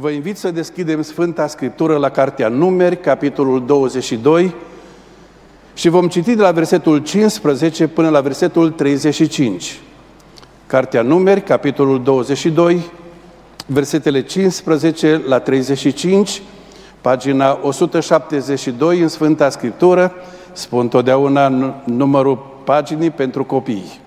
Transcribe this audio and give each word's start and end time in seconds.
Vă 0.00 0.10
invit 0.10 0.36
să 0.36 0.50
deschidem 0.50 1.02
Sfânta 1.02 1.46
Scriptură 1.46 1.96
la 1.96 2.10
Cartea 2.10 2.48
Numeri, 2.48 3.00
capitolul 3.00 3.66
22, 3.66 4.54
și 5.74 5.88
vom 5.88 6.08
citi 6.08 6.34
de 6.34 6.42
la 6.42 6.50
versetul 6.50 6.98
15 6.98 7.86
până 7.86 8.08
la 8.08 8.20
versetul 8.20 8.70
35. 8.70 9.80
Cartea 10.66 11.02
Numeri, 11.02 11.42
capitolul 11.42 12.02
22, 12.02 12.90
versetele 13.66 14.22
15 14.22 15.22
la 15.26 15.38
35, 15.38 16.42
pagina 17.00 17.58
172 17.62 19.00
în 19.00 19.08
Sfânta 19.08 19.48
Scriptură, 19.48 20.12
spun 20.52 20.88
totdeauna 20.88 21.48
numărul 21.84 22.60
paginii 22.64 23.10
pentru 23.10 23.44
copii. 23.44 24.00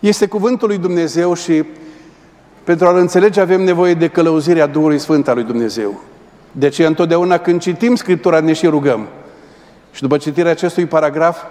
Este 0.00 0.26
cuvântul 0.26 0.68
lui 0.68 0.78
Dumnezeu 0.78 1.34
și 1.34 1.64
pentru 2.64 2.86
a-L 2.86 2.96
înțelege 2.96 3.40
avem 3.40 3.62
nevoie 3.62 3.94
de 3.94 4.08
călăuzirea 4.08 4.66
Duhului 4.66 4.98
Sfânt 4.98 5.28
al 5.28 5.34
lui 5.34 5.44
Dumnezeu. 5.44 6.00
De 6.52 6.66
aceea 6.66 6.88
întotdeauna 6.88 7.38
când 7.38 7.60
citim 7.60 7.94
Scriptura 7.94 8.40
ne 8.40 8.52
și 8.52 8.66
rugăm. 8.66 9.06
Și 9.92 10.02
după 10.02 10.16
citirea 10.16 10.50
acestui 10.50 10.86
paragraf 10.86 11.42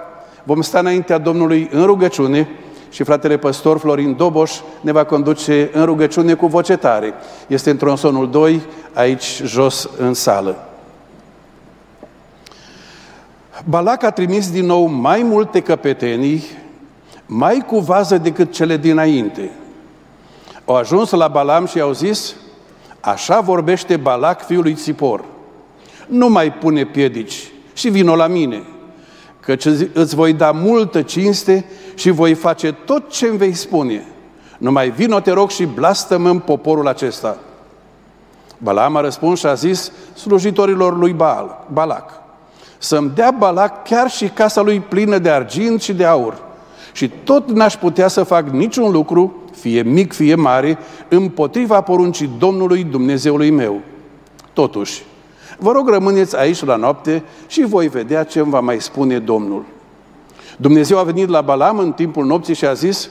vom 0.44 0.62
sta 0.62 0.80
înaintea 0.80 1.18
Domnului 1.18 1.70
în 1.72 1.86
rugăciune 1.86 2.50
și 2.90 3.04
fratele 3.04 3.38
păstor 3.38 3.78
Florin 3.78 4.16
Doboș 4.16 4.52
ne 4.82 4.92
va 4.92 5.04
conduce 5.04 5.70
în 5.74 5.86
rugăciune 5.86 6.34
cu 6.34 6.48
voce 6.48 6.76
tare. 6.76 7.14
Este 7.48 7.70
în 7.70 7.78
tronsonul 7.78 8.30
2, 8.30 8.62
aici 8.94 9.42
jos 9.46 9.90
în 9.98 10.14
sală. 10.14 10.68
Balac 13.66 14.04
a 14.04 14.12
trimis 14.12 14.52
din 14.52 14.66
nou 14.66 14.86
mai 14.86 15.24
multe 15.24 15.60
căpetenii, 15.60 16.44
mai 17.26 17.64
cu 17.68 17.80
vază 17.80 18.18
decât 18.18 18.52
cele 18.52 18.78
dinainte– 18.78 19.52
au 20.66 20.76
ajuns 20.76 21.12
la 21.12 21.28
Balam 21.28 21.66
și 21.66 21.80
au 21.80 21.92
zis, 21.92 22.36
așa 23.00 23.40
vorbește 23.40 23.98
Balac 23.98 24.46
fiul 24.46 24.62
lui 24.62 24.74
Țipor. 24.74 25.24
Nu 26.08 26.30
mai 26.30 26.54
pune 26.54 26.86
piedici 26.86 27.52
și 27.74 27.90
vino 27.90 28.16
la 28.16 28.28
mine, 28.28 28.64
căci 29.40 29.66
îți 29.94 30.16
voi 30.16 30.34
da 30.34 30.52
multă 30.52 31.02
cinste 31.02 31.66
și 31.96 32.10
voi 32.10 32.34
face 32.34 32.72
tot 32.72 33.12
ce 33.12 33.28
îmi 33.28 33.38
vei 33.38 33.54
spune. 33.54 34.08
Numai 34.58 34.90
vino, 34.90 35.20
te 35.20 35.32
rog, 35.32 35.50
și 35.50 35.66
blastăm 35.66 36.26
în 36.26 36.40
poporul 36.40 36.88
acesta. 36.88 37.38
Balam 38.58 38.96
a 38.96 39.02
răspuns 39.02 39.40
și 39.40 39.46
a 39.46 39.54
zis 39.54 39.92
slujitorilor 40.16 40.98
lui 40.98 41.14
Baal, 41.14 41.66
Balac, 41.74 42.12
să-mi 42.78 43.12
dea 43.16 43.32
Balac 43.38 43.84
chiar 43.84 44.10
și 44.10 44.28
casa 44.28 44.62
lui 44.62 44.80
plină 44.80 45.18
de 45.18 45.30
argint 45.30 45.82
și 45.82 45.94
de 45.94 46.06
aur. 46.06 46.42
Și 46.92 47.12
tot 47.24 47.50
n-aș 47.50 47.76
putea 47.76 48.08
să 48.08 48.24
fac 48.24 48.50
niciun 48.50 48.92
lucru 48.92 49.43
fie 49.64 49.82
mic, 49.82 50.14
fie 50.14 50.36
mare, 50.36 50.78
împotriva 51.08 51.82
poruncii 51.82 52.30
Domnului 52.38 52.84
Dumnezeului 52.84 53.50
meu. 53.50 53.82
Totuși, 54.54 55.04
vă 55.58 55.72
rog 55.72 55.90
rămâneți 55.90 56.38
aici 56.38 56.66
la 56.66 56.76
noapte 56.76 57.24
și 57.48 57.64
voi 57.66 57.88
vedea 57.88 58.24
ce 58.24 58.40
îmi 58.40 58.52
va 58.52 58.60
mai 58.60 58.82
spune 58.82 59.20
Domnul. 59.20 59.66
Dumnezeu 60.58 60.98
a 60.98 61.04
venit 61.04 61.30
la 61.30 61.42
Balam 61.42 61.78
în 61.78 61.92
timpul 61.92 62.26
nopții 62.26 62.54
și 62.54 62.66
a 62.66 62.74
zis, 62.74 63.10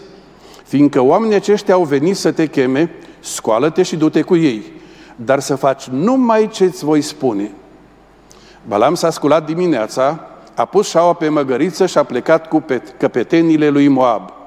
fiindcă 0.64 1.00
oamenii 1.00 1.34
aceștia 1.34 1.74
au 1.74 1.84
venit 1.84 2.16
să 2.16 2.32
te 2.32 2.46
cheme, 2.46 2.90
scoală-te 3.20 3.82
și 3.82 3.96
du-te 3.96 4.22
cu 4.22 4.36
ei, 4.36 4.62
dar 5.16 5.40
să 5.40 5.54
faci 5.54 5.84
numai 5.84 6.48
ce 6.48 6.64
îți 6.64 6.84
voi 6.84 7.00
spune. 7.00 7.50
Balam 8.68 8.94
s-a 8.94 9.10
sculat 9.10 9.46
dimineața, 9.46 10.26
a 10.54 10.64
pus 10.64 10.88
șaua 10.88 11.12
pe 11.12 11.28
măgăriță 11.28 11.86
și 11.86 11.98
a 11.98 12.02
plecat 12.02 12.48
cu 12.48 12.64
căpetenile 12.98 13.68
lui 13.68 13.88
Moab. 13.88 14.41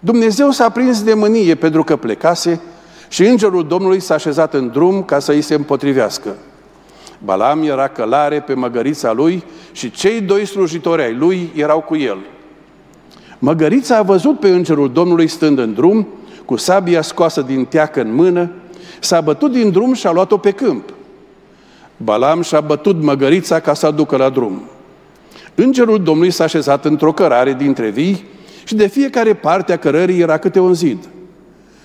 Dumnezeu 0.00 0.50
s-a 0.50 0.68
prins 0.68 1.02
de 1.02 1.14
mânie 1.14 1.54
pentru 1.54 1.84
că 1.84 1.96
plecase 1.96 2.60
și 3.08 3.24
îngerul 3.24 3.66
Domnului 3.66 4.00
s-a 4.00 4.14
așezat 4.14 4.54
în 4.54 4.68
drum 4.68 5.02
ca 5.02 5.18
să 5.18 5.32
îi 5.32 5.42
se 5.42 5.54
împotrivească. 5.54 6.34
Balam 7.24 7.62
era 7.62 7.88
călare 7.88 8.40
pe 8.40 8.54
măgărița 8.54 9.12
lui 9.12 9.44
și 9.72 9.90
cei 9.90 10.20
doi 10.20 10.46
slujitori 10.46 11.02
ai 11.02 11.14
lui 11.14 11.52
erau 11.54 11.80
cu 11.80 11.96
el. 11.96 12.18
Măgărița 13.38 13.96
a 13.96 14.02
văzut 14.02 14.40
pe 14.40 14.48
îngerul 14.48 14.92
Domnului 14.92 15.26
stând 15.26 15.58
în 15.58 15.74
drum, 15.74 16.08
cu 16.44 16.56
sabia 16.56 17.02
scoasă 17.02 17.42
din 17.42 17.64
teacă 17.64 18.00
în 18.00 18.14
mână, 18.14 18.50
s-a 19.00 19.20
bătut 19.20 19.52
din 19.52 19.70
drum 19.70 19.92
și 19.92 20.06
a 20.06 20.12
luat-o 20.12 20.36
pe 20.36 20.50
câmp. 20.50 20.92
Balam 21.96 22.42
și-a 22.42 22.60
bătut 22.60 23.02
măgărița 23.02 23.60
ca 23.60 23.74
să 23.74 23.86
aducă 23.86 24.16
la 24.16 24.28
drum. 24.28 24.62
Îngerul 25.54 26.02
Domnului 26.02 26.30
s-a 26.30 26.44
așezat 26.44 26.84
într-o 26.84 27.12
cărare 27.12 27.52
dintre 27.52 27.88
vii 27.88 28.24
și 28.70 28.76
de 28.76 28.86
fiecare 28.86 29.34
parte 29.34 29.72
a 29.72 29.76
cărării 29.76 30.20
era 30.20 30.38
câte 30.38 30.60
un 30.60 30.74
zid. 30.74 30.98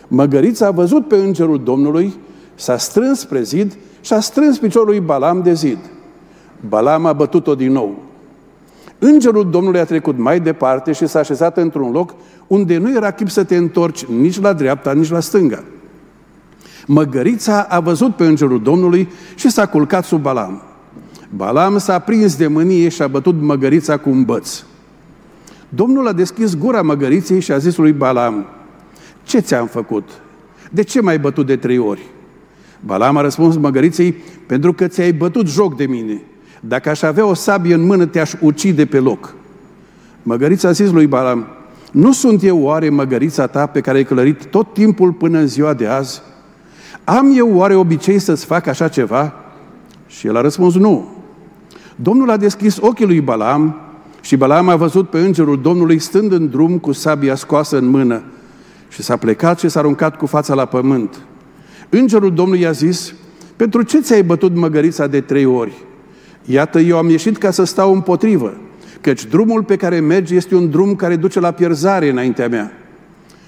Măgărița 0.07 0.67
a 0.67 0.71
văzut 0.71 1.07
pe 1.07 1.15
îngerul 1.15 1.63
Domnului, 1.63 2.13
s-a 2.55 2.77
strâns 2.77 3.19
spre 3.19 3.41
zid 3.41 3.77
și 4.01 4.13
a 4.13 4.19
strâns 4.19 4.57
piciorul 4.57 4.87
lui 4.87 4.99
Balam 4.99 5.41
de 5.41 5.53
zid. 5.53 5.77
Balam 6.67 7.05
a 7.05 7.13
bătut-o 7.13 7.55
din 7.55 7.71
nou. 7.71 8.03
Îngerul 8.99 9.49
Domnului 9.49 9.79
a 9.79 9.85
trecut 9.85 10.17
mai 10.17 10.39
departe 10.39 10.91
și 10.91 11.07
s-a 11.07 11.19
așezat 11.19 11.57
într-un 11.57 11.91
loc 11.91 12.13
unde 12.47 12.77
nu 12.77 12.95
era 12.95 13.11
chip 13.11 13.29
să 13.29 13.43
te 13.43 13.55
întorci 13.55 14.05
nici 14.05 14.41
la 14.41 14.53
dreapta, 14.53 14.93
nici 14.93 15.09
la 15.09 15.19
stânga. 15.19 15.63
Măgărița 16.87 17.65
a 17.69 17.79
văzut 17.79 18.15
pe 18.15 18.25
îngerul 18.25 18.61
Domnului 18.61 19.09
și 19.35 19.49
s-a 19.49 19.65
culcat 19.65 20.03
sub 20.03 20.21
Balam. 20.21 20.61
Balam 21.35 21.77
s-a 21.77 21.99
prins 21.99 22.35
de 22.35 22.47
mânie 22.47 22.89
și 22.89 23.01
a 23.01 23.07
bătut 23.07 23.41
măgărița 23.41 23.97
cu 23.97 24.09
un 24.09 24.23
băț. 24.23 24.63
Domnul 25.75 26.07
a 26.07 26.13
deschis 26.13 26.57
gura 26.57 26.81
măgăriței 26.81 27.39
și 27.39 27.51
a 27.51 27.57
zis 27.57 27.77
lui 27.77 27.91
Balam, 27.91 28.45
ce 29.23 29.39
ți-am 29.39 29.67
făcut? 29.67 30.09
De 30.71 30.83
ce 30.83 31.01
m-ai 31.01 31.19
bătut 31.19 31.45
de 31.45 31.55
trei 31.55 31.77
ori? 31.77 32.01
Balam 32.79 33.17
a 33.17 33.21
răspuns 33.21 33.57
măgăriței, 33.57 34.15
pentru 34.45 34.73
că 34.73 34.87
ți-ai 34.87 35.13
bătut 35.13 35.47
joc 35.47 35.75
de 35.77 35.85
mine. 35.85 36.21
Dacă 36.59 36.89
aș 36.89 37.01
avea 37.01 37.25
o 37.25 37.33
sabie 37.33 37.73
în 37.73 37.85
mână, 37.85 38.05
te-aș 38.05 38.33
ucide 38.41 38.85
pe 38.85 38.99
loc. 38.99 39.33
Măgărița 40.23 40.67
a 40.67 40.71
zis 40.71 40.91
lui 40.91 41.07
Balam, 41.07 41.47
nu 41.91 42.11
sunt 42.11 42.43
eu 42.43 42.61
oare 42.61 42.89
măgărița 42.89 43.47
ta 43.47 43.65
pe 43.65 43.81
care 43.81 43.97
ai 43.97 44.03
călărit 44.03 44.45
tot 44.45 44.73
timpul 44.73 45.11
până 45.11 45.39
în 45.39 45.47
ziua 45.47 45.73
de 45.73 45.87
azi? 45.87 46.21
Am 47.03 47.33
eu 47.37 47.55
oare 47.55 47.75
obicei 47.75 48.19
să-ți 48.19 48.45
fac 48.45 48.67
așa 48.67 48.87
ceva? 48.87 49.33
Și 50.07 50.27
el 50.27 50.35
a 50.35 50.41
răspuns, 50.41 50.75
nu. 50.75 51.09
Domnul 51.95 52.29
a 52.29 52.37
deschis 52.37 52.77
ochii 52.81 53.05
lui 53.05 53.21
Balam 53.21 53.84
și 54.25 54.35
Balaam 54.35 54.69
a 54.69 54.75
văzut 54.75 55.09
pe 55.09 55.19
îngerul 55.19 55.61
Domnului 55.61 55.99
stând 55.99 56.31
în 56.31 56.49
drum 56.49 56.77
cu 56.77 56.91
sabia 56.91 57.35
scoasă 57.35 57.77
în 57.77 57.85
mână 57.85 58.23
și 58.89 59.01
s-a 59.01 59.17
plecat 59.17 59.59
și 59.59 59.69
s-a 59.69 59.79
aruncat 59.79 60.17
cu 60.17 60.25
fața 60.25 60.53
la 60.53 60.65
pământ. 60.65 61.21
Îngerul 61.89 62.33
Domnului 62.33 62.61
i-a 62.61 62.71
zis, 62.71 63.13
pentru 63.55 63.81
ce 63.81 63.99
ți-ai 64.01 64.23
bătut 64.23 64.55
măgărița 64.55 65.07
de 65.07 65.21
trei 65.21 65.45
ori? 65.45 65.73
Iată, 66.45 66.79
eu 66.79 66.97
am 66.97 67.09
ieșit 67.09 67.37
ca 67.37 67.51
să 67.51 67.63
stau 67.63 67.93
împotrivă, 67.93 68.53
căci 69.01 69.25
drumul 69.25 69.63
pe 69.63 69.75
care 69.75 69.99
mergi 69.99 70.35
este 70.35 70.55
un 70.55 70.69
drum 70.69 70.95
care 70.95 71.15
duce 71.15 71.39
la 71.39 71.51
pierzare 71.51 72.09
înaintea 72.09 72.47
mea. 72.47 72.71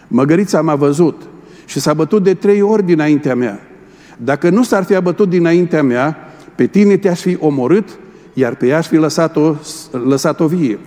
Măgărița 0.07 0.61
m-a 0.61 0.75
văzut 0.75 1.21
și 1.65 1.79
s-a 1.79 1.93
bătut 1.93 2.23
de 2.23 2.33
trei 2.33 2.61
ori 2.61 2.85
dinaintea 2.85 3.35
mea. 3.35 3.59
Dacă 4.17 4.49
nu 4.49 4.63
s-ar 4.63 4.83
fi 4.83 4.95
abătut 4.95 5.29
dinaintea 5.29 5.83
mea, 5.83 6.17
pe 6.55 6.65
tine 6.65 6.97
te-aș 6.97 7.19
fi 7.19 7.37
omorât 7.39 7.99
iar 8.39 8.55
pe 8.55 8.67
ea 8.67 8.77
aș 8.77 8.87
fi 8.87 8.95
lăsat-o, 8.95 9.55
lăsat-o 9.91 10.47
vie. 10.47 10.79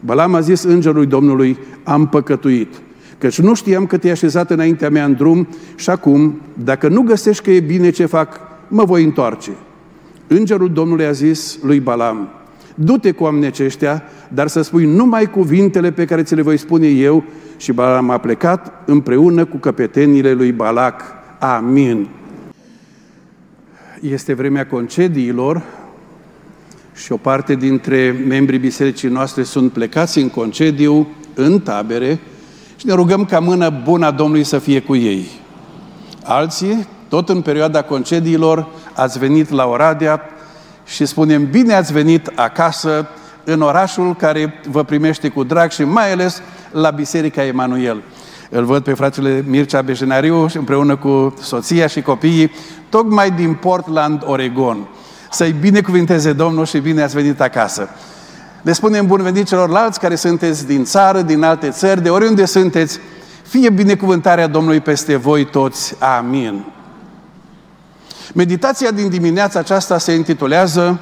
Balam 0.00 0.34
a 0.34 0.40
zis 0.40 0.62
îngerului 0.62 1.06
Domnului, 1.06 1.58
am 1.82 2.08
păcătuit, 2.08 2.74
căci 3.18 3.40
nu 3.40 3.54
știam 3.54 3.86
că 3.86 3.96
te-ai 3.96 4.12
așezat 4.12 4.50
înaintea 4.50 4.90
mea 4.90 5.04
în 5.04 5.12
drum 5.12 5.48
și 5.74 5.90
acum, 5.90 6.40
dacă 6.52 6.88
nu 6.88 7.02
găsești 7.02 7.42
că 7.42 7.50
e 7.50 7.60
bine 7.60 7.90
ce 7.90 8.06
fac, 8.06 8.40
mă 8.68 8.84
voi 8.84 9.04
întoarce. 9.04 9.50
Îngerul 10.26 10.72
Domnului 10.72 11.04
a 11.04 11.10
zis 11.10 11.58
lui 11.62 11.80
Balam, 11.80 12.28
du-te 12.74 13.10
cu 13.10 13.24
oamenii 13.24 13.46
aceștia, 13.46 14.02
dar 14.28 14.46
să 14.46 14.62
spui 14.62 14.84
numai 14.84 15.30
cuvintele 15.30 15.92
pe 15.92 16.04
care 16.04 16.22
ți 16.22 16.34
le 16.34 16.42
voi 16.42 16.56
spune 16.56 16.86
eu 16.86 17.24
și 17.56 17.72
Balam 17.72 18.10
a 18.10 18.18
plecat 18.18 18.82
împreună 18.86 19.44
cu 19.44 19.56
căpetenile 19.56 20.32
lui 20.32 20.52
Balac. 20.52 21.02
Amin. 21.38 22.08
Este 24.00 24.34
vremea 24.34 24.66
concediilor, 24.66 25.62
și 27.02 27.12
o 27.12 27.16
parte 27.16 27.54
dintre 27.54 28.24
membrii 28.28 28.58
bisericii 28.58 29.08
noastre 29.08 29.42
sunt 29.42 29.72
plecați 29.72 30.18
în 30.18 30.28
concediu, 30.28 31.06
în 31.34 31.60
tabere 31.60 32.20
și 32.76 32.86
ne 32.86 32.92
rugăm 32.92 33.24
ca 33.24 33.38
mâna 33.38 33.70
bună 33.70 34.06
a 34.06 34.10
Domnului 34.10 34.44
să 34.44 34.58
fie 34.58 34.80
cu 34.80 34.96
ei. 34.96 35.28
Alții, 36.24 36.86
tot 37.08 37.28
în 37.28 37.40
perioada 37.40 37.82
concediilor, 37.82 38.66
ați 38.94 39.18
venit 39.18 39.50
la 39.50 39.66
Oradea 39.66 40.20
și 40.86 41.06
spunem 41.06 41.50
bine 41.50 41.74
ați 41.74 41.92
venit 41.92 42.32
acasă 42.34 43.08
în 43.44 43.60
orașul 43.60 44.14
care 44.14 44.60
vă 44.70 44.84
primește 44.84 45.28
cu 45.28 45.44
drag 45.44 45.70
și 45.70 45.84
mai 45.84 46.12
ales 46.12 46.42
la 46.70 46.90
Biserica 46.90 47.44
Emanuel. 47.44 48.02
Îl 48.50 48.64
văd 48.64 48.82
pe 48.82 48.92
fratele 48.92 49.44
Mircea 49.46 49.82
Bejenariu 49.82 50.46
împreună 50.54 50.96
cu 50.96 51.34
soția 51.40 51.86
și 51.86 52.02
copiii, 52.02 52.50
tocmai 52.88 53.30
din 53.30 53.54
Portland, 53.54 54.22
Oregon. 54.24 54.88
Să-i 55.30 55.52
binecuvinteze 55.52 56.32
Domnul 56.32 56.66
și 56.66 56.78
bine 56.78 57.02
ați 57.02 57.14
venit 57.14 57.40
acasă. 57.40 57.88
Le 58.62 58.72
spunem 58.72 59.06
bun 59.06 59.22
venit 59.22 59.46
celorlalți 59.46 60.00
care 60.00 60.14
sunteți 60.14 60.66
din 60.66 60.84
țară, 60.84 61.22
din 61.22 61.42
alte 61.42 61.70
țări, 61.70 62.02
de 62.02 62.10
oriunde 62.10 62.44
sunteți. 62.44 62.98
Fie 63.42 63.70
binecuvântarea 63.70 64.46
Domnului 64.46 64.80
peste 64.80 65.16
voi 65.16 65.44
toți. 65.44 65.94
Amin. 65.98 66.64
Meditația 68.34 68.90
din 68.90 69.08
dimineața 69.08 69.58
aceasta 69.58 69.98
se 69.98 70.12
intitulează 70.12 71.00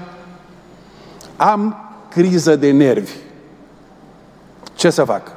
Am 1.37 1.91
criză 2.09 2.57
de 2.57 2.71
nervi. 2.71 3.13
Ce 4.75 4.91
să 4.91 5.05
fac? 5.05 5.33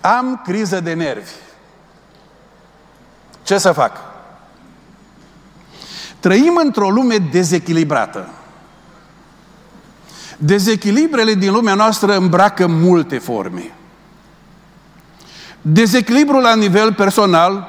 Am 0.00 0.40
criză 0.44 0.80
de 0.80 0.92
nervi. 0.92 1.32
Ce 3.42 3.58
să 3.58 3.72
fac? 3.72 4.11
Trăim 6.22 6.60
într-o 6.64 6.90
lume 6.90 7.16
dezechilibrată. 7.16 8.28
Dezechilibrele 10.38 11.34
din 11.34 11.52
lumea 11.52 11.74
noastră 11.74 12.16
îmbracă 12.16 12.66
multe 12.66 13.18
forme. 13.18 13.74
Dezechilibru 15.60 16.40
la 16.40 16.54
nivel 16.54 16.94
personal, 16.94 17.68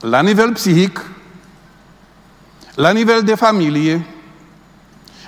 la 0.00 0.20
nivel 0.20 0.52
psihic, 0.52 1.06
la 2.74 2.90
nivel 2.90 3.22
de 3.22 3.34
familie, 3.34 4.06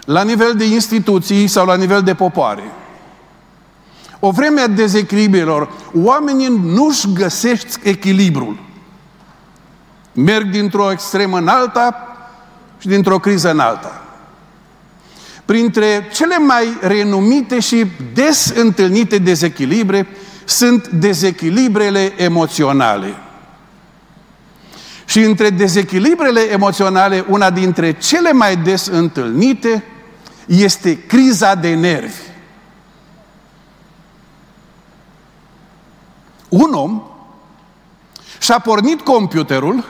la 0.04 0.22
nivel 0.22 0.54
de 0.54 0.64
instituții 0.64 1.46
sau 1.46 1.66
la 1.66 1.76
nivel 1.76 2.02
de 2.02 2.14
popoare. 2.14 2.72
O 4.20 4.30
vreme 4.30 4.60
a 4.60 4.68
dezechilibrelor, 4.68 5.70
oamenii 5.94 6.60
nu-și 6.62 7.12
găsesc 7.12 7.80
echilibrul. 7.82 8.58
Merg 10.12 10.50
dintr-o 10.50 10.90
extremă 10.90 11.38
în 11.38 11.48
alta 11.48 12.16
și 12.78 12.88
dintr-o 12.88 13.18
criză 13.18 13.50
în 13.50 13.58
alta. 13.58 14.02
Printre 15.44 16.08
cele 16.12 16.38
mai 16.38 16.76
renumite 16.80 17.60
și 17.60 17.86
des 18.12 18.52
întâlnite 18.56 19.18
dezechilibre 19.18 20.06
sunt 20.44 20.88
dezechilibrele 20.88 22.12
emoționale. 22.16 23.14
Și 25.04 25.20
între 25.20 25.50
dezechilibrele 25.50 26.40
emoționale, 26.40 27.24
una 27.28 27.50
dintre 27.50 27.92
cele 27.92 28.32
mai 28.32 28.56
des 28.56 28.86
întâlnite 28.86 29.84
este 30.46 30.98
criza 30.98 31.54
de 31.54 31.74
nervi. 31.74 32.20
Un 36.48 36.72
om 36.72 37.02
și-a 38.38 38.58
pornit 38.58 39.00
computerul 39.00 39.84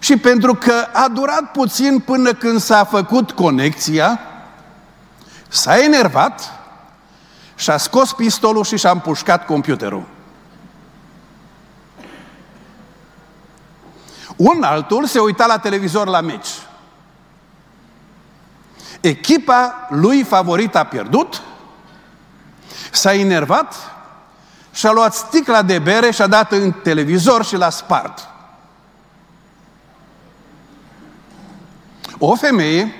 și 0.00 0.16
pentru 0.16 0.54
că 0.54 0.86
a 0.92 1.08
durat 1.08 1.50
puțin 1.52 1.98
până 1.98 2.32
când 2.32 2.60
s-a 2.60 2.84
făcut 2.84 3.30
conexia, 3.30 4.20
s-a 5.48 5.78
enervat 5.78 6.52
și 7.54 7.70
a 7.70 7.76
scos 7.76 8.12
pistolul 8.12 8.64
și 8.64 8.78
și-a 8.78 8.90
împușcat 8.90 9.46
computerul. 9.46 10.06
Un 14.36 14.62
altul 14.62 15.06
se 15.06 15.18
uita 15.18 15.46
la 15.46 15.58
televizor 15.58 16.06
la 16.06 16.20
meci. 16.20 16.48
Echipa 19.00 19.88
lui 19.90 20.22
favorită 20.22 20.78
a 20.78 20.84
pierdut, 20.84 21.42
s-a 22.90 23.14
enervat 23.14 23.74
și 24.72 24.86
a 24.86 24.92
luat 24.92 25.14
sticla 25.14 25.62
de 25.62 25.78
bere 25.78 26.10
și 26.10 26.22
a 26.22 26.26
dat 26.26 26.52
în 26.52 26.72
televizor 26.72 27.44
și 27.44 27.56
l-a 27.56 27.70
spart. 27.70 28.29
O 32.22 32.34
femeie 32.36 32.94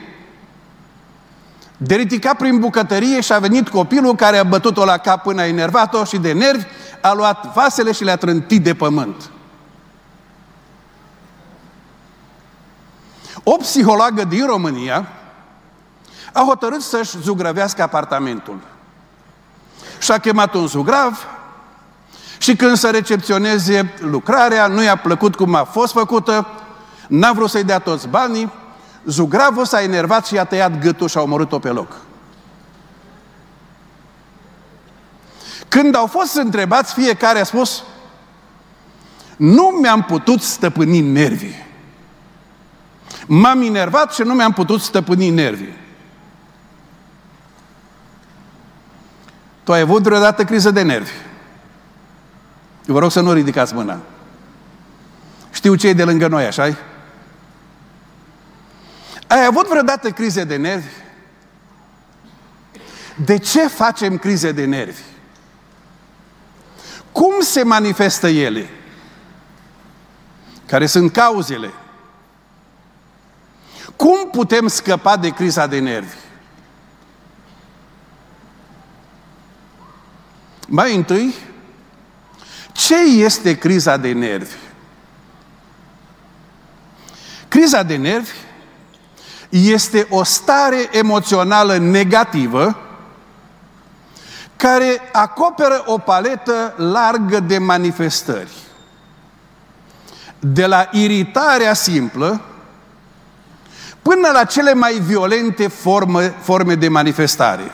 de 1.77 1.95
ridicat 1.95 2.37
prin 2.37 2.59
bucătărie 2.59 3.21
și 3.21 3.33
a 3.33 3.39
venit 3.39 3.69
copilul 3.69 4.15
care 4.15 4.39
a 4.39 4.45
bătut-o 4.45 4.85
la 4.85 4.99
cap 4.99 5.23
până 5.23 5.41
a 5.41 5.47
enervat-o 5.47 6.05
și 6.05 6.19
de 6.19 6.33
nervi 6.33 6.65
a 7.01 7.13
luat 7.13 7.53
vasele 7.55 7.93
și 7.93 8.05
le-a 8.05 8.17
trântit 8.17 8.63
de 8.63 8.75
pământ. 8.75 9.31
O 13.43 13.57
psihologă 13.57 14.25
din 14.25 14.47
România 14.47 15.09
a 16.33 16.43
hotărât 16.47 16.81
să-și 16.81 17.19
zugrăvească 17.23 17.83
apartamentul. 17.83 18.59
Și 19.99 20.11
a 20.11 20.19
chemat 20.19 20.55
un 20.55 20.67
zugrav 20.67 21.27
și 22.39 22.57
când 22.57 22.77
să 22.77 22.91
recepționeze 22.91 23.95
lucrarea, 23.99 24.67
nu 24.67 24.83
i-a 24.83 24.97
plăcut 24.97 25.35
cum 25.35 25.55
a 25.55 25.65
fost 25.65 25.93
făcută, 25.93 26.47
n-a 27.09 27.33
vrut 27.33 27.51
să-i 27.51 27.65
dea 27.65 27.79
toți 27.79 28.09
banii, 28.09 28.53
Zugravul 29.05 29.65
s-a 29.65 29.83
enervat 29.83 30.27
și 30.27 30.39
a 30.39 30.45
tăiat 30.45 30.79
gâtul 30.79 31.09
și 31.09 31.19
a 31.19 31.21
omorât-o 31.21 31.59
pe 31.59 31.69
loc. 31.69 31.97
Când 35.69 35.95
au 35.95 36.07
fost 36.07 36.35
întrebați, 36.35 36.95
fiecare 36.95 37.41
a 37.41 37.45
spus, 37.45 37.83
nu 39.37 39.79
mi-am 39.81 40.03
putut 40.03 40.43
stăpâni 40.43 41.01
nervii. 41.01 41.67
M-am 43.27 43.63
enervat 43.63 44.15
și 44.15 44.23
nu 44.23 44.35
mi-am 44.35 44.53
putut 44.53 44.81
stăpâni 44.81 45.31
nervii. 45.31 45.79
Tu 49.65 49.73
ai 49.73 49.81
avut 49.81 50.03
vreodată 50.03 50.45
criză 50.45 50.71
de 50.71 50.83
nervi? 50.83 51.13
Eu 52.87 52.95
vă 52.95 53.01
rog 53.01 53.11
să 53.11 53.21
nu 53.21 53.33
ridicați 53.33 53.75
mâna. 53.75 53.99
Știu 55.51 55.75
ce 55.75 55.89
e 55.89 55.93
de 55.93 56.05
lângă 56.05 56.29
noi, 56.29 56.45
așa 56.45 56.69
-i? 56.69 56.90
Ai 59.31 59.45
avut 59.45 59.69
vreodată 59.69 60.11
crize 60.11 60.45
de 60.45 60.57
nervi? 60.57 60.91
De 63.25 63.39
ce 63.39 63.67
facem 63.69 64.19
crize 64.19 64.53
de 64.53 64.65
nervi? 64.65 65.03
Cum 67.13 67.41
se 67.41 67.63
manifestă 67.63 68.29
ele? 68.29 68.69
Care 70.67 70.87
sunt 70.87 71.13
cauzele? 71.13 71.73
Cum 73.97 74.31
putem 74.31 74.69
scăpa 74.69 75.17
de 75.17 75.29
criza 75.29 75.67
de 75.67 75.79
nervi? 75.79 76.17
Mai 80.67 80.95
întâi, 80.97 81.35
ce 82.73 82.97
este 83.01 83.59
criza 83.59 83.97
de 83.97 84.13
nervi? 84.13 84.57
Criza 87.49 87.83
de 87.83 87.97
nervi 87.97 88.49
este 89.51 90.07
o 90.11 90.23
stare 90.23 90.89
emoțională 90.93 91.77
negativă 91.77 92.77
care 94.57 95.01
acoperă 95.13 95.83
o 95.87 95.99
paletă 95.99 96.75
largă 96.77 97.41
de 97.41 97.59
manifestări. 97.59 98.53
De 100.39 100.67
la 100.67 100.89
iritarea 100.93 101.75
simplă 101.75 102.41
până 104.03 104.29
la 104.33 104.45
cele 104.45 104.75
mai 104.75 104.93
violente 104.93 105.69
forme, 105.69 106.35
forme 106.41 106.75
de 106.75 106.89
manifestare. 106.89 107.73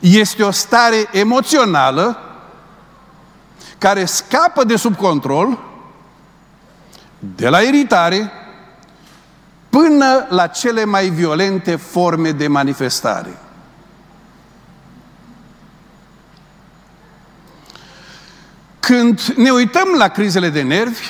Este 0.00 0.42
o 0.42 0.50
stare 0.50 1.08
emoțională 1.12 2.18
care 3.78 4.04
scapă 4.04 4.64
de 4.64 4.76
sub 4.76 4.96
control 4.96 5.58
de 7.18 7.48
la 7.48 7.60
iritare 7.60 8.32
până 9.70 10.26
la 10.28 10.46
cele 10.46 10.84
mai 10.84 11.08
violente 11.08 11.76
forme 11.76 12.32
de 12.32 12.48
manifestare. 12.48 13.38
Când 18.80 19.20
ne 19.20 19.50
uităm 19.50 19.88
la 19.96 20.08
crizele 20.08 20.48
de 20.48 20.62
nervi, 20.62 21.04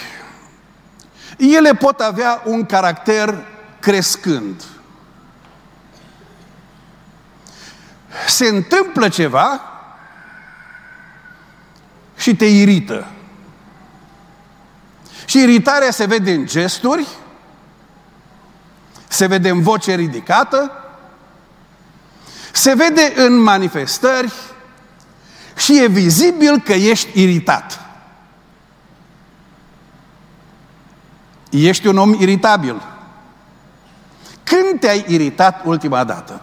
ele 1.36 1.74
pot 1.74 2.00
avea 2.00 2.42
un 2.44 2.66
caracter 2.66 3.46
crescând. 3.80 4.62
Se 8.26 8.46
întâmplă 8.46 9.08
ceva 9.08 9.60
și 12.16 12.36
te 12.36 12.44
irită. 12.44 13.06
Și 15.24 15.38
iritarea 15.38 15.90
se 15.90 16.04
vede 16.04 16.32
în 16.32 16.46
gesturi, 16.46 17.06
se 19.12 19.26
vede 19.26 19.48
în 19.48 19.62
voce 19.62 19.94
ridicată, 19.94 20.72
se 22.52 22.74
vede 22.74 23.12
în 23.16 23.36
manifestări 23.36 24.32
și 25.56 25.82
e 25.82 25.86
vizibil 25.86 26.60
că 26.60 26.72
ești 26.72 27.22
iritat. 27.22 27.80
Ești 31.50 31.86
un 31.86 31.96
om 31.96 32.12
iritabil. 32.12 32.82
Când 34.42 34.80
te-ai 34.80 35.04
iritat 35.08 35.64
ultima 35.64 36.04
dată? 36.04 36.42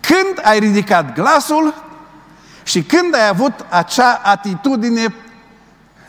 Când 0.00 0.40
ai 0.42 0.58
ridicat 0.58 1.14
glasul 1.14 1.84
și 2.62 2.82
când 2.82 3.14
ai 3.14 3.28
avut 3.28 3.66
acea 3.68 4.20
atitudine 4.22 5.14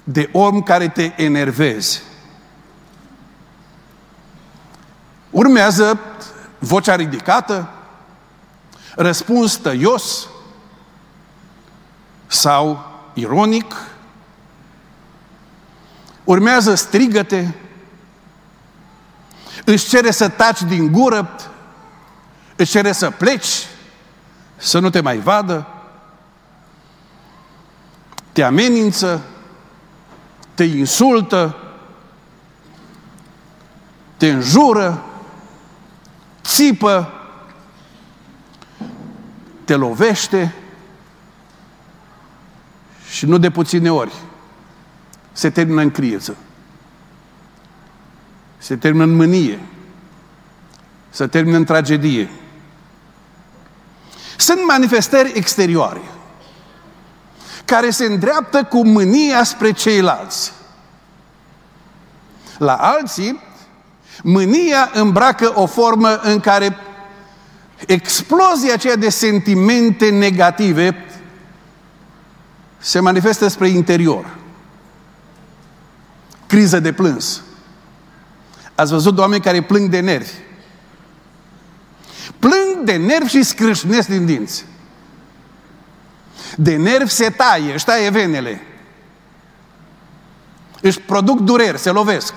de 0.04 0.30
om 0.32 0.62
care 0.62 0.88
te 0.88 1.14
enervezi? 1.16 2.02
Urmează 5.34 6.00
vocea 6.60 6.96
ridicată, 6.96 7.70
răspuns 8.96 9.56
tăios 9.56 10.28
sau 12.28 12.92
ironic, 13.14 13.76
urmează 16.24 16.76
strigăte, 16.76 17.56
își 19.66 19.88
cere 19.88 20.12
să 20.12 20.30
taci 20.30 20.62
din 20.62 20.92
gură, 20.92 21.36
își 22.56 22.72
cere 22.72 22.92
să 22.92 23.10
pleci, 23.10 23.68
să 24.56 24.80
nu 24.80 24.90
te 24.90 25.02
mai 25.02 25.18
vadă, 25.18 25.68
te 28.32 28.44
amenință, 28.44 29.22
te 30.54 30.64
insultă, 30.64 31.58
te 34.18 34.30
înjură, 34.30 35.04
țipă, 36.44 37.12
te 39.64 39.76
lovește 39.76 40.56
și 43.10 43.26
nu 43.26 43.38
de 43.38 43.50
puține 43.50 43.92
ori 43.92 44.14
se 45.34 45.50
termină 45.50 45.82
în 45.82 45.92
crieză. 45.92 46.36
Se 48.58 48.76
termină 48.76 49.04
în 49.04 49.16
mânie. 49.16 49.60
Se 51.10 51.28
termină 51.28 51.58
în 51.58 51.66
tragedie. 51.66 52.30
Sunt 54.38 54.60
manifestări 54.68 55.32
exterioare 55.36 56.02
care 57.66 57.90
se 57.90 58.06
îndreaptă 58.06 58.64
cu 58.64 58.86
mânia 58.86 59.44
spre 59.44 59.72
ceilalți. 59.72 60.52
La 62.58 62.76
alții, 62.76 63.40
mânia 64.22 64.90
îmbracă 64.94 65.52
o 65.56 65.66
formă 65.66 66.16
în 66.16 66.40
care 66.40 66.78
explozia 67.88 68.74
aceea 68.74 68.96
de 68.96 69.10
sentimente 69.10 70.10
negative 70.10 71.06
se 72.78 73.00
manifestă 73.00 73.48
spre 73.48 73.68
interior. 73.68 74.38
Criză 76.48 76.80
de 76.80 76.94
plâns. 76.94 77.42
Ați 78.76 78.92
văzut 78.92 79.18
oameni 79.18 79.42
care 79.42 79.62
plâng 79.62 79.90
de 79.90 80.00
nervi. 80.00 80.32
Plâng 82.40 82.84
de 82.84 82.96
nervi 82.96 83.30
și 83.30 83.44
scrâșnesc 83.44 84.08
din 84.08 84.26
dinți. 84.26 84.66
De 86.56 86.76
nervi 86.76 87.12
se 87.12 87.30
taie, 87.30 87.74
își 87.74 87.86
taie 87.86 88.10
venele. 88.10 88.62
Își 90.82 91.00
produc 91.00 91.40
dureri, 91.40 91.80
se 91.80 91.90
lovesc. 91.90 92.34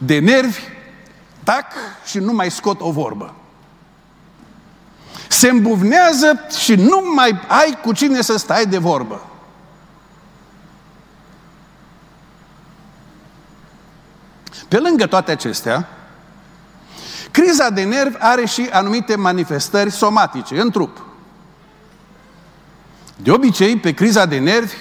De 0.00 0.18
nervi, 0.18 0.60
tac 1.44 1.66
și 2.04 2.18
nu 2.18 2.32
mai 2.32 2.50
scot 2.50 2.80
o 2.80 2.90
vorbă. 2.90 3.34
Se 5.28 5.48
îmbuvnează 5.48 6.40
și 6.58 6.74
nu 6.74 7.02
mai 7.14 7.40
ai 7.48 7.78
cu 7.82 7.92
cine 7.92 8.22
să 8.22 8.36
stai 8.36 8.66
de 8.66 8.78
vorbă. 8.78 9.26
Pe 14.68 14.78
lângă 14.78 15.06
toate 15.06 15.30
acestea, 15.30 15.88
criza 17.30 17.70
de 17.70 17.82
nervi 17.82 18.16
are 18.18 18.46
și 18.46 18.68
anumite 18.72 19.16
manifestări 19.16 19.90
somatice 19.90 20.60
în 20.60 20.70
trup. 20.70 21.04
De 23.16 23.30
obicei, 23.30 23.76
pe 23.76 23.92
criza 23.92 24.26
de 24.26 24.38
nervi, 24.38 24.74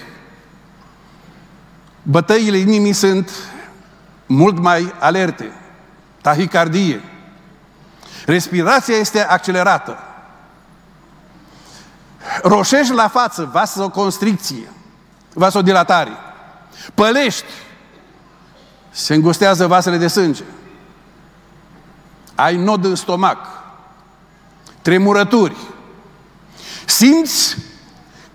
bătăile 2.03 2.57
inimii 2.57 2.93
sunt 2.93 3.31
mult 4.35 4.57
mai 4.59 4.93
alerte, 4.99 5.51
tahicardie. 6.21 7.01
Respirația 8.25 8.95
este 8.95 9.25
accelerată. 9.25 9.97
Roșești 12.43 12.93
la 12.93 13.07
față, 13.07 13.49
vasoconstricție, 13.51 14.71
vasodilatare. 15.33 16.11
Pălești, 16.93 17.45
se 18.89 19.13
îngustează 19.13 19.67
vasele 19.67 19.97
de 19.97 20.07
sânge. 20.07 20.43
Ai 22.35 22.55
nod 22.55 22.85
în 22.85 22.95
stomac. 22.95 23.37
Tremurături. 24.81 25.55
Simți 26.85 27.57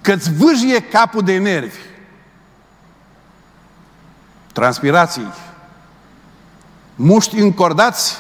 că-ți 0.01 0.33
vâjie 0.33 0.81
capul 0.81 1.23
de 1.23 1.37
nervi. 1.37 1.79
Transpirații. 4.53 5.33
Muști 6.97 7.39
încordați 7.39 8.17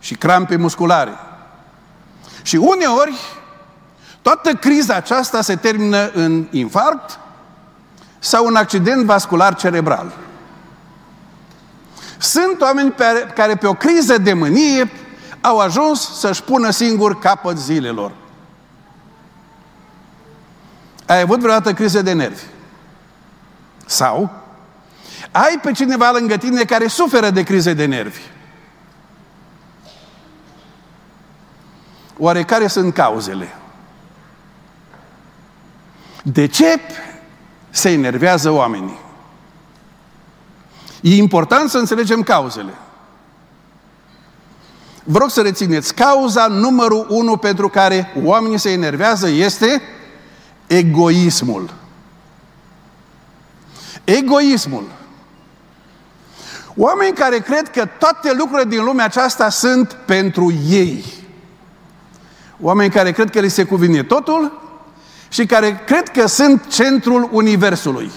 și 0.00 0.14
crampe 0.14 0.56
musculare. 0.56 1.12
Și 2.42 2.56
uneori, 2.56 3.20
toată 4.22 4.52
criza 4.52 4.94
aceasta 4.94 5.40
se 5.40 5.56
termină 5.56 6.10
în 6.10 6.46
infarct 6.50 7.18
sau 8.18 8.46
un 8.46 8.56
accident 8.56 9.04
vascular 9.04 9.54
cerebral. 9.54 10.12
Sunt 12.18 12.60
oameni 12.60 12.90
pe, 12.90 13.32
care 13.34 13.56
pe 13.56 13.66
o 13.66 13.74
criză 13.74 14.18
de 14.18 14.32
mânie 14.32 14.90
au 15.40 15.58
ajuns 15.58 16.18
să-și 16.18 16.42
pună 16.42 16.70
singur 16.70 17.18
capăt 17.18 17.58
zilelor. 17.58 18.12
Ai 21.06 21.20
avut 21.20 21.40
vreodată 21.40 21.72
criză 21.72 22.02
de 22.02 22.12
nervi? 22.12 22.42
Sau 23.86 24.41
ai 25.32 25.58
pe 25.62 25.72
cineva 25.72 26.10
lângă 26.10 26.36
tine 26.36 26.64
care 26.64 26.86
suferă 26.86 27.30
de 27.30 27.42
crize 27.42 27.72
de 27.72 27.84
nervi? 27.84 28.20
Oare 32.18 32.42
care 32.42 32.66
sunt 32.66 32.94
cauzele? 32.94 33.54
De 36.22 36.46
ce 36.46 36.80
se 37.70 37.90
enervează 37.90 38.50
oamenii? 38.50 38.98
E 41.00 41.16
important 41.16 41.70
să 41.70 41.78
înțelegem 41.78 42.22
cauzele. 42.22 42.72
Vă 45.04 45.18
rog 45.18 45.30
să 45.30 45.42
rețineți, 45.42 45.94
cauza 45.94 46.46
numărul 46.46 47.06
unu 47.08 47.36
pentru 47.36 47.68
care 47.68 48.12
oamenii 48.24 48.58
se 48.58 48.70
enervează 48.70 49.28
este 49.28 49.82
egoismul. 50.66 51.70
Egoismul. 54.04 54.84
Oameni 56.76 57.12
care 57.12 57.38
cred 57.38 57.70
că 57.70 57.88
toate 57.98 58.32
lucrurile 58.32 58.68
din 58.68 58.84
lumea 58.84 59.04
aceasta 59.04 59.48
sunt 59.48 59.96
pentru 60.06 60.52
ei. 60.68 61.04
Oameni 62.60 62.90
care 62.90 63.12
cred 63.12 63.30
că 63.30 63.40
li 63.40 63.48
se 63.48 63.64
cuvine 63.64 64.02
totul 64.02 64.60
și 65.28 65.46
care 65.46 65.82
cred 65.86 66.08
că 66.08 66.26
sunt 66.26 66.66
centrul 66.66 67.28
Universului. 67.32 68.10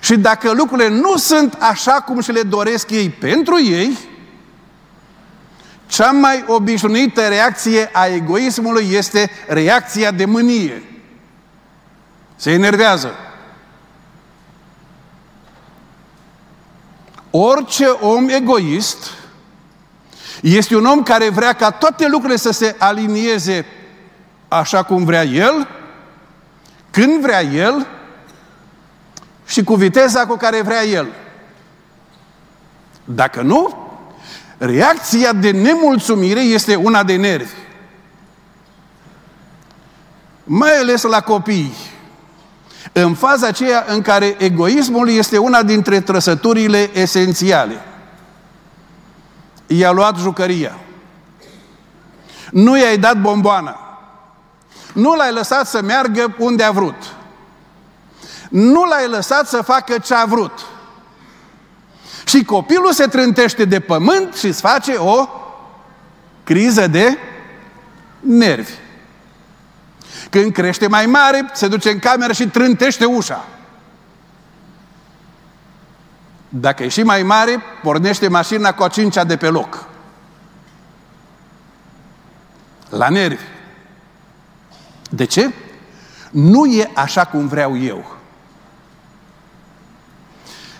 Și 0.00 0.16
dacă 0.16 0.52
lucrurile 0.52 0.88
nu 0.88 1.16
sunt 1.16 1.56
așa 1.58 1.92
cum 1.92 2.20
și 2.20 2.32
le 2.32 2.42
doresc 2.42 2.90
ei 2.90 3.10
pentru 3.10 3.62
ei, 3.62 3.98
cea 5.86 6.10
mai 6.10 6.44
obișnuită 6.46 7.20
reacție 7.20 7.90
a 7.92 8.06
egoismului 8.06 8.86
este 8.90 9.30
reacția 9.48 10.10
de 10.10 10.24
mânie. 10.24 10.82
Se 12.36 12.50
enervează. 12.50 13.14
Orice 17.36 17.86
om 17.86 18.28
egoist 18.28 19.10
este 20.40 20.76
un 20.76 20.84
om 20.84 21.02
care 21.02 21.28
vrea 21.28 21.52
ca 21.52 21.70
toate 21.70 22.08
lucrurile 22.08 22.38
să 22.38 22.50
se 22.50 22.76
alinieze 22.78 23.66
așa 24.48 24.82
cum 24.82 25.04
vrea 25.04 25.22
el, 25.22 25.68
când 26.90 27.20
vrea 27.20 27.42
el 27.42 27.86
și 29.46 29.64
cu 29.64 29.74
viteza 29.74 30.26
cu 30.26 30.36
care 30.36 30.62
vrea 30.62 30.84
el. 30.84 31.12
Dacă 33.04 33.42
nu, 33.42 33.88
reacția 34.58 35.32
de 35.32 35.50
nemulțumire 35.50 36.40
este 36.40 36.74
una 36.74 37.02
de 37.02 37.16
nervi. 37.16 37.54
Mai 40.44 40.76
ales 40.76 41.02
la 41.02 41.20
copii. 41.20 41.74
În 42.96 43.14
faza 43.14 43.46
aceea 43.46 43.84
în 43.88 44.02
care 44.02 44.36
egoismul 44.38 45.08
este 45.08 45.38
una 45.38 45.62
dintre 45.62 46.00
trăsăturile 46.00 46.90
esențiale. 46.98 47.80
I-a 49.66 49.90
luat 49.90 50.18
jucăria. 50.18 50.78
Nu 52.50 52.78
i-ai 52.78 52.98
dat 52.98 53.20
bomboana. 53.20 53.78
Nu 54.92 55.14
l-ai 55.14 55.32
lăsat 55.32 55.66
să 55.66 55.82
meargă 55.82 56.34
unde 56.38 56.62
a 56.62 56.70
vrut 56.70 57.14
nu 58.54 58.84
l-ai 58.84 59.08
lăsat 59.08 59.48
să 59.48 59.62
facă 59.62 59.98
ce 59.98 60.14
a 60.14 60.24
vrut. 60.24 60.52
Și 62.24 62.44
copilul 62.44 62.92
se 62.92 63.06
trântește 63.06 63.64
de 63.64 63.80
pământ 63.80 64.34
și 64.34 64.46
îți 64.46 64.60
face 64.60 64.92
o 64.92 65.28
criză 66.44 66.86
de 66.86 67.18
nervi. 68.20 68.72
Când 70.34 70.52
crește 70.52 70.86
mai 70.86 71.06
mare, 71.06 71.50
se 71.52 71.68
duce 71.68 71.90
în 71.90 71.98
cameră 71.98 72.32
și 72.32 72.48
trântește 72.48 73.04
ușa. 73.04 73.44
Dacă 76.48 76.82
e 76.82 76.88
și 76.88 77.02
mai 77.02 77.22
mare, 77.22 77.62
pornește 77.82 78.28
mașina 78.28 78.72
cu 78.72 78.82
a 78.82 78.88
cincea 78.88 79.24
de 79.24 79.36
pe 79.36 79.48
loc. 79.48 79.88
La 82.88 83.08
nervi. 83.08 83.42
De 85.10 85.24
ce? 85.24 85.52
Nu 86.30 86.64
e 86.64 86.90
așa 86.94 87.24
cum 87.24 87.46
vreau 87.46 87.78
eu. 87.78 88.16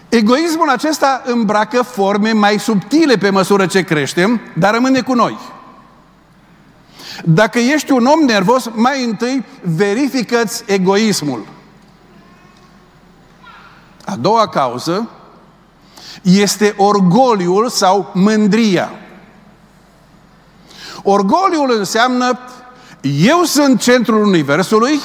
Egoismul 0.09 0.71
acesta 0.71 1.23
îmbracă 1.25 1.83
forme 1.83 2.33
mai 2.33 2.59
subtile 2.59 3.17
pe 3.17 3.31
măsură 3.31 3.67
ce 3.67 3.83
creștem, 3.83 4.41
dar 4.55 4.75
rămâne 4.75 5.01
cu 5.01 5.15
noi. 5.15 5.54
Dacă 7.27 7.59
ești 7.59 7.93
un 7.93 8.07
om 8.07 8.21
nervos, 8.21 8.69
mai 8.73 9.05
întâi 9.05 9.45
verifică-ți 9.63 10.63
egoismul. 10.67 11.47
A 14.05 14.17
doua 14.17 14.49
cauză 14.49 15.09
este 16.23 16.75
orgoliul 16.77 17.69
sau 17.69 18.11
mândria. 18.15 18.91
Orgoliul 21.03 21.75
înseamnă 21.79 22.39
eu 23.01 23.43
sunt 23.43 23.81
centrul 23.81 24.25
Universului 24.25 25.01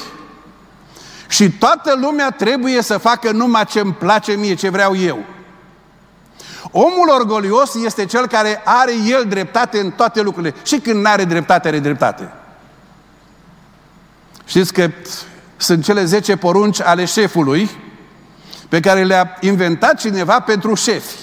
și 1.27 1.51
toată 1.51 1.97
lumea 2.01 2.31
trebuie 2.31 2.81
să 2.81 2.97
facă 2.97 3.31
numai 3.31 3.65
ce 3.65 3.79
îmi 3.79 3.93
place 3.93 4.31
mie, 4.31 4.53
ce 4.53 4.69
vreau 4.69 4.95
eu. 4.95 5.19
Omul 6.71 7.09
orgolios 7.19 7.75
este 7.75 8.05
cel 8.05 8.27
care 8.27 8.61
are 8.65 8.93
el 9.05 9.25
dreptate 9.27 9.79
în 9.79 9.91
toate 9.91 10.21
lucrurile. 10.21 10.55
Și 10.63 10.79
când 10.79 11.01
nu 11.01 11.09
are 11.09 11.23
dreptate, 11.23 11.67
are 11.67 11.79
dreptate. 11.79 12.31
Știți 14.45 14.73
că 14.73 14.89
sunt 15.57 15.83
cele 15.83 16.05
10 16.05 16.35
porunci 16.35 16.81
ale 16.81 17.05
șefului 17.05 17.69
pe 18.69 18.79
care 18.79 19.03
le-a 19.03 19.37
inventat 19.39 19.99
cineva 19.99 20.39
pentru 20.39 20.73
șefi. 20.73 21.15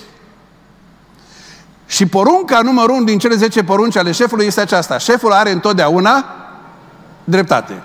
Și 1.86 2.06
porunca 2.06 2.60
numărul 2.60 2.94
1 2.94 3.04
din 3.04 3.18
cele 3.18 3.34
10 3.34 3.64
porunci 3.64 3.96
ale 3.96 4.12
șefului 4.12 4.46
este 4.46 4.60
aceasta. 4.60 4.98
Șeful 4.98 5.32
are 5.32 5.50
întotdeauna 5.50 6.24
dreptate. 7.24 7.82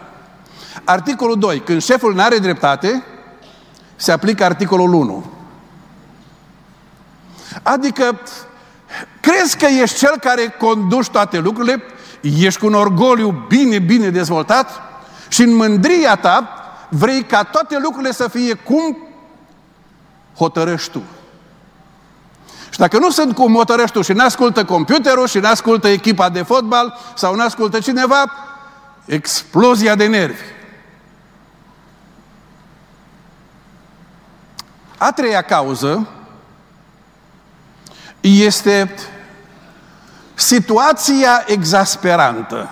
Articolul 0.83 1.39
2. 1.39 1.59
Când 1.59 1.81
șeful 1.81 2.13
nu 2.13 2.21
are 2.21 2.37
dreptate, 2.37 3.03
se 3.95 4.11
aplică 4.11 4.43
articolul 4.43 4.93
1. 4.93 5.25
Adică, 7.63 8.19
crezi 9.19 9.57
că 9.57 9.65
ești 9.65 9.97
cel 9.97 10.17
care 10.19 10.55
conduci 10.59 11.09
toate 11.09 11.39
lucrurile, 11.39 11.83
ești 12.21 12.59
cu 12.59 12.65
un 12.65 12.73
orgoliu 12.73 13.45
bine, 13.47 13.79
bine 13.79 14.09
dezvoltat 14.09 14.81
și 15.27 15.41
în 15.41 15.55
mândria 15.55 16.15
ta 16.15 16.55
vrei 16.89 17.23
ca 17.23 17.43
toate 17.43 17.77
lucrurile 17.81 18.11
să 18.11 18.27
fie 18.27 18.53
cum 18.53 18.97
hotărăști 20.35 20.91
tu. 20.91 21.01
Și 22.69 22.79
dacă 22.79 22.97
nu 22.97 23.09
sunt 23.09 23.35
cum 23.35 23.53
hotărăști 23.53 23.95
tu 23.95 24.01
și 24.01 24.13
nu 24.13 24.23
ascultă 24.23 24.65
computerul 24.65 25.27
și 25.27 25.37
nu 25.37 25.47
ascultă 25.47 25.87
echipa 25.87 26.29
de 26.29 26.41
fotbal 26.41 26.97
sau 27.15 27.35
nu 27.35 27.43
ascultă 27.43 27.79
cineva, 27.79 28.23
explozia 29.05 29.95
de 29.95 30.05
nervi. 30.05 30.41
A 34.97 35.11
treia 35.11 35.41
cauză 35.41 36.07
este 38.21 38.95
situația 40.33 41.43
exasperantă. 41.47 42.69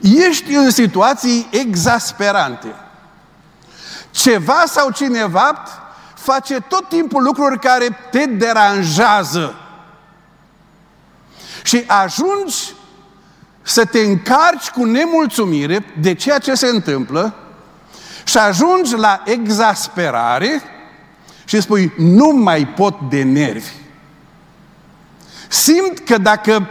Ești 0.00 0.54
în 0.54 0.70
situații 0.70 1.48
exasperante. 1.50 2.74
Ceva 4.10 4.62
sau 4.66 4.90
cineva 4.90 5.62
face 6.14 6.60
tot 6.60 6.88
timpul 6.88 7.22
lucruri 7.22 7.58
care 7.58 7.98
te 8.10 8.26
deranjează. 8.26 9.54
Și 11.62 11.84
ajungi 11.86 12.74
să 13.62 13.84
te 13.84 13.98
încarci 13.98 14.70
cu 14.70 14.84
nemulțumire 14.84 15.84
de 16.00 16.14
ceea 16.14 16.38
ce 16.38 16.54
se 16.54 16.66
întâmplă 16.66 17.34
și 18.24 18.38
ajungi 18.38 18.96
la 18.96 19.22
exasperare 19.24 20.62
și 21.44 21.60
spui, 21.60 21.92
nu 21.96 22.28
mai 22.28 22.66
pot 22.66 23.00
de 23.08 23.22
nervi. 23.22 23.81
Simt 25.52 25.98
că 25.98 26.18
dacă 26.18 26.68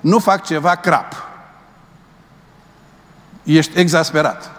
nu 0.00 0.18
fac 0.18 0.44
ceva 0.44 0.74
crap, 0.74 1.14
ești 3.42 3.78
exasperat. 3.78 4.50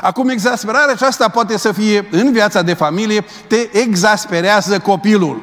Acum, 0.00 0.28
exasperarea 0.28 0.92
aceasta 0.92 1.28
poate 1.28 1.58
să 1.58 1.72
fie 1.72 2.08
în 2.10 2.32
viața 2.32 2.62
de 2.62 2.74
familie, 2.74 3.24
te 3.46 3.78
exasperează 3.78 4.78
copilul. 4.78 5.42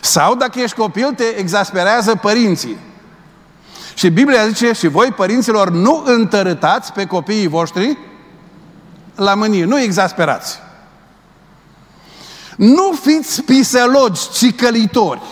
Sau 0.00 0.34
dacă 0.34 0.60
ești 0.60 0.76
copil, 0.76 1.12
te 1.16 1.24
exasperează 1.24 2.14
părinții. 2.14 2.76
Și 3.94 4.10
Biblia 4.10 4.46
zice, 4.46 4.72
și 4.72 4.86
voi, 4.86 5.12
părinților, 5.12 5.70
nu 5.70 6.02
întărâtați 6.06 6.92
pe 6.92 7.06
copiii 7.06 7.46
voștri 7.46 7.98
la 9.14 9.34
mânie, 9.34 9.64
nu 9.64 9.80
exasperați. 9.80 10.63
Nu 12.56 12.92
fiți 13.02 13.42
pisălogi, 13.42 14.30
cicălitori. 14.30 15.22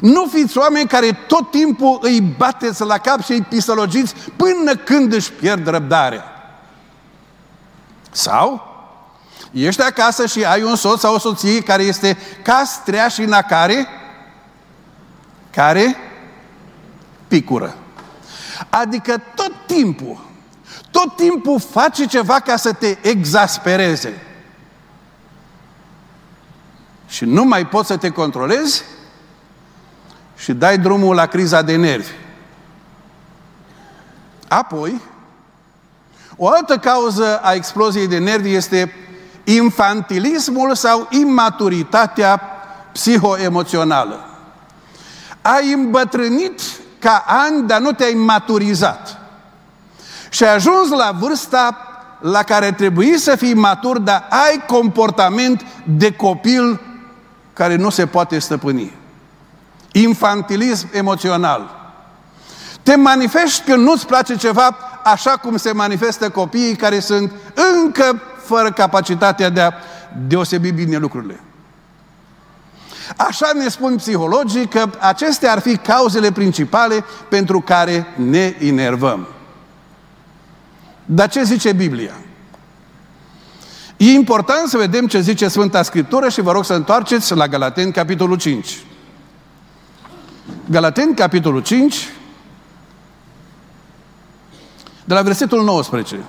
Nu 0.00 0.26
fiți 0.32 0.58
oameni 0.58 0.88
care 0.88 1.12
tot 1.26 1.50
timpul 1.50 1.98
îi 2.02 2.20
bateți 2.20 2.82
la 2.82 2.98
cap 2.98 3.22
și 3.22 3.32
îi 3.32 3.42
pisălogiți 3.42 4.14
până 4.36 4.76
când 4.76 5.12
își 5.12 5.32
pierd 5.32 5.68
răbdarea. 5.68 6.24
Sau 8.10 8.74
ești 9.50 9.82
acasă 9.82 10.26
și 10.26 10.44
ai 10.44 10.62
un 10.62 10.76
soț 10.76 11.00
sau 11.00 11.14
o 11.14 11.18
soție 11.18 11.60
care 11.60 11.82
este 11.82 12.18
castrea 12.42 13.08
și 13.08 13.24
care 13.48 13.86
care 15.50 15.96
picură. 17.28 17.76
Adică 18.68 19.22
tot 19.34 19.52
timpul, 19.66 20.24
tot 20.90 21.16
timpul 21.16 21.60
face 21.70 22.06
ceva 22.06 22.40
ca 22.40 22.56
să 22.56 22.72
te 22.72 22.96
exaspereze. 23.02 24.25
Și 27.06 27.24
nu 27.24 27.44
mai 27.44 27.66
poți 27.66 27.86
să 27.86 27.96
te 27.96 28.10
controlezi 28.10 28.82
și 30.36 30.52
dai 30.52 30.78
drumul 30.78 31.14
la 31.14 31.26
criza 31.26 31.62
de 31.62 31.76
nervi. 31.76 32.10
Apoi, 34.48 35.00
o 36.36 36.48
altă 36.48 36.78
cauză 36.78 37.38
a 37.42 37.52
exploziei 37.52 38.06
de 38.06 38.18
nervi 38.18 38.54
este 38.54 38.94
infantilismul 39.44 40.74
sau 40.74 41.08
imaturitatea 41.10 42.40
psihoemoțională. 42.92 44.24
Ai 45.42 45.72
îmbătrânit 45.72 46.60
ca 46.98 47.24
ani, 47.26 47.66
dar 47.66 47.80
nu 47.80 47.92
te-ai 47.92 48.12
maturizat. 48.12 49.18
Și 50.30 50.44
ai 50.44 50.54
ajuns 50.54 50.88
la 50.88 51.16
vârsta 51.18 51.76
la 52.20 52.42
care 52.42 52.72
trebuie 52.72 53.18
să 53.18 53.36
fii 53.36 53.54
matur, 53.54 53.98
dar 53.98 54.26
ai 54.30 54.64
comportament 54.66 55.64
de 55.84 56.12
copil 56.12 56.80
care 57.56 57.76
nu 57.76 57.90
se 57.90 58.06
poate 58.06 58.38
stăpâni. 58.38 58.94
Infantilism 59.92 60.88
emoțional. 60.92 61.90
Te 62.82 62.96
manifesti 62.96 63.70
când 63.70 63.82
nu-ți 63.82 64.06
place 64.06 64.36
ceva 64.36 64.76
așa 65.04 65.30
cum 65.30 65.56
se 65.56 65.72
manifestă 65.72 66.30
copiii 66.30 66.76
care 66.76 66.98
sunt 66.98 67.32
încă 67.82 68.22
fără 68.44 68.72
capacitatea 68.72 69.48
de 69.48 69.60
a 69.60 69.72
deosebi 70.26 70.70
bine 70.70 70.96
lucrurile. 70.96 71.40
Așa 73.16 73.50
ne 73.54 73.68
spun 73.68 73.96
psihologii 73.96 74.68
că 74.68 74.90
acestea 75.00 75.52
ar 75.52 75.58
fi 75.58 75.76
cauzele 75.76 76.32
principale 76.32 77.04
pentru 77.28 77.60
care 77.60 78.06
ne 78.16 78.54
inervăm. 78.58 79.26
Dar 81.04 81.28
ce 81.28 81.42
zice 81.42 81.72
Biblia? 81.72 82.12
E 83.96 84.12
important 84.12 84.68
să 84.68 84.76
vedem 84.76 85.06
ce 85.06 85.20
zice 85.20 85.48
Sfânta 85.48 85.82
Scriptură 85.82 86.28
și 86.28 86.40
vă 86.40 86.52
rog 86.52 86.64
să 86.64 86.74
întoarceți 86.74 87.34
la 87.34 87.48
Galateni, 87.48 87.92
capitolul 87.92 88.38
5. 88.38 88.78
Galateni, 90.70 91.14
capitolul 91.14 91.62
5, 91.62 92.08
de 95.04 95.14
la 95.14 95.22
versetul 95.22 95.64
19. 95.64 96.20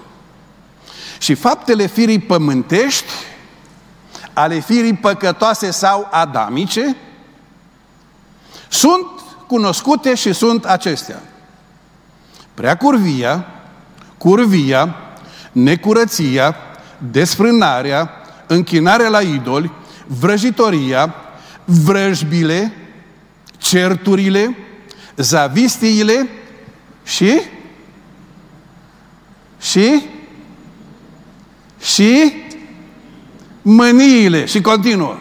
Și 1.19 1.33
faptele 1.33 1.85
firii 1.85 2.19
pământești, 2.19 3.11
ale 4.33 4.59
firii 4.59 4.93
păcătoase 4.93 5.71
sau 5.71 6.07
adamice, 6.11 6.95
sunt 8.69 9.05
cunoscute 9.47 10.15
și 10.15 10.33
sunt 10.33 10.65
acestea. 10.65 11.21
Prea 12.53 12.77
curvia, 12.77 13.45
curvia, 14.17 14.95
necurăția, 15.51 16.55
desfrânarea, 16.97 18.11
închinarea 18.47 19.09
la 19.09 19.21
idoli, 19.21 19.71
vrăjitoria, 20.05 21.15
vrăjbile, 21.65 22.73
certurile, 23.57 24.57
zavistiile 25.15 26.29
și 27.03 27.41
și 29.59 30.03
și 31.79 32.33
mâniile 33.61 34.45
și 34.45 34.61
continuă. 34.61 35.17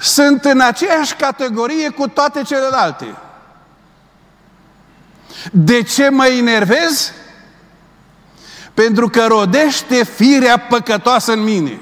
Sunt 0.00 0.44
în 0.44 0.60
aceeași 0.60 1.14
categorie 1.14 1.88
cu 1.88 2.08
toate 2.08 2.42
celelalte. 2.42 3.16
De 5.52 5.82
ce 5.82 6.08
mă 6.08 6.26
enervez? 6.26 7.12
Pentru 8.74 9.08
că 9.08 9.24
rodește 9.28 10.04
firea 10.04 10.58
păcătoasă 10.58 11.32
în 11.32 11.42
mine. 11.42 11.80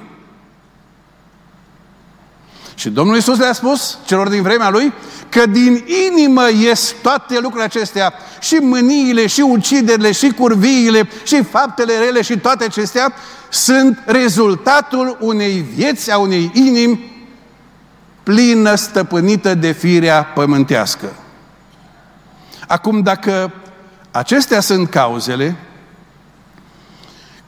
Și 2.74 2.90
Domnul 2.90 3.14
Iisus 3.14 3.38
le-a 3.38 3.52
spus 3.52 3.98
celor 4.04 4.28
din 4.28 4.42
vremea 4.42 4.70
Lui 4.70 4.92
că 5.28 5.46
din 5.46 5.84
inimă 6.10 6.42
ies 6.60 6.94
toate 7.02 7.34
lucrurile 7.34 7.64
acestea, 7.64 8.14
și 8.40 8.54
mâniile, 8.54 9.26
și 9.26 9.40
uciderile, 9.40 10.12
și 10.12 10.30
curviile, 10.30 11.08
și 11.24 11.42
faptele 11.42 11.98
rele, 11.98 12.22
și 12.22 12.38
toate 12.38 12.64
acestea, 12.64 13.12
sunt 13.48 14.02
rezultatul 14.06 15.16
unei 15.20 15.64
vieți, 15.74 16.10
a 16.10 16.18
unei 16.18 16.50
inimi 16.54 17.26
plină, 18.22 18.74
stăpânită 18.74 19.54
de 19.54 19.72
firea 19.72 20.24
pământească. 20.24 21.12
Acum, 22.66 23.00
dacă 23.00 23.52
acestea 24.10 24.60
sunt 24.60 24.90
cauzele, 24.90 25.56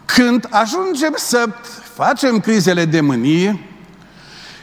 când 0.04 0.46
ajungem 0.50 1.14
să 1.16 1.48
facem 1.94 2.40
crizele 2.40 2.84
de 2.84 3.00
mânie 3.00 3.68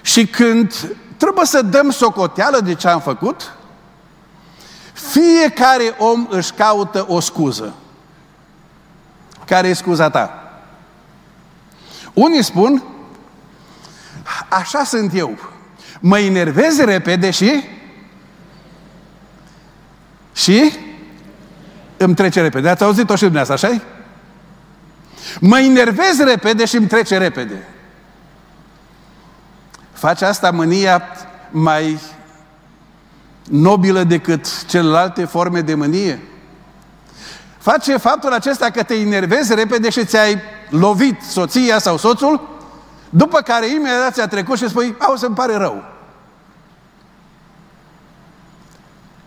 și 0.02 0.28
când 0.28 0.74
trebuie 1.18 1.46
să 1.46 1.62
dăm 1.62 1.90
socoteală 1.90 2.60
de 2.60 2.74
ce 2.74 2.88
am 2.88 3.02
făcut, 3.02 3.56
fiecare 4.94 5.96
om 5.98 6.28
își 6.30 6.54
caută 6.54 7.06
o 7.08 7.20
scuză. 7.20 7.74
Care 9.46 9.68
e 9.68 9.74
scuza 9.74 10.10
ta? 10.10 10.36
Unii 12.14 12.44
spun, 12.44 12.84
așa 14.50 14.84
sunt 14.84 15.16
eu. 15.16 15.38
Mă 16.00 16.20
enervez 16.20 16.80
repede 16.80 17.32
și 17.32 17.64
și 20.34 20.74
îmi 21.98 22.16
trece 22.16 22.42
repede. 22.42 22.70
Ați 22.70 22.84
auzit-o 22.84 23.16
și 23.16 23.24
dumneavoastră, 23.24 23.68
așa 23.70 23.82
Mă 25.40 25.60
enervez 25.60 26.20
repede 26.20 26.66
și 26.66 26.76
îmi 26.76 26.88
trece 26.88 27.18
repede. 27.18 27.68
Face 29.94 30.26
asta 30.26 30.52
mânia 30.52 31.04
mai 31.50 32.00
nobilă 33.50 34.04
decât 34.04 34.66
celelalte 34.66 35.26
forme 35.26 35.62
de 35.62 35.74
mânie? 35.76 36.22
Face 37.58 37.98
faptul 37.98 38.34
acesta 38.34 38.70
că 38.70 38.84
te 38.84 38.94
enervezi 38.94 39.56
repede 39.56 39.90
și 39.90 40.06
ți-ai 40.06 40.42
lovit 40.70 41.22
soția 41.22 41.80
sau 41.80 41.98
soțul, 41.98 42.50
după 43.10 43.42
care 43.42 43.70
imediat 43.70 44.14
ți-a 44.14 44.28
trecut 44.28 44.58
și 44.58 44.70
spui, 44.70 44.96
au, 45.00 45.16
să-mi 45.16 45.36
pare 45.36 45.56
rău. 45.56 45.84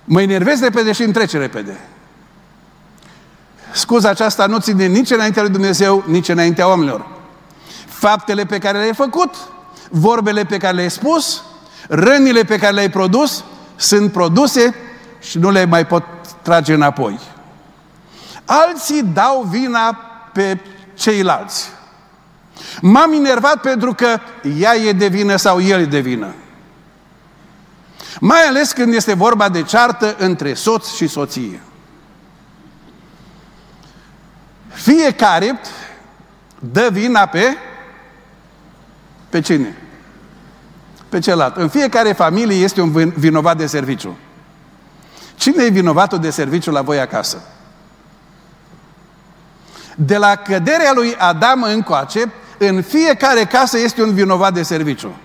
Mă 0.04 0.22
enervez 0.22 0.60
repede 0.60 0.92
și 0.92 1.02
îmi 1.02 1.12
trece 1.12 1.38
repede. 1.38 1.80
Scuza 3.74 4.08
aceasta 4.08 4.46
nu 4.46 4.58
ține 4.58 4.86
nici 4.86 5.10
înaintea 5.10 5.42
lui 5.42 5.50
Dumnezeu, 5.50 6.04
nici 6.06 6.28
înaintea 6.28 6.68
oamenilor. 6.68 7.06
Faptele 7.86 8.44
pe 8.44 8.58
care 8.58 8.78
le-ai 8.78 8.94
făcut, 8.94 9.34
vorbele 9.90 10.44
pe 10.44 10.56
care 10.56 10.74
le-ai 10.74 10.90
spus, 10.90 11.42
rănile 11.88 12.42
pe 12.42 12.58
care 12.58 12.72
le-ai 12.72 12.90
produs, 12.90 13.44
sunt 13.76 14.12
produse 14.12 14.74
și 15.20 15.38
nu 15.38 15.50
le 15.50 15.64
mai 15.64 15.86
pot 15.86 16.04
trage 16.42 16.74
înapoi. 16.74 17.20
Alții 18.44 19.02
dau 19.02 19.46
vina 19.50 19.98
pe 20.32 20.60
ceilalți. 20.94 21.68
M-am 22.80 23.12
enervat 23.12 23.60
pentru 23.60 23.94
că 23.94 24.18
ea 24.58 24.74
e 24.74 24.92
de 24.92 25.06
vină 25.06 25.36
sau 25.36 25.60
el 25.60 25.80
e 25.80 25.84
de 25.84 26.00
vină. 26.00 26.34
Mai 28.20 28.40
ales 28.40 28.72
când 28.72 28.94
este 28.94 29.14
vorba 29.14 29.48
de 29.48 29.62
ceartă 29.62 30.14
între 30.18 30.54
soț 30.54 30.94
și 30.94 31.06
soție. 31.06 31.60
Fiecare 34.74 35.60
dă 36.58 36.88
vina 36.92 37.26
pe 37.26 37.56
pe 39.28 39.40
cine? 39.40 39.76
Pe 41.08 41.18
celălalt. 41.18 41.56
În 41.56 41.68
fiecare 41.68 42.12
familie 42.12 42.56
este 42.56 42.80
un 42.80 43.12
vinovat 43.16 43.56
de 43.56 43.66
serviciu. 43.66 44.16
Cine 45.34 45.64
e 45.64 45.68
vinovatul 45.68 46.18
de 46.18 46.30
serviciu 46.30 46.70
la 46.70 46.82
voi 46.82 47.00
acasă? 47.00 47.42
De 49.96 50.16
la 50.16 50.36
căderea 50.36 50.92
lui 50.94 51.14
Adam 51.18 51.62
încoace, 51.62 52.32
în 52.58 52.82
fiecare 52.82 53.44
casă 53.44 53.78
este 53.78 54.02
un 54.02 54.14
vinovat 54.14 54.54
de 54.54 54.62
serviciu. 54.62 55.16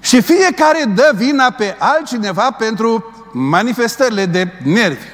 Și 0.00 0.20
fiecare 0.20 0.84
dă 0.94 1.12
vina 1.14 1.50
pe 1.50 1.76
altcineva 1.78 2.50
pentru 2.50 3.14
manifestările 3.32 4.26
de 4.26 4.52
nervi, 4.62 5.06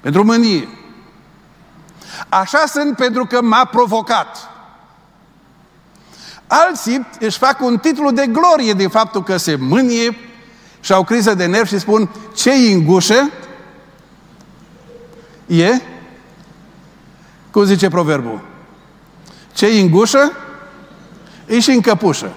pentru 0.00 0.24
mânie. 0.24 0.68
Așa 2.28 2.64
sunt 2.66 2.96
pentru 2.96 3.26
că 3.26 3.42
m-a 3.42 3.64
provocat. 3.64 4.50
Alții 6.46 7.06
își 7.20 7.38
fac 7.38 7.60
un 7.60 7.78
titlu 7.78 8.10
de 8.10 8.26
glorie 8.26 8.72
din 8.72 8.88
faptul 8.88 9.22
că 9.22 9.36
se 9.36 9.56
mânie 9.56 10.16
și 10.80 10.92
au 10.92 11.04
criză 11.04 11.34
de 11.34 11.46
nervi 11.46 11.68
și 11.68 11.78
spun 11.78 12.10
ce 12.34 12.50
în 12.50 12.84
gușă 12.84 13.30
e, 15.46 15.80
cum 17.50 17.64
zice 17.64 17.88
proverbul, 17.88 18.40
ce 19.52 19.66
în 19.66 19.90
gușă 19.90 20.32
e 21.46 21.60
și 21.60 21.70
în 21.70 21.80
căpușă. 21.80 22.32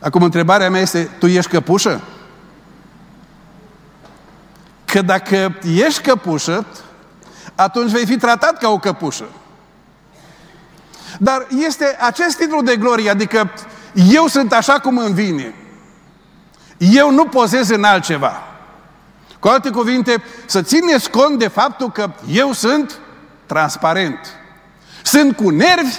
Acum 0.00 0.22
întrebarea 0.22 0.70
mea 0.70 0.80
este, 0.80 1.02
tu 1.18 1.26
ești 1.26 1.50
căpușă? 1.50 2.00
Că 4.84 5.02
dacă 5.02 5.54
ești 5.74 6.02
căpușă, 6.02 6.66
atunci 7.54 7.90
vei 7.90 8.06
fi 8.06 8.16
tratat 8.16 8.58
ca 8.58 8.68
o 8.68 8.78
căpușă. 8.78 9.24
Dar 11.18 11.46
este 11.66 11.96
acest 12.00 12.36
titlu 12.36 12.62
de 12.62 12.76
glorie, 12.76 13.10
adică 13.10 13.50
eu 13.94 14.26
sunt 14.26 14.52
așa 14.52 14.72
cum 14.80 14.98
îmi 14.98 15.14
vine. 15.14 15.54
Eu 16.76 17.10
nu 17.10 17.24
pozez 17.24 17.68
în 17.68 17.84
altceva. 17.84 18.42
Cu 19.38 19.48
alte 19.48 19.70
cuvinte, 19.70 20.22
să 20.46 20.62
țineți 20.62 21.10
cont 21.10 21.38
de 21.38 21.48
faptul 21.48 21.90
că 21.90 22.12
eu 22.28 22.52
sunt 22.52 22.98
transparent. 23.46 24.18
Sunt 25.02 25.36
cu 25.36 25.50
nervi, 25.50 25.96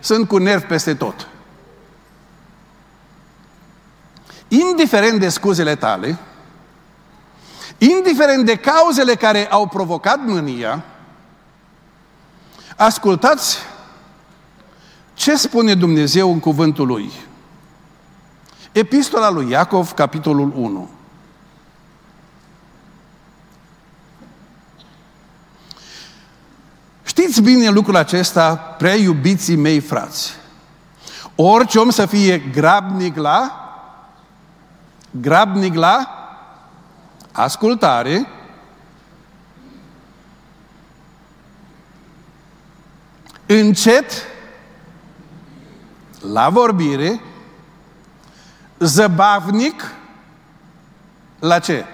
sunt 0.00 0.28
cu 0.28 0.36
nervi 0.36 0.64
peste 0.64 0.94
tot. 0.94 1.28
Indiferent 4.48 5.20
de 5.20 5.28
scuzele 5.28 5.74
tale, 5.74 6.18
indiferent 7.78 8.44
de 8.44 8.56
cauzele 8.56 9.14
care 9.14 9.46
au 9.50 9.66
provocat 9.66 10.18
mânia, 10.24 10.84
ascultați 12.80 13.58
ce 15.14 15.36
spune 15.36 15.74
Dumnezeu 15.74 16.32
în 16.32 16.40
cuvântul 16.40 16.86
Lui? 16.86 17.10
Epistola 18.72 19.30
lui 19.30 19.50
Iacov, 19.50 19.92
capitolul 19.92 20.52
1. 20.56 20.88
Știți 27.02 27.42
bine 27.42 27.68
lucrul 27.68 27.96
acesta, 27.96 28.54
prea 28.56 28.94
iubiții 28.94 29.56
mei 29.56 29.80
frați. 29.80 30.32
Orice 31.34 31.78
om 31.78 31.90
să 31.90 32.06
fie 32.06 32.38
grabnic 32.38 33.16
la, 33.16 33.68
grabnic 35.10 35.74
la 35.74 36.08
ascultare, 37.32 38.26
încet 43.58 44.26
la 46.32 46.48
vorbire, 46.48 47.20
zăbavnic 48.78 49.94
la 51.38 51.58
ce? 51.58 51.84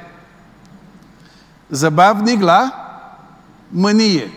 Zăbavnic 1.69 2.41
la 2.41 2.75
mânie. 3.69 4.31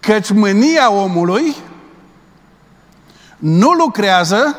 Căci 0.00 0.30
mânia 0.30 0.90
omului 0.90 1.56
nu 3.36 3.70
lucrează 3.70 4.56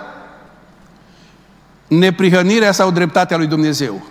neprihănirea 1.87 2.71
sau 2.71 2.91
dreptatea 2.91 3.37
lui 3.37 3.47
Dumnezeu. 3.47 4.01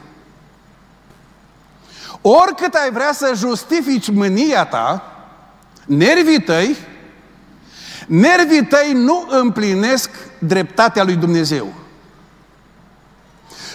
Oricât 2.20 2.74
ai 2.74 2.90
vrea 2.90 3.12
să 3.12 3.32
justifici 3.34 4.10
mânia 4.10 4.64
ta, 4.64 5.17
nervii 5.88 6.40
tăi 6.40 6.76
Nervii 8.08 8.64
tăi 8.64 8.92
nu 8.94 9.26
împlinesc 9.28 10.10
dreptatea 10.38 11.04
lui 11.04 11.14
Dumnezeu. 11.14 11.74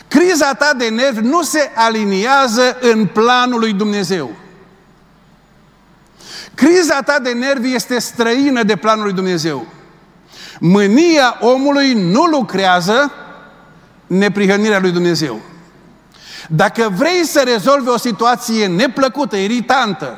Criza 0.07 0.53
ta 0.53 0.73
de 0.77 0.89
nervi 0.89 1.19
nu 1.19 1.41
se 1.41 1.71
aliniază 1.75 2.77
în 2.81 3.05
planul 3.05 3.59
lui 3.59 3.73
Dumnezeu. 3.73 4.31
Criza 6.53 7.01
ta 7.01 7.19
de 7.19 7.31
nervi 7.31 7.73
este 7.73 7.99
străină 7.99 8.63
de 8.63 8.75
planul 8.75 9.03
lui 9.03 9.13
Dumnezeu. 9.13 9.67
Mânia 10.59 11.37
omului 11.39 11.93
nu 11.93 12.23
lucrează 12.23 13.11
neprihănirea 14.07 14.79
lui 14.79 14.91
Dumnezeu. 14.91 15.41
Dacă 16.49 16.93
vrei 16.97 17.25
să 17.25 17.41
rezolvi 17.45 17.89
o 17.89 17.97
situație 17.97 18.67
neplăcută, 18.67 19.35
iritantă, 19.35 20.17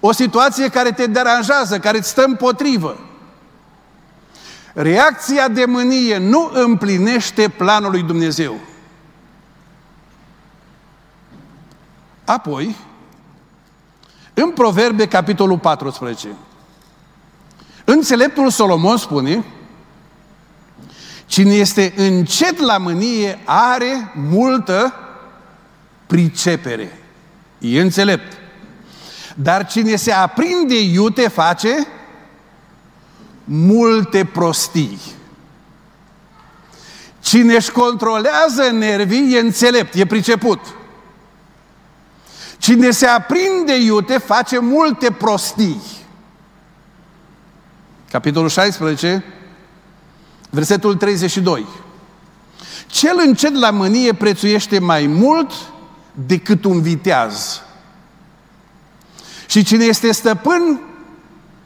O 0.00 0.12
situație 0.12 0.68
care 0.68 0.92
te 0.92 1.06
deranjează, 1.06 1.78
care 1.78 1.98
îți 1.98 2.08
stă 2.08 2.24
împotrivă. 2.24 2.98
Reacția 4.72 5.48
de 5.48 5.64
mânie 5.64 6.18
nu 6.18 6.50
împlinește 6.52 7.48
planul 7.48 7.90
lui 7.90 8.02
Dumnezeu. 8.02 8.54
Apoi, 12.24 12.76
în 14.34 14.50
Proverbe, 14.50 15.08
capitolul 15.08 15.58
14, 15.58 16.28
înțeleptul 17.84 18.50
Solomon 18.50 18.96
spune 18.96 19.44
Cine 21.26 21.54
este 21.54 21.92
încet 21.96 22.58
la 22.58 22.78
mânie 22.78 23.38
are 23.44 24.12
multă 24.14 24.94
pricepere. 26.06 27.00
E 27.58 27.80
înțelept. 27.80 28.45
Dar 29.38 29.66
cine 29.66 29.96
se 29.96 30.12
aprinde 30.12 30.80
iute 30.80 31.28
face 31.28 31.86
multe 33.44 34.24
prostii. 34.24 34.98
Cine 37.20 37.54
își 37.54 37.70
controlează 37.70 38.70
nervii 38.72 39.34
e 39.34 39.38
înțelept, 39.38 39.94
e 39.94 40.06
priceput. 40.06 40.60
Cine 42.58 42.90
se 42.90 43.06
aprinde 43.06 43.76
iute 43.76 44.18
face 44.18 44.58
multe 44.58 45.10
prostii. 45.10 45.80
Capitolul 48.10 48.48
16, 48.48 49.24
versetul 50.50 50.94
32. 50.94 51.66
Cel 52.86 53.16
încet 53.26 53.54
la 53.54 53.70
mânie 53.70 54.12
prețuiește 54.12 54.78
mai 54.78 55.06
mult 55.06 55.52
decât 56.12 56.64
un 56.64 56.82
viteaz. 56.82 57.60
Și 59.46 59.64
cine 59.64 59.84
este 59.84 60.12
stăpân 60.12 60.80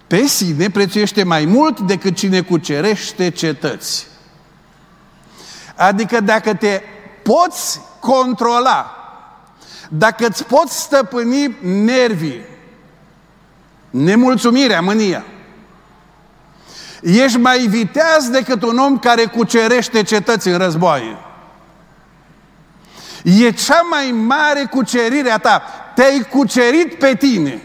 pe 0.06 0.26
sine 0.26 0.70
prețuiește 0.70 1.22
mai 1.22 1.44
mult 1.44 1.80
decât 1.80 2.16
cine 2.16 2.40
cucerește 2.40 3.30
cetăți. 3.30 4.06
Adică 5.76 6.20
dacă 6.20 6.54
te 6.54 6.82
poți 7.22 7.80
controla, 8.00 8.94
dacă 9.88 10.26
îți 10.26 10.44
poți 10.44 10.80
stăpâni 10.80 11.56
nervii, 11.62 12.40
nemulțumirea, 13.90 14.80
mânia, 14.80 15.24
ești 17.02 17.38
mai 17.38 17.58
viteaz 17.58 18.28
decât 18.28 18.62
un 18.62 18.78
om 18.78 18.98
care 18.98 19.24
cucerește 19.24 20.02
cetăți 20.02 20.48
în 20.48 20.58
războaie. 20.58 21.16
E 23.22 23.50
cea 23.50 23.80
mai 23.90 24.10
mare 24.10 24.64
cucerire 24.70 25.30
a 25.30 25.38
ta. 25.38 25.62
Te-ai 25.94 26.26
cucerit 26.30 26.94
pe 26.94 27.14
tine. 27.14 27.62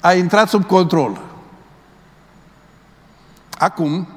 Ai 0.00 0.18
intrat 0.18 0.48
sub 0.48 0.66
control. 0.66 1.20
Acum, 3.58 4.08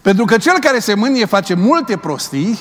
pentru 0.00 0.24
că 0.24 0.36
cel 0.38 0.58
care 0.60 0.78
se 0.78 0.94
mânie 0.94 1.24
face 1.24 1.54
multe 1.54 1.96
prostii, 1.96 2.58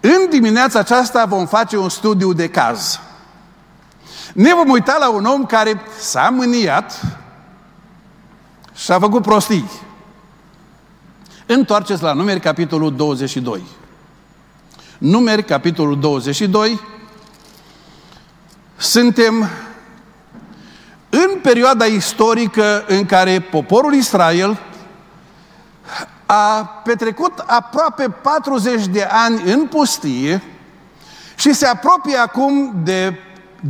în 0.00 0.28
dimineața 0.30 0.78
aceasta 0.78 1.24
vom 1.24 1.46
face 1.46 1.76
un 1.76 1.88
studiu 1.88 2.32
de 2.32 2.48
caz. 2.48 3.00
Ne 4.34 4.54
vom 4.54 4.68
uita 4.68 4.96
la 4.98 5.10
un 5.10 5.24
om 5.24 5.46
care 5.46 5.80
s-a 5.98 6.28
mâniat 6.32 7.00
și 8.74 8.92
a 8.92 8.98
făcut 8.98 9.22
prostii. 9.22 9.70
Întoarceți 11.46 12.02
la 12.02 12.12
numeri, 12.12 12.40
capitolul 12.40 12.96
22. 12.96 13.62
Numeri, 14.98 15.44
capitolul 15.44 16.00
22. 16.00 16.80
Suntem 18.80 19.48
în 21.10 21.40
perioada 21.42 21.84
istorică 21.84 22.84
în 22.86 23.06
care 23.06 23.40
poporul 23.40 23.94
Israel 23.94 24.58
a 26.26 26.64
petrecut 26.84 27.38
aproape 27.46 28.08
40 28.22 28.86
de 28.86 29.08
ani 29.10 29.52
în 29.52 29.66
pustie 29.66 30.42
și 31.34 31.52
se 31.52 31.66
apropie 31.66 32.16
acum 32.16 32.74
de 32.84 33.18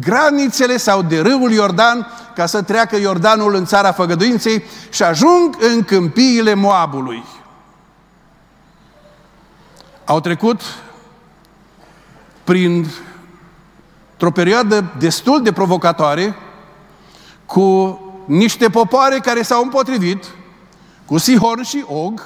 granițele 0.01 0.77
sau 0.77 1.03
de 1.03 1.20
râul 1.20 1.53
Iordan 1.53 2.07
ca 2.35 2.46
să 2.46 2.62
treacă 2.62 2.96
Iordanul 2.96 3.55
în 3.55 3.64
țara 3.64 3.92
făgăduinței 3.92 4.64
și 4.90 5.03
ajung 5.03 5.57
în 5.61 5.85
câmpiile 5.85 6.55
Moabului. 6.55 7.25
Au 10.05 10.20
trecut 10.20 10.61
prin 12.44 12.87
o 14.26 14.30
perioadă 14.30 14.85
destul 14.98 15.42
de 15.42 15.52
provocatoare 15.52 16.37
cu 17.46 18.00
niște 18.24 18.68
popoare 18.68 19.18
care 19.18 19.42
s-au 19.42 19.62
împotrivit, 19.62 20.24
cu 21.06 21.18
Sihon 21.18 21.62
și 21.62 21.85
Og, 21.87 22.22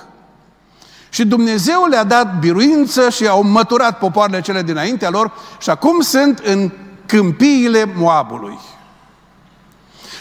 și 1.09 1.25
Dumnezeu 1.27 1.87
le-a 1.91 2.05
dat 2.05 2.39
biruință 2.39 3.11
și 3.11 3.27
au 3.27 3.43
măturat 3.43 3.99
popoarele 3.99 4.41
cele 4.41 4.63
dinaintea 4.63 5.11
lor 5.11 5.33
și 5.61 5.71
acum 5.71 6.01
sunt 6.01 6.39
în 6.39 6.71
câmpiile 7.07 7.93
Moabului. 7.97 8.59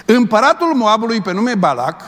Împăratul 0.06 0.74
Moabului 0.74 1.22
pe 1.22 1.34
nume 1.34 1.56
Balac 1.56 2.02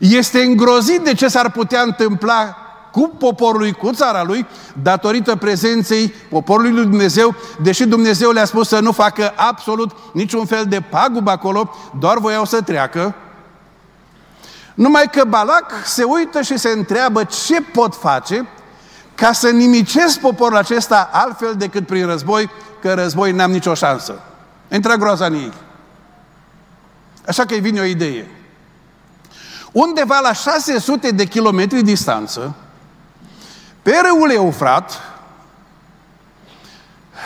este 0.00 0.42
îngrozit 0.42 1.00
de 1.00 1.14
ce 1.14 1.28
s-ar 1.28 1.50
putea 1.50 1.82
întâmpla 1.82 2.56
cu 2.92 3.08
poporul 3.18 3.70
cu 3.70 3.90
țara 3.92 4.22
lui, 4.22 4.46
datorită 4.82 5.36
prezenței 5.36 6.08
poporului 6.08 6.72
lui 6.72 6.84
Dumnezeu, 6.84 7.34
deși 7.62 7.84
Dumnezeu 7.84 8.30
le-a 8.30 8.44
spus 8.44 8.68
să 8.68 8.80
nu 8.80 8.92
facă 8.92 9.32
absolut 9.36 9.96
niciun 10.12 10.46
fel 10.46 10.64
de 10.68 10.80
pagubă 10.80 11.30
acolo, 11.30 11.74
doar 11.98 12.18
voiau 12.18 12.44
să 12.44 12.60
treacă. 12.60 13.14
Numai 14.74 15.08
că 15.12 15.24
Balac 15.24 15.72
se 15.84 16.02
uită 16.02 16.42
și 16.42 16.58
se 16.58 16.68
întreabă 16.68 17.24
ce 17.24 17.62
pot 17.62 17.94
face 17.94 18.48
ca 19.14 19.32
să 19.32 19.48
nimicesc 19.48 20.20
poporul 20.20 20.56
acesta 20.56 21.10
altfel 21.12 21.54
decât 21.56 21.86
prin 21.86 22.06
război, 22.06 22.50
că 22.80 22.94
război 22.94 23.32
n-am 23.32 23.50
nicio 23.50 23.74
șansă. 23.74 24.20
Intră 24.72 24.94
groaza 24.94 25.26
în 25.26 25.34
ei. 25.34 25.52
Așa 27.26 27.44
că 27.44 27.54
îi 27.54 27.60
vine 27.60 27.80
o 27.80 27.84
idee. 27.84 28.30
Undeva 29.72 30.18
la 30.22 30.32
600 30.32 31.10
de 31.10 31.24
kilometri 31.24 31.82
distanță, 31.82 32.54
pe 33.82 34.00
râul 34.02 34.30
Eufrat, 34.30 35.00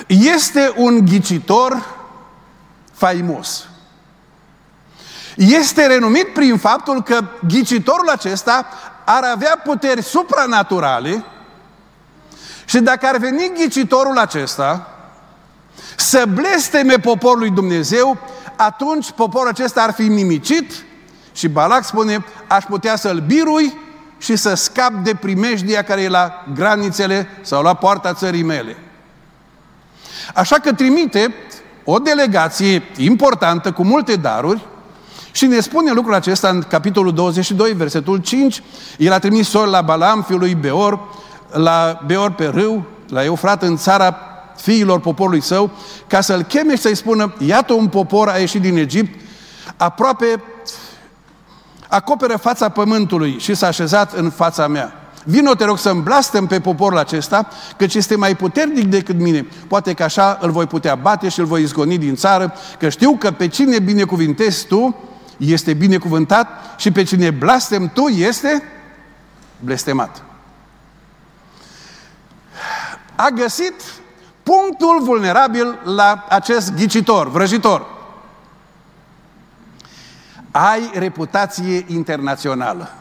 este 0.07 0.73
un 0.77 1.05
ghicitor 1.05 1.95
faimos. 2.93 3.69
Este 5.37 5.87
renumit 5.87 6.33
prin 6.33 6.57
faptul 6.57 7.03
că 7.03 7.25
ghicitorul 7.49 8.09
acesta 8.09 8.67
ar 9.05 9.25
avea 9.25 9.61
puteri 9.65 10.03
supranaturale 10.03 11.25
și 12.65 12.79
dacă 12.79 13.07
ar 13.07 13.17
veni 13.17 13.53
ghicitorul 13.55 14.19
acesta 14.19 14.91
să 15.97 16.25
blesteme 16.29 16.97
poporul 16.99 17.39
lui 17.39 17.51
Dumnezeu, 17.51 18.19
atunci 18.57 19.11
poporul 19.11 19.49
acesta 19.49 19.83
ar 19.83 19.93
fi 19.93 20.03
nimicit 20.03 20.73
și 21.33 21.49
Balac 21.49 21.85
spune, 21.85 22.25
aș 22.47 22.65
putea 22.65 22.97
să-l 22.97 23.21
birui 23.21 23.79
și 24.19 24.37
să 24.37 24.55
scap 24.55 24.93
de 24.93 25.15
primejdia 25.15 25.83
care 25.83 26.03
e 26.03 26.09
la 26.09 26.45
granițele 26.55 27.29
sau 27.43 27.63
la 27.63 27.75
poarta 27.75 28.13
țării 28.13 28.43
mele. 28.43 28.77
Așa 30.35 30.57
că 30.57 30.73
trimite 30.73 31.35
o 31.85 31.99
delegație 31.99 32.83
importantă 32.97 33.73
cu 33.73 33.85
multe 33.85 34.17
daruri 34.17 34.67
și 35.33 35.47
ne 35.47 35.61
spune 35.61 35.93
lucrul 35.93 36.15
acesta 36.15 36.49
în 36.49 36.63
capitolul 36.63 37.13
22, 37.13 37.73
versetul 37.73 38.19
5. 38.19 38.63
El 38.99 39.13
a 39.13 39.19
trimis 39.19 39.49
sori 39.49 39.71
la 39.71 39.81
Balam, 39.81 40.23
fiul 40.23 40.39
lui 40.39 40.55
Beor, 40.55 41.01
la 41.51 42.01
Beor 42.07 42.33
pe 42.33 42.47
râu, 42.47 42.87
la 43.09 43.25
Eufrat, 43.25 43.63
în 43.63 43.77
țara 43.77 44.17
fiilor 44.57 45.01
poporului 45.01 45.41
său, 45.41 45.71
ca 46.07 46.21
să-l 46.21 46.43
cheme 46.43 46.75
și 46.75 46.81
să-i 46.81 46.95
spună, 46.95 47.35
iată 47.39 47.73
un 47.73 47.89
popor 47.89 48.29
a 48.29 48.37
ieșit 48.37 48.61
din 48.61 48.77
Egipt, 48.77 49.21
aproape 49.77 50.43
acoperă 51.89 52.37
fața 52.37 52.69
pământului 52.69 53.39
și 53.39 53.55
s-a 53.55 53.67
așezat 53.67 54.13
în 54.13 54.31
fața 54.31 54.67
mea. 54.67 54.93
Vino, 55.25 55.55
te 55.55 55.65
rog, 55.65 55.79
să-mi 55.79 56.03
blastăm 56.03 56.47
pe 56.47 56.61
poporul 56.61 56.99
acesta, 56.99 57.49
căci 57.77 57.95
este 57.95 58.17
mai 58.17 58.37
puternic 58.37 58.85
decât 58.85 59.19
mine. 59.19 59.47
Poate 59.69 59.93
că 59.95 60.03
așa 60.03 60.39
îl 60.41 60.51
voi 60.51 60.67
putea 60.67 60.95
bate 60.95 61.29
și 61.29 61.41
îl 61.41 61.47
voi 61.47 61.63
izgoni 61.63 61.99
din 61.99 62.15
țară, 62.15 62.55
că 62.79 62.89
știu 62.89 63.17
că 63.17 63.31
pe 63.31 63.49
cine 63.49 63.79
binecuvintezi 63.79 64.67
tu, 64.67 64.97
este 65.37 65.73
binecuvântat 65.73 66.49
și 66.77 66.91
pe 66.91 67.03
cine 67.03 67.31
blastem 67.31 67.91
tu, 67.95 68.07
este 68.07 68.63
blestemat. 69.61 70.23
A 73.15 73.29
găsit 73.35 73.75
punctul 74.43 75.03
vulnerabil 75.03 75.79
la 75.85 76.27
acest 76.29 76.75
ghicitor, 76.75 77.31
vrăjitor. 77.31 77.96
Ai 80.59 80.91
reputație 80.95 81.85
internațională. 81.87 82.93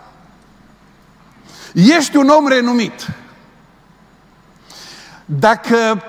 Ești 1.73 2.15
un 2.15 2.29
om 2.29 2.47
renumit. 2.47 3.07
Dacă 5.25 6.03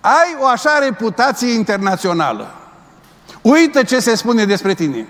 ai 0.00 0.36
o 0.40 0.46
așa 0.46 0.78
reputație 0.78 1.52
internațională. 1.52 2.54
Uită 3.42 3.82
ce 3.82 3.98
se 3.98 4.14
spune 4.14 4.44
despre 4.44 4.74
tine. 4.74 5.06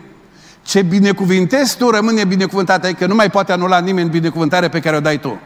Ce 0.63 0.83
binecuvintezi 0.83 1.77
tu 1.77 1.91
rămâne 1.91 2.25
binecuvântat, 2.25 2.85
adică 2.85 3.07
nu 3.07 3.15
mai 3.15 3.31
poate 3.31 3.53
anula 3.53 3.79
nimeni 3.79 4.09
binecuvântarea 4.09 4.69
pe 4.69 4.81
care 4.81 4.97
o 4.97 5.01
dai 5.01 5.19
tu. 5.19 5.41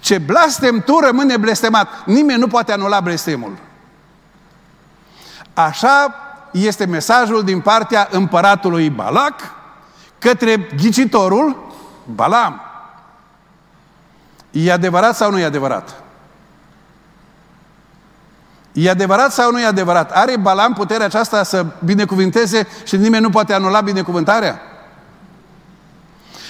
Ce 0.00 0.18
blastem 0.18 0.80
tu 0.80 0.98
rămâne 0.98 1.36
blestemat. 1.36 2.06
Nimeni 2.06 2.40
nu 2.40 2.46
poate 2.46 2.72
anula 2.72 3.00
blestemul. 3.00 3.58
Așa 5.54 6.14
este 6.50 6.86
mesajul 6.86 7.44
din 7.44 7.60
partea 7.60 8.08
împăratului 8.10 8.90
Balac 8.90 9.34
către 10.18 10.68
ghicitorul 10.76 11.72
Balam. 12.14 12.60
E 14.50 14.72
adevărat 14.72 15.16
sau 15.16 15.30
nu 15.30 15.38
e 15.38 15.44
adevărat? 15.44 16.02
E 18.72 18.90
adevărat 18.90 19.32
sau 19.32 19.50
nu 19.50 19.60
e 19.60 19.64
adevărat? 19.64 20.10
Are 20.12 20.36
Balam 20.36 20.72
puterea 20.72 21.06
aceasta 21.06 21.42
să 21.42 21.66
binecuvinteze 21.84 22.66
și 22.84 22.96
nimeni 22.96 23.22
nu 23.22 23.30
poate 23.30 23.54
anula 23.54 23.80
binecuvântarea? 23.80 24.60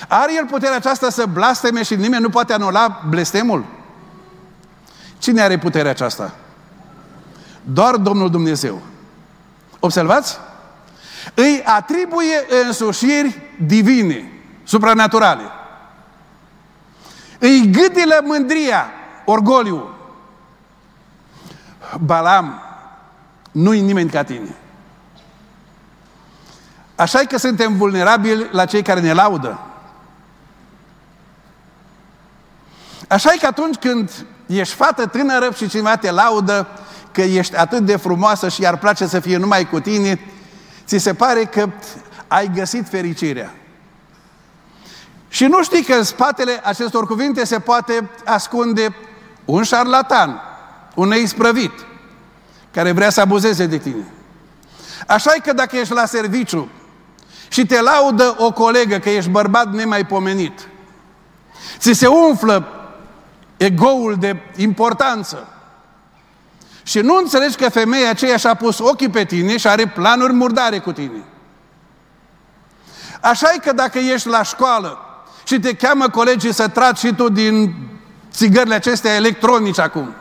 Are 0.09 0.35
el 0.37 0.47
puterea 0.47 0.77
aceasta 0.77 1.11
să 1.11 1.27
blasteme 1.27 1.83
și 1.83 1.95
nimeni 1.95 2.23
nu 2.23 2.29
poate 2.29 2.53
anula 2.53 3.03
blestemul? 3.09 3.65
Cine 5.19 5.41
are 5.41 5.59
puterea 5.59 5.91
aceasta? 5.91 6.35
Doar 7.63 7.97
Domnul 7.97 8.31
Dumnezeu. 8.31 8.83
Observați? 9.81 10.39
Îi 11.35 11.63
atribuie 11.65 12.47
însușiri 12.67 13.41
divine, 13.67 14.33
supranaturale. 14.65 15.43
Îi 17.39 17.71
gâdilă 17.71 18.21
mândria, 18.25 18.91
orgoliu. 19.25 19.95
Balam, 21.99 22.63
nu-i 23.53 23.81
nimeni 23.81 24.11
ca 24.11 24.23
tine. 24.23 24.57
Așa 26.95 27.19
că 27.19 27.39
suntem 27.39 27.77
vulnerabili 27.77 28.49
la 28.51 28.65
cei 28.65 28.83
care 28.83 29.01
ne 29.01 29.13
laudă. 29.13 29.61
Așa 33.09 33.31
că 33.41 33.47
atunci 33.47 33.77
când 33.77 34.27
ești 34.47 34.75
fată 34.75 35.07
tânără 35.07 35.51
și 35.57 35.69
cineva 35.69 35.97
te 35.97 36.11
laudă 36.11 36.67
că 37.13 37.23
ești 37.23 37.57
atât 37.57 37.85
de 37.85 37.97
frumoasă 37.97 38.49
și 38.49 38.67
ar 38.67 38.79
place 38.79 39.07
să 39.07 39.21
fie 39.21 39.37
numai 39.37 39.69
cu 39.69 39.81
tine, 39.81 40.21
ți 40.87 40.99
se 40.99 41.15
pare 41.15 41.45
că 41.45 41.71
ai 42.29 42.51
găsit 42.55 42.89
fericirea. 42.89 43.55
Și 45.29 45.45
nu 45.47 45.63
știi 45.63 45.85
că 45.85 45.95
în 45.95 46.03
spatele 46.03 46.61
acestor 46.65 47.07
cuvinte 47.07 47.45
se 47.45 47.59
poate 47.59 48.11
ascunde 48.25 48.95
un 49.45 49.63
șarlatan, 49.63 50.41
un 50.95 51.09
neisprăvit, 51.09 51.73
care 52.73 52.93
vrea 52.93 53.11
să 53.11 53.21
abuzeze 53.21 53.67
de 53.67 53.79
tine. 53.79 54.13
Așa 55.07 55.33
că 55.45 55.53
dacă 55.53 55.77
ești 55.77 55.93
la 55.93 56.07
serviciu 56.07 56.69
și 57.49 57.67
te 57.67 57.81
laudă 57.81 58.35
o 58.39 58.53
colegă 58.53 58.99
că 58.99 59.11
ești 59.11 59.31
bărbat 59.31 59.73
nemaipomenit, 59.73 60.69
ți 61.79 61.93
se 61.93 62.07
umflă 62.07 62.69
egoul 63.57 64.17
de 64.19 64.37
importanță 64.57 65.49
și 66.91 66.99
nu 66.99 67.17
înțelegi 67.17 67.57
că 67.57 67.69
femeia 67.69 68.11
aceea 68.11 68.37
și-a 68.37 68.55
pus 68.55 68.79
ochii 68.79 69.09
pe 69.09 69.25
tine 69.25 69.57
și 69.57 69.67
are 69.67 69.87
planuri 69.87 70.33
murdare 70.33 70.79
cu 70.79 70.93
tine. 70.93 71.25
așa 73.21 73.53
e 73.55 73.59
că 73.59 73.73
dacă 73.73 73.99
ești 73.99 74.29
la 74.29 74.43
școală 74.43 74.99
și 75.45 75.61
te 75.61 75.75
cheamă 75.75 76.09
colegii 76.09 76.55
să 76.55 76.69
tragi 76.69 77.07
și 77.07 77.15
tu 77.15 77.29
din 77.29 77.75
țigările 78.33 78.75
acestea 78.75 79.15
electronice 79.15 79.81
acum 79.81 80.15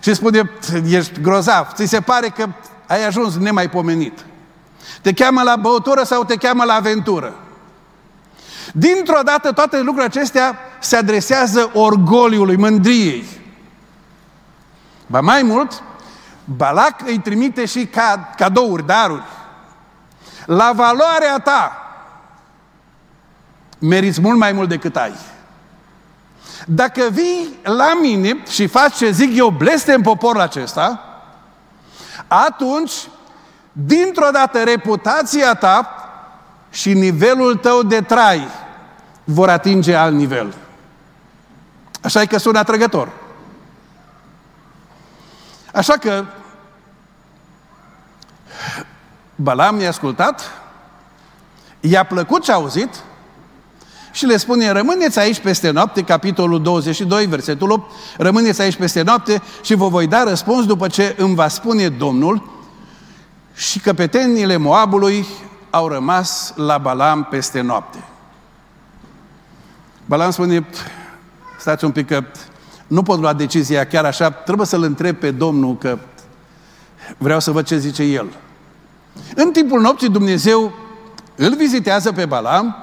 și 0.00 0.14
spune, 0.14 0.50
ești 0.88 1.20
grozav, 1.20 1.72
ți 1.72 1.84
se 1.84 2.00
pare 2.00 2.28
că 2.28 2.46
ai 2.86 3.06
ajuns 3.06 3.36
nemaipomenit. 3.36 4.18
Te 5.02 5.12
cheamă 5.12 5.42
la 5.42 5.56
băutură 5.56 6.02
sau 6.02 6.24
te 6.24 6.36
cheamă 6.36 6.64
la 6.64 6.74
aventură. 6.74 7.34
Dintr-o 8.72 9.20
dată 9.24 9.52
toate 9.52 9.76
lucrurile 9.76 10.04
acestea 10.04 10.58
se 10.80 10.96
adresează 10.96 11.70
orgoliului, 11.74 12.56
mândriei. 12.56 13.24
Ba 15.10 15.20
mai 15.20 15.42
mult, 15.42 15.82
Balac 16.44 17.00
îi 17.06 17.18
trimite 17.18 17.64
și 17.64 17.86
ca, 17.86 18.32
cadouri, 18.36 18.86
daruri. 18.86 19.22
La 20.46 20.72
valoarea 20.74 21.38
ta 21.38 21.82
meriți 23.78 24.20
mult 24.20 24.38
mai 24.38 24.52
mult 24.52 24.68
decât 24.68 24.96
ai. 24.96 25.14
Dacă 26.66 27.02
vii 27.10 27.58
la 27.62 27.98
mine 28.00 28.42
și 28.48 28.66
faci 28.66 28.96
ce 28.96 29.10
zic 29.10 29.36
eu, 29.36 29.50
bleste 29.50 29.92
în 29.92 30.02
poporul 30.02 30.40
acesta, 30.40 31.02
atunci, 32.26 32.92
dintr-o 33.72 34.30
dată, 34.32 34.62
reputația 34.62 35.54
ta 35.54 35.92
și 36.70 36.92
nivelul 36.92 37.56
tău 37.56 37.82
de 37.82 38.00
trai 38.00 38.48
vor 39.24 39.48
atinge 39.48 39.94
alt 39.94 40.14
nivel. 40.14 40.54
Așa 42.02 42.20
e 42.20 42.26
că 42.26 42.38
sună 42.38 42.58
atrăgător. 42.58 43.08
Așa 45.72 45.92
că 45.92 46.24
Balam 49.34 49.80
i-a 49.80 49.88
ascultat, 49.88 50.50
i-a 51.80 52.04
plăcut 52.04 52.42
ce 52.44 52.52
a 52.52 52.54
auzit 52.54 53.02
și 54.12 54.26
le 54.26 54.36
spune, 54.36 54.70
rămâneți 54.70 55.18
aici 55.18 55.40
peste 55.40 55.70
noapte, 55.70 56.02
capitolul 56.02 56.62
22, 56.62 57.26
versetul 57.26 57.70
8, 57.70 57.90
rămâneți 58.16 58.60
aici 58.60 58.76
peste 58.76 59.02
noapte 59.02 59.42
și 59.62 59.74
vă 59.74 59.88
voi 59.88 60.06
da 60.06 60.22
răspuns 60.22 60.66
după 60.66 60.88
ce 60.88 61.14
îmi 61.18 61.34
va 61.34 61.48
spune 61.48 61.88
Domnul 61.88 62.50
și 63.54 63.78
căpetenile 63.78 64.56
Moabului 64.56 65.26
au 65.70 65.88
rămas 65.88 66.52
la 66.56 66.78
Balam 66.78 67.24
peste 67.24 67.60
noapte. 67.60 68.04
Balam 70.06 70.30
spune, 70.30 70.66
stați 71.58 71.84
un 71.84 71.90
pic 71.90 72.06
că 72.06 72.24
nu 72.88 73.02
pot 73.02 73.20
lua 73.20 73.32
decizia 73.32 73.86
chiar 73.86 74.04
așa, 74.04 74.30
trebuie 74.30 74.66
să-L 74.66 74.82
întreb 74.82 75.16
pe 75.16 75.30
Domnul 75.30 75.76
că 75.76 75.98
vreau 77.18 77.40
să 77.40 77.50
văd 77.50 77.66
ce 77.66 77.78
zice 77.78 78.02
El. 78.02 78.26
În 79.34 79.52
timpul 79.52 79.80
nopții 79.80 80.08
Dumnezeu 80.08 80.72
îl 81.34 81.54
vizitează 81.56 82.12
pe 82.12 82.24
Balam 82.24 82.76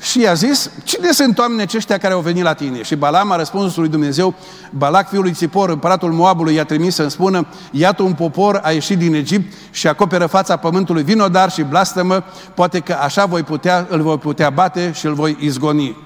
și 0.00 0.20
i-a 0.20 0.34
zis, 0.34 0.70
cine 0.84 1.12
sunt 1.12 1.38
oamenii 1.38 1.62
aceștia 1.62 1.98
care 1.98 2.12
au 2.12 2.20
venit 2.20 2.42
la 2.42 2.52
tine? 2.52 2.82
Și 2.82 2.96
Balam 2.96 3.30
a 3.30 3.36
răspuns 3.36 3.76
lui 3.76 3.88
Dumnezeu, 3.88 4.34
Balac, 4.70 5.08
fiul 5.08 5.22
lui 5.22 5.32
Țipor, 5.32 5.68
împăratul 5.68 6.12
Moabului, 6.12 6.54
i-a 6.54 6.64
trimis 6.64 6.94
să-mi 6.94 7.10
spună, 7.10 7.46
iată 7.70 8.02
un 8.02 8.12
popor 8.12 8.60
a 8.64 8.70
ieșit 8.70 8.98
din 8.98 9.14
Egipt 9.14 9.52
și 9.70 9.88
acoperă 9.88 10.26
fața 10.26 10.56
pământului 10.56 11.02
vinodar 11.02 11.50
și 11.50 11.62
blastămă, 11.62 12.24
poate 12.54 12.80
că 12.80 12.92
așa 12.92 13.24
voi 13.24 13.42
putea, 13.42 13.86
îl 13.90 14.02
voi 14.02 14.18
putea 14.18 14.50
bate 14.50 14.92
și 14.92 15.06
îl 15.06 15.14
voi 15.14 15.36
izgoni. 15.40 15.96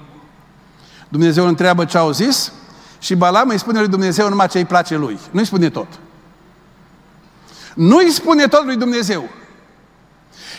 Dumnezeu 1.15 1.43
îl 1.43 1.49
întreabă 1.49 1.85
ce 1.85 1.97
au 1.97 2.11
zis 2.11 2.51
și 2.99 3.15
Balam 3.15 3.49
îi 3.49 3.57
spune 3.59 3.79
lui 3.79 3.87
Dumnezeu 3.87 4.29
numai 4.29 4.47
ce 4.47 4.57
îi 4.57 4.65
place 4.65 4.95
lui. 4.95 5.19
Nu 5.31 5.39
îi 5.39 5.45
spune 5.45 5.69
tot. 5.69 5.87
Nu 7.75 7.97
îi 7.97 8.11
spune 8.11 8.47
tot 8.47 8.65
lui 8.65 8.75
Dumnezeu. 8.75 9.29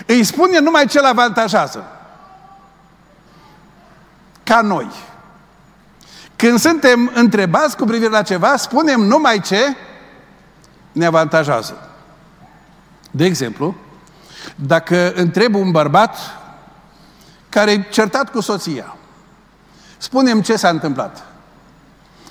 Îi 0.06 0.24
spune 0.24 0.58
numai 0.58 0.86
ce-l 0.86 1.04
avantajează. 1.04 1.84
Ca 4.42 4.60
noi. 4.60 4.90
Când 6.36 6.58
suntem 6.58 7.10
întrebați 7.14 7.76
cu 7.76 7.84
privire 7.84 8.10
la 8.10 8.22
ceva, 8.22 8.56
spunem 8.56 9.00
numai 9.00 9.40
ce 9.40 9.76
ne 10.92 11.06
avantajează. 11.06 11.90
De 13.10 13.24
exemplu, 13.24 13.74
dacă 14.54 15.12
întreb 15.14 15.54
un 15.54 15.70
bărbat 15.70 16.16
care 17.48 17.70
e 17.70 17.86
certat 17.90 18.30
cu 18.30 18.40
soția, 18.40 18.95
Spunem 19.98 20.40
ce 20.40 20.56
s-a 20.56 20.68
întâmplat. 20.68 21.26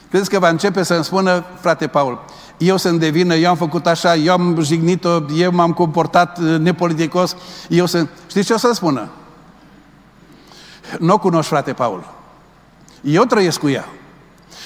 Credeți 0.09 0.29
că 0.29 0.39
va 0.39 0.49
începe 0.49 0.83
să-mi 0.83 1.03
spună, 1.03 1.45
frate 1.59 1.87
Paul, 1.87 2.25
eu 2.57 2.77
sunt 2.77 2.99
de 2.99 3.09
vină, 3.09 3.35
eu 3.35 3.49
am 3.49 3.55
făcut 3.55 3.87
așa, 3.87 4.15
eu 4.15 4.33
am 4.33 4.61
jignit-o, 4.61 5.21
eu 5.35 5.51
m-am 5.51 5.73
comportat 5.73 6.37
uh, 6.37 6.59
nepoliticos, 6.59 7.35
eu 7.69 7.85
sunt... 7.85 8.09
Știți 8.27 8.45
ce 8.45 8.53
o 8.53 8.57
să 8.57 8.71
spună? 8.73 9.09
Nu 10.99 11.13
o 11.13 11.17
cunoști, 11.17 11.49
frate 11.49 11.73
Paul. 11.73 12.07
Eu 13.01 13.23
trăiesc 13.23 13.59
cu 13.59 13.69
ea. 13.69 13.85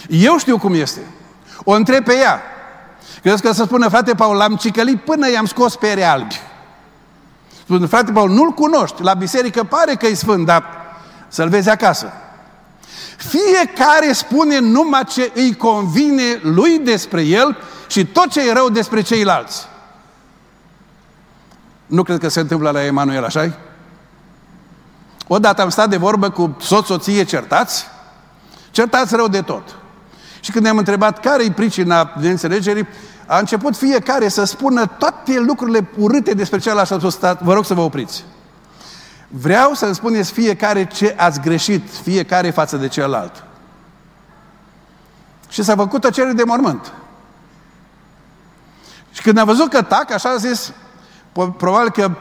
Eu 0.07 0.37
știu 0.37 0.57
cum 0.57 0.73
este. 0.73 0.99
O 1.63 1.71
întreb 1.71 2.03
pe 2.03 2.15
ea. 2.15 2.41
Credeți 3.21 3.41
că 3.41 3.51
să 3.51 3.63
spună, 3.63 3.87
frate 3.87 4.13
Paul, 4.13 4.35
l-am 4.35 4.55
cicălit 4.55 5.01
până 5.01 5.31
i-am 5.31 5.45
scos 5.45 5.75
pere 5.75 6.03
albi. 6.03 6.39
Spune, 7.63 7.85
frate 7.85 8.11
Paul, 8.11 8.29
nu-l 8.29 8.51
cunoști. 8.51 9.01
La 9.01 9.13
biserică 9.13 9.63
pare 9.63 9.95
că 9.95 10.07
e 10.07 10.13
sfânt, 10.13 10.45
dar 10.45 10.63
să-l 11.27 11.49
vezi 11.49 11.69
acasă. 11.69 12.11
Fiecare 13.17 14.13
spune 14.13 14.59
numai 14.59 15.03
ce 15.03 15.31
îi 15.35 15.55
convine 15.55 16.39
lui 16.41 16.79
despre 16.79 17.21
el 17.21 17.57
și 17.87 18.05
tot 18.05 18.27
ce 18.27 18.49
e 18.49 18.53
rău 18.53 18.69
despre 18.69 19.01
ceilalți. 19.01 19.67
Nu 21.85 22.03
cred 22.03 22.19
că 22.19 22.27
se 22.27 22.39
întâmplă 22.39 22.69
la 22.69 22.85
Emanuel, 22.85 23.23
așa 23.23 23.57
Odată 25.27 25.61
am 25.61 25.69
stat 25.69 25.89
de 25.89 25.97
vorbă 25.97 26.29
cu 26.29 26.57
soț-soție 26.61 27.23
certați, 27.23 27.85
certați 28.71 29.15
rău 29.15 29.27
de 29.27 29.41
tot. 29.41 29.75
Și 30.39 30.51
când 30.51 30.63
ne-am 30.63 30.77
întrebat 30.77 31.19
care 31.19 31.43
e 31.43 31.51
pricina 31.51 32.13
neînțelegerii, 32.19 32.87
a 33.25 33.37
început 33.37 33.75
fiecare 33.75 34.27
să 34.27 34.43
spună 34.43 34.85
toate 34.85 35.39
lucrurile 35.39 35.89
urâte 35.97 36.33
despre 36.33 36.59
celălalt 36.59 36.87
și 36.87 36.93
a 36.93 36.97
spus, 36.99 37.19
vă 37.39 37.53
rog 37.53 37.65
să 37.65 37.73
vă 37.73 37.81
opriți. 37.81 38.23
Vreau 39.32 39.73
să-mi 39.73 39.95
spuneți 39.95 40.32
fiecare 40.32 40.88
ce 40.88 41.15
ați 41.17 41.39
greșit, 41.39 41.89
fiecare 42.03 42.49
față 42.49 42.77
de 42.77 42.88
celălalt. 42.88 43.43
Și 45.49 45.63
s-a 45.63 45.75
făcut 45.75 46.03
o 46.03 46.09
cerere 46.09 46.34
de 46.34 46.43
mormânt. 46.43 46.93
Și 49.11 49.21
când 49.21 49.38
a 49.38 49.43
văzut 49.43 49.69
că 49.69 49.82
tac, 49.82 50.11
așa 50.11 50.30
a 50.30 50.36
zis, 50.36 50.73
probabil 51.57 51.89
că 51.91 52.11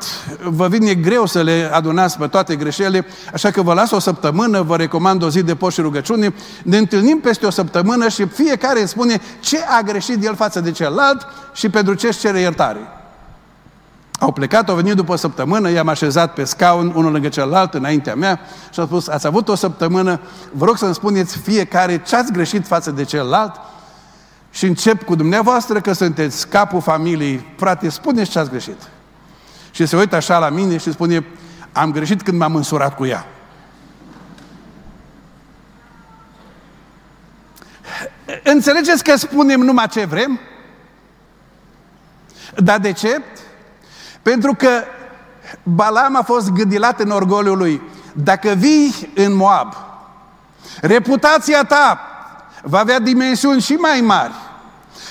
vă 0.43 0.69
vine 0.69 0.95
greu 0.95 1.27
să 1.27 1.43
le 1.43 1.71
adunați 1.73 2.19
pe 2.19 2.27
toate 2.27 2.57
greșelile, 2.57 3.07
așa 3.33 3.51
că 3.51 3.63
vă 3.63 3.75
las 3.75 3.91
o 3.91 3.99
săptămână, 3.99 4.63
vă 4.63 4.77
recomand 4.77 5.23
o 5.23 5.31
zi 5.31 5.43
de 5.43 5.57
post 5.57 5.75
și 5.75 5.81
rugăciune, 5.81 6.35
ne 6.63 6.77
întâlnim 6.77 7.21
peste 7.21 7.47
o 7.47 7.51
săptămână 7.51 8.09
și 8.09 8.27
fiecare 8.27 8.85
spune 8.85 9.21
ce 9.41 9.59
a 9.79 9.81
greșit 9.81 10.25
el 10.25 10.37
față 10.37 10.61
de 10.61 10.71
celălalt 10.71 11.27
și 11.53 11.69
pentru 11.69 11.95
ce 11.95 12.07
își 12.07 12.19
cere 12.19 12.41
iertare. 12.41 12.98
Au 14.19 14.33
plecat, 14.33 14.69
au 14.69 14.75
venit 14.75 14.95
după 14.95 15.13
o 15.13 15.17
săptămână, 15.17 15.71
i-am 15.71 15.89
așezat 15.89 16.33
pe 16.35 16.45
scaun, 16.45 16.93
unul 16.95 17.13
lângă 17.13 17.29
celălalt, 17.29 17.75
înaintea 17.75 18.15
mea 18.15 18.41
și 18.73 18.81
au 18.81 18.87
spus, 18.87 19.09
ați 19.09 19.27
avut 19.27 19.49
o 19.49 19.55
săptămână, 19.55 20.21
vă 20.53 20.65
rog 20.65 20.77
să-mi 20.77 20.95
spuneți 20.95 21.39
fiecare 21.39 22.03
ce 22.03 22.17
ați 22.17 22.33
greșit 22.33 22.67
față 22.67 22.91
de 22.91 23.05
celălalt 23.05 23.61
și 24.51 24.67
încep 24.67 25.03
cu 25.03 25.15
dumneavoastră 25.15 25.81
că 25.81 25.93
sunteți 25.93 26.49
capul 26.49 26.81
familiei. 26.81 27.47
Frate, 27.57 27.89
spuneți 27.89 28.31
ce 28.31 28.39
ați 28.39 28.51
greșit. 28.51 28.89
Și 29.71 29.87
se 29.87 29.97
uită 29.97 30.17
așa 30.17 30.39
la 30.39 30.49
mine 30.49 30.77
și 30.77 30.93
spune, 30.93 31.27
am 31.73 31.93
greșit 31.93 32.23
când 32.23 32.39
m-am 32.39 32.55
însurat 32.55 32.97
cu 32.97 33.07
ea. 33.07 33.27
Înțelegeți 38.43 39.05
că 39.05 39.17
spunem 39.17 39.61
numai 39.61 39.89
ce 39.89 40.05
vrem? 40.05 40.41
Dar 42.57 42.79
de 42.79 42.93
ce? 42.93 43.23
Pentru 44.23 44.55
că 44.55 44.69
Balam 45.63 46.17
a 46.17 46.23
fost 46.23 46.51
gândilat 46.51 47.01
în 47.01 47.11
orgoliul 47.11 47.57
lui. 47.57 47.83
Dacă 48.13 48.49
vii 48.49 49.13
în 49.15 49.35
Moab, 49.35 49.75
reputația 50.81 51.65
ta 51.65 52.01
va 52.63 52.79
avea 52.79 52.99
dimensiuni 52.99 53.61
și 53.61 53.73
mai 53.73 54.01
mari. 54.01 54.33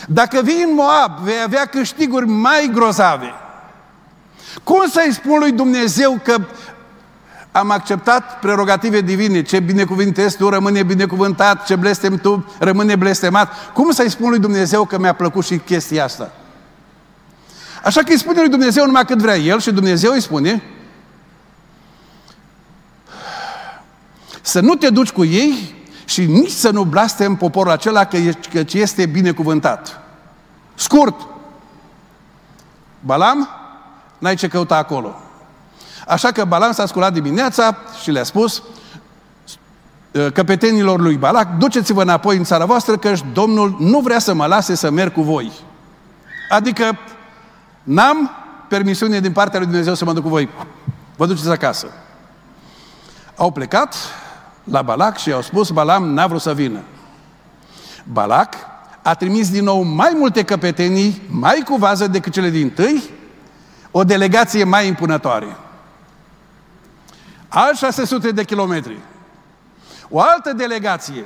Dacă 0.08 0.41
vii 0.43 0.64
în 0.64 0.74
Moab, 0.74 1.18
vei 1.24 1.41
avea 1.45 1.66
câștiguri 1.66 2.28
mai 2.28 2.70
grozave. 2.74 3.34
Cum 4.64 4.84
să-i 4.91 5.14
spun 5.14 5.39
lui 5.39 5.51
Dumnezeu 5.51 6.20
că 6.24 6.36
am 7.51 7.72
acceptat 7.72 8.39
prerogative 8.39 9.01
divine, 9.01 9.41
ce 9.41 9.60
binecuvintezi 9.60 10.38
tu 10.38 10.49
rămâne 10.49 10.84
binecuvântat, 10.84 11.66
ce 11.66 11.76
blestem 11.76 12.18
tu 12.18 12.53
rămâne 12.60 12.95
blestemat. 12.95 13.53
Cum 13.74 13.91
să-i 13.91 14.10
spun 14.10 14.30
lui 14.30 14.39
Dumnezeu 14.39 14.86
că 14.86 14.97
mi-a 14.97 15.14
plăcut 15.14 15.45
și 15.45 15.58
chestia 15.58 16.03
asta? 16.03 16.32
Așa 17.84 18.02
că 18.02 18.12
îi 18.12 18.20
spune 18.20 18.40
lui 18.40 18.50
Dumnezeu 18.50 18.86
numai 18.86 19.06
cât 19.06 19.20
vrea 19.20 19.38
El 19.38 19.60
și 19.60 19.72
Dumnezeu 19.72 20.12
îi 20.12 20.22
spune 20.22 20.64
să 24.42 24.60
nu 24.60 24.76
te 24.76 24.90
duci 24.90 25.12
cu 25.12 25.24
ei 25.24 25.76
și 26.06 26.26
nici 26.26 26.52
să 26.52 26.70
nu 26.70 26.84
blastem 26.84 27.36
poporul 27.36 27.72
acela 27.72 28.06
că, 28.06 28.18
că 28.52 28.64
este 28.72 29.06
binecuvântat. 29.06 30.02
Scurt. 30.76 31.28
Balam, 33.00 33.50
n-ai 34.18 34.36
ce 34.36 34.48
căuta 34.48 34.76
acolo. 34.76 35.22
Așa 36.08 36.32
că 36.32 36.46
Balam 36.46 36.72
s-a 36.72 36.86
sculat 36.86 37.14
dimineața 37.14 37.78
și 38.02 38.12
le-a 38.12 38.24
spus 38.24 38.64
căpetenilor 40.34 41.00
lui 41.00 41.16
Balac, 41.16 41.58
duceți-vă 41.58 42.02
înapoi 42.02 42.38
în 42.38 42.44
țara 42.44 42.66
voastră 42.66 42.98
că 42.98 43.14
Domnul 43.34 43.76
nu 43.80 44.00
vrea 44.00 44.20
să 44.20 44.34
mă 44.34 44.46
lase 44.46 44.76
să 44.76 44.90
merg 44.90 45.14
cu 45.14 45.22
voi. 45.22 45.52
Adică 46.50 46.98
N-am 47.88 48.32
permisiune 48.68 49.20
din 49.20 49.32
partea 49.32 49.60
lui 49.60 49.68
Dumnezeu 49.68 49.94
să 49.94 50.06
mă 50.06 50.14
duc 50.14 50.24
cu 50.24 50.30
voi. 50.30 50.50
Vă 51.16 51.26
duceți 51.26 51.50
acasă. 51.50 51.88
Au 53.36 53.52
plecat 53.52 53.96
la 54.64 54.82
Balac 54.82 55.18
și 55.18 55.30
i-au 55.30 55.42
spus, 55.42 55.70
Balam 55.70 56.14
n-a 56.14 56.28
vrut 56.28 56.42
să 56.42 56.54
vină. 56.54 56.80
Balac 58.04 58.54
a 59.02 59.14
trimis 59.14 59.50
din 59.50 59.64
nou 59.64 59.82
mai 59.82 60.14
multe 60.18 60.44
căpetenii, 60.44 61.22
mai 61.30 61.64
cu 61.66 61.76
vază 61.76 62.08
decât 62.08 62.34
cele 62.34 62.50
din 62.50 62.70
tâi, 62.70 63.04
o 63.92 64.04
delegație 64.04 64.64
mai 64.64 64.88
impunătoare. 64.88 65.58
Al 67.48 67.76
600 67.76 68.32
de 68.32 68.44
kilometri. 68.44 68.98
O 70.10 70.20
altă 70.20 70.54
delegație. 70.54 71.26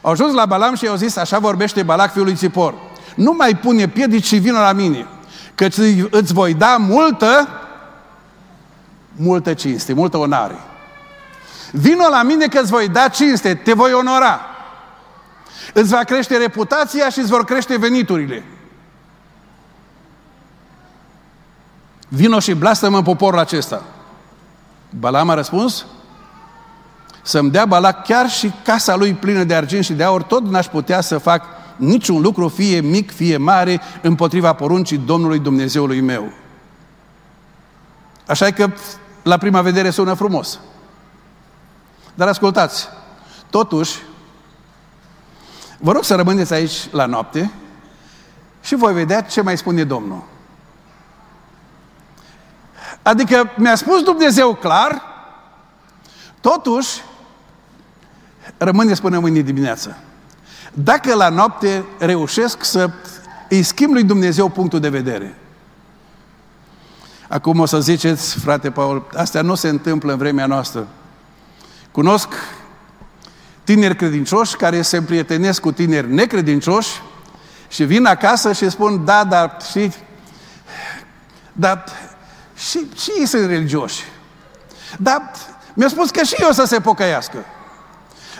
Au 0.00 0.10
ajuns 0.10 0.32
la 0.32 0.46
Balam 0.46 0.74
și 0.74 0.84
i-au 0.84 0.96
zis, 0.96 1.16
așa 1.16 1.38
vorbește 1.38 1.82
Balac 1.82 2.12
fiul 2.12 2.24
lui 2.24 2.34
Țipor 2.34 2.74
nu 3.14 3.32
mai 3.32 3.56
pune 3.56 3.88
piedici 3.88 4.24
și 4.24 4.36
vină 4.36 4.58
la 4.58 4.72
mine, 4.72 5.06
că 5.54 5.66
îți 6.10 6.32
voi 6.32 6.54
da 6.54 6.76
multă, 6.76 7.48
multă 9.16 9.54
cinste, 9.54 9.92
multă 9.92 10.16
onare. 10.16 10.56
Vino 11.72 12.08
la 12.08 12.22
mine 12.22 12.46
că 12.46 12.58
îți 12.60 12.70
voi 12.70 12.88
da 12.88 13.08
cinste, 13.08 13.54
te 13.54 13.72
voi 13.72 13.92
onora. 13.92 14.40
Îți 15.72 15.90
va 15.90 15.98
crește 15.98 16.36
reputația 16.36 17.08
și 17.08 17.18
îți 17.18 17.30
vor 17.30 17.44
crește 17.44 17.78
veniturile. 17.78 18.44
Vino 22.08 22.38
și 22.38 22.54
blastă-mă 22.54 23.02
poporul 23.02 23.38
acesta. 23.38 23.82
Balam 24.90 25.30
a 25.30 25.34
răspuns, 25.34 25.86
să-mi 27.22 27.50
dea 27.50 27.64
Balac 27.64 28.04
chiar 28.04 28.30
și 28.30 28.52
casa 28.64 28.96
lui 28.96 29.14
plină 29.14 29.44
de 29.44 29.54
argint 29.54 29.84
și 29.84 29.92
de 29.92 30.04
aur, 30.04 30.22
tot 30.22 30.44
n-aș 30.44 30.66
putea 30.66 31.00
să 31.00 31.18
fac 31.18 31.44
niciun 31.76 32.20
lucru, 32.20 32.48
fie 32.48 32.80
mic, 32.80 33.10
fie 33.10 33.36
mare, 33.36 33.80
împotriva 34.02 34.52
poruncii 34.52 34.98
Domnului 34.98 35.38
Dumnezeului 35.38 36.00
meu. 36.00 36.32
Așa 38.26 38.50
că, 38.50 38.70
la 39.22 39.36
prima 39.36 39.62
vedere, 39.62 39.90
sună 39.90 40.14
frumos. 40.14 40.60
Dar 42.14 42.28
ascultați, 42.28 42.88
totuși, 43.50 43.98
vă 45.78 45.92
rog 45.92 46.04
să 46.04 46.14
rămâneți 46.14 46.52
aici 46.52 46.90
la 46.90 47.06
noapte 47.06 47.52
și 48.62 48.74
voi 48.74 48.92
vedea 48.92 49.20
ce 49.20 49.40
mai 49.40 49.56
spune 49.56 49.84
Domnul. 49.84 50.22
Adică 53.02 53.50
mi-a 53.56 53.74
spus 53.74 54.02
Dumnezeu 54.02 54.54
clar, 54.54 55.02
totuși, 56.40 57.02
rămâneți 58.56 59.00
până 59.00 59.18
mâine 59.18 59.40
dimineață. 59.40 59.96
Dacă 60.74 61.14
la 61.14 61.28
noapte 61.28 61.84
reușesc 61.98 62.64
să 62.64 62.90
îi 63.48 63.62
schimb 63.62 63.92
lui 63.92 64.04
Dumnezeu 64.04 64.48
punctul 64.48 64.80
de 64.80 64.88
vedere. 64.88 65.38
Acum 67.28 67.58
o 67.58 67.66
să 67.66 67.80
ziceți, 67.80 68.38
frate 68.38 68.70
Paul, 68.70 69.06
astea 69.16 69.42
nu 69.42 69.54
se 69.54 69.68
întâmplă 69.68 70.12
în 70.12 70.18
vremea 70.18 70.46
noastră. 70.46 70.86
Cunosc 71.90 72.28
tineri 73.64 73.96
credincioși 73.96 74.56
care 74.56 74.82
se 74.82 74.96
împrietenesc 74.96 75.60
cu 75.60 75.72
tineri 75.72 76.12
necredincioși 76.12 77.02
și 77.68 77.84
vin 77.84 78.06
acasă 78.06 78.52
și 78.52 78.70
spun, 78.70 79.04
da, 79.04 79.24
dar 79.24 79.56
și, 79.70 79.92
dar 81.52 81.84
și, 82.56 82.86
și 82.96 83.10
ei 83.18 83.26
sunt 83.26 83.46
religioși. 83.46 84.02
Dar 84.98 85.30
mi-a 85.74 85.88
spus 85.88 86.10
că 86.10 86.22
și 86.22 86.34
eu 86.38 86.50
să 86.50 86.64
se 86.64 86.80
pocăiască. 86.80 87.38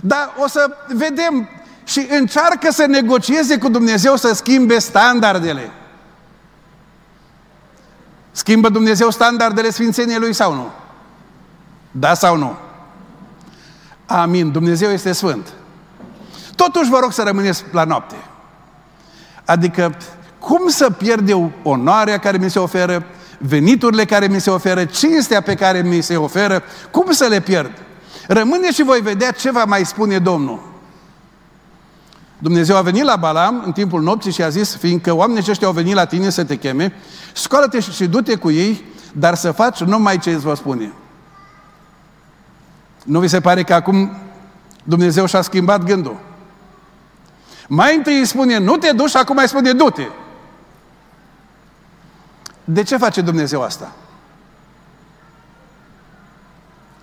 Dar 0.02 0.34
o 0.38 0.48
să 0.48 0.76
vedem 0.94 1.48
și 1.84 2.06
încearcă 2.10 2.70
să 2.70 2.86
negocieze 2.86 3.58
cu 3.58 3.68
Dumnezeu 3.68 4.16
să 4.16 4.34
schimbe 4.34 4.78
standardele. 4.78 5.70
Schimbă 8.30 8.68
Dumnezeu 8.68 9.10
standardele 9.10 9.70
Sfințeniei 9.70 10.18
Lui 10.18 10.32
sau 10.32 10.54
nu? 10.54 10.70
Da 11.90 12.14
sau 12.14 12.36
nu? 12.36 12.56
Amin. 14.06 14.52
Dumnezeu 14.52 14.90
este 14.90 15.12
Sfânt. 15.12 15.52
Totuși 16.56 16.90
vă 16.90 16.98
rog 16.98 17.12
să 17.12 17.22
rămâneți 17.22 17.64
la 17.72 17.84
noapte. 17.84 18.14
Adică, 19.44 19.96
cum 20.38 20.68
să 20.68 20.90
pierd 20.90 21.28
eu 21.28 21.52
onoarea 21.62 22.18
care 22.18 22.38
mi 22.38 22.50
se 22.50 22.58
oferă, 22.58 23.06
veniturile 23.38 24.04
care 24.04 24.26
mi 24.26 24.40
se 24.40 24.50
oferă, 24.50 24.84
cinstea 24.84 25.40
pe 25.40 25.54
care 25.54 25.82
mi 25.82 26.00
se 26.00 26.16
oferă, 26.16 26.62
cum 26.90 27.12
să 27.12 27.26
le 27.26 27.40
pierd? 27.40 27.82
Rămâne 28.26 28.72
și 28.72 28.82
voi 28.82 29.00
vedea 29.00 29.30
ce 29.30 29.50
va 29.50 29.64
mai 29.64 29.84
spune 29.84 30.18
Domnul. 30.18 30.73
Dumnezeu 32.44 32.76
a 32.76 32.82
venit 32.82 33.02
la 33.02 33.16
Balam 33.16 33.62
în 33.64 33.72
timpul 33.72 34.02
nopții 34.02 34.32
și 34.32 34.42
a 34.42 34.48
zis, 34.48 34.76
fiindcă 34.76 35.12
oamenii 35.12 35.42
aceștia 35.42 35.66
au 35.66 35.72
venit 35.72 35.94
la 35.94 36.04
tine 36.04 36.30
să 36.30 36.44
te 36.44 36.56
cheme, 36.56 36.92
scoală-te 37.32 37.80
și 37.80 38.06
du-te 38.06 38.36
cu 38.36 38.50
ei, 38.50 38.84
dar 39.12 39.34
să 39.34 39.52
faci 39.52 39.80
numai 39.80 40.18
ce 40.18 40.30
îți 40.30 40.44
va 40.44 40.54
spune. 40.54 40.92
Nu 43.04 43.20
vi 43.20 43.28
se 43.28 43.40
pare 43.40 43.62
că 43.62 43.74
acum 43.74 44.16
Dumnezeu 44.82 45.26
și-a 45.26 45.42
schimbat 45.42 45.84
gândul? 45.84 46.16
Mai 47.68 47.96
întâi 47.96 48.18
îi 48.18 48.26
spune, 48.26 48.58
nu 48.58 48.76
te 48.76 48.92
duci, 48.92 49.16
acum 49.16 49.34
mai 49.34 49.48
spune, 49.48 49.72
du-te. 49.72 50.06
De 52.64 52.82
ce 52.82 52.96
face 52.96 53.20
Dumnezeu 53.20 53.62
asta? 53.62 53.92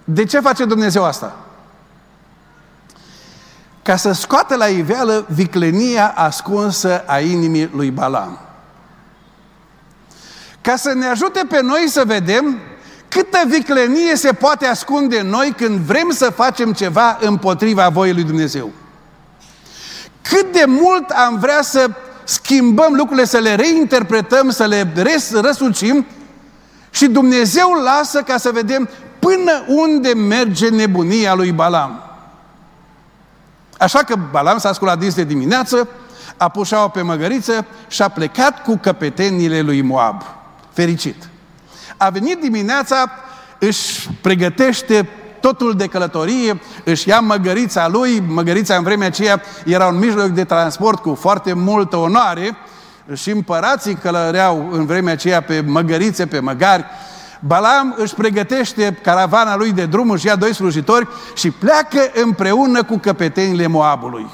De 0.04 0.26
ce 0.26 0.40
face 0.40 0.66
Dumnezeu 0.66 1.04
asta? 1.04 1.36
Ca 3.82 3.96
să 3.96 4.12
scoată 4.12 4.56
la 4.56 4.66
iveală 4.66 5.26
viclenia 5.30 6.14
ascunsă 6.16 7.04
a 7.08 7.20
inimii 7.20 7.70
lui 7.74 7.92
Balam. 7.92 8.40
Ca 10.62 10.76
să 10.76 10.94
ne 10.94 11.06
ajute 11.06 11.42
pe 11.50 11.62
noi 11.62 11.84
să 11.88 12.04
vedem 12.06 12.60
câtă 13.08 13.40
viclenie 13.48 14.16
se 14.16 14.34
poate 14.34 14.66
ascunde 14.66 15.20
în 15.20 15.28
noi 15.28 15.54
când 15.58 15.80
vrem 15.80 16.10
să 16.10 16.30
facem 16.30 16.74
ceva 16.74 17.18
împotriva 17.22 17.90
voii 17.90 18.14
lui 18.14 18.24
Dumnezeu. 18.24 18.70
Cât 20.22 20.52
de 20.52 20.64
mult 20.68 21.10
am 21.10 21.40
vrea 21.40 21.62
să 21.62 21.90
schimbăm 22.24 22.94
lucrurile, 22.94 23.26
să 23.26 23.38
le 23.38 23.56
reinterpretăm, 23.56 24.50
să 24.50 24.66
le 24.66 24.94
răsucim 25.34 26.06
și 26.90 27.08
Dumnezeu 27.08 27.72
lasă 27.84 28.22
ca 28.22 28.38
să 28.38 28.52
vedem 28.52 28.90
până 29.20 29.64
unde 29.68 30.14
merge 30.14 30.70
nebunia 30.70 31.34
lui 31.34 31.52
Balam. 31.52 32.11
Așa 33.82 34.00
că 34.00 34.16
Balam 34.32 34.58
s-a 34.58 34.74
sculat 34.74 35.00
dis 35.00 35.14
de 35.14 35.24
dimineață, 35.24 35.88
a 36.38 36.50
pușat-o 36.50 36.88
pe 36.88 37.02
măgăriță 37.02 37.66
și 37.88 38.02
a 38.02 38.08
plecat 38.08 38.64
cu 38.64 38.78
căpetenile 38.78 39.62
lui 39.62 39.82
Moab. 39.82 40.22
Fericit. 40.72 41.30
A 41.98 42.10
venit 42.10 42.42
dimineața, 42.42 43.12
își 43.60 44.10
pregătește 44.22 45.10
totul 45.40 45.76
de 45.76 45.88
călătorie, 45.88 46.62
își 46.84 47.10
ia 47.10 47.20
măgărița 47.20 47.88
lui, 47.88 48.24
măgărița 48.28 48.76
în 48.76 48.84
vremea 48.84 49.08
aceea 49.08 49.42
era 49.66 49.88
un 49.88 49.98
mijloc 49.98 50.28
de 50.28 50.44
transport 50.44 51.00
cu 51.00 51.16
foarte 51.16 51.54
multă 51.54 51.96
onoare 51.96 52.58
și 53.14 53.30
împărații 53.30 53.96
călăreau 53.96 54.68
în 54.72 54.86
vremea 54.86 55.14
aceea 55.14 55.42
pe 55.42 55.62
măgărițe, 55.62 56.26
pe 56.26 56.40
măgari. 56.40 56.86
Balam 57.46 57.96
își 57.98 58.14
pregătește 58.14 59.00
caravana 59.02 59.56
lui 59.56 59.72
de 59.72 59.86
drum, 59.86 60.10
își 60.10 60.26
ia 60.26 60.36
doi 60.36 60.54
slujitori 60.54 61.08
și 61.34 61.52
pleacă 61.52 62.12
împreună 62.14 62.84
cu 62.84 62.98
căpetenile 62.98 63.68
Moabului. 63.68 64.30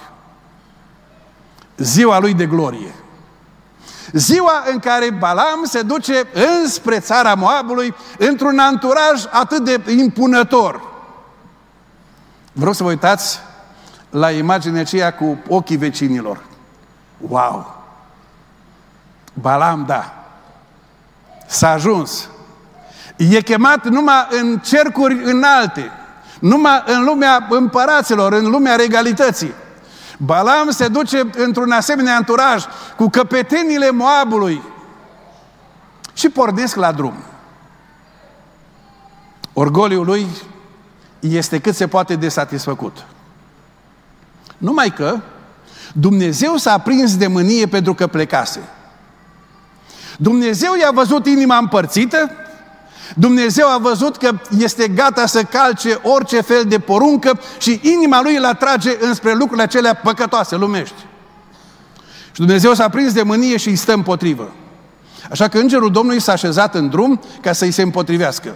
Ziua 1.77 2.19
lui 2.19 2.33
de 2.33 2.45
glorie. 2.45 2.95
Ziua 4.11 4.63
în 4.71 4.79
care 4.79 5.11
Balam 5.11 5.63
se 5.63 5.81
duce 5.81 6.27
înspre 6.61 6.99
țara 6.99 7.33
Moabului 7.33 7.95
într-un 8.17 8.59
anturaj 8.59 9.23
atât 9.31 9.63
de 9.63 9.91
impunător. 9.91 10.81
Vreau 12.51 12.73
să 12.73 12.83
vă 12.83 12.89
uitați 12.89 13.39
la 14.09 14.31
imaginea 14.31 14.81
aceea 14.81 15.13
cu 15.13 15.37
ochii 15.47 15.77
vecinilor. 15.77 16.43
Wow! 17.17 17.75
Balam, 19.33 19.83
da. 19.85 20.13
S-a 21.47 21.69
ajuns. 21.69 22.29
E 23.17 23.41
chemat 23.41 23.87
numai 23.87 24.27
în 24.29 24.59
cercuri 24.59 25.23
înalte, 25.23 25.91
numai 26.39 26.83
în 26.85 27.03
lumea 27.03 27.47
împăraților, 27.49 28.33
în 28.33 28.49
lumea 28.49 28.75
regalității. 28.75 29.53
Balam 30.17 30.69
se 30.69 30.87
duce 30.87 31.29
într-un 31.35 31.71
asemenea 31.71 32.15
anturaj 32.15 32.65
cu 32.95 33.09
căpetenile 33.09 33.91
Moabului 33.91 34.61
și 36.13 36.29
pornesc 36.29 36.75
la 36.75 36.91
drum. 36.91 37.13
Orgoliul 39.53 40.05
lui 40.05 40.27
este 41.19 41.59
cât 41.59 41.75
se 41.75 41.87
poate 41.87 42.15
de 42.15 42.29
satisfăcut. 42.29 43.05
Numai 44.57 44.89
că 44.89 45.19
Dumnezeu 45.93 46.55
s-a 46.55 46.77
prins 46.77 47.17
de 47.17 47.27
mânie 47.27 47.67
pentru 47.67 47.93
că 47.93 48.07
plecase. 48.07 48.59
Dumnezeu 50.17 50.75
i-a 50.75 50.91
văzut 50.93 51.25
inima 51.27 51.57
împărțită, 51.57 52.31
Dumnezeu 53.15 53.67
a 53.67 53.77
văzut 53.77 54.17
că 54.17 54.31
este 54.57 54.87
gata 54.87 55.25
să 55.25 55.43
calce 55.43 55.99
orice 56.03 56.41
fel 56.41 56.63
de 56.67 56.79
poruncă 56.79 57.39
și 57.59 57.79
inima 57.83 58.21
lui 58.21 58.35
îl 58.35 58.45
atrage 58.45 58.97
înspre 58.99 59.33
lucrurile 59.33 59.63
acelea 59.63 59.93
păcătoase, 59.93 60.55
lumești. 60.55 61.05
Și 62.31 62.43
Dumnezeu 62.43 62.73
s-a 62.73 62.89
prins 62.89 63.13
de 63.13 63.21
mânie 63.21 63.57
și 63.57 63.67
îi 63.67 63.75
stă 63.75 63.93
împotrivă. 63.93 64.51
Așa 65.31 65.47
că 65.47 65.57
îngerul 65.57 65.91
Domnului 65.91 66.21
s-a 66.21 66.31
așezat 66.31 66.75
în 66.75 66.89
drum 66.89 67.21
ca 67.41 67.51
să-i 67.51 67.71
se 67.71 67.81
împotrivească. 67.81 68.55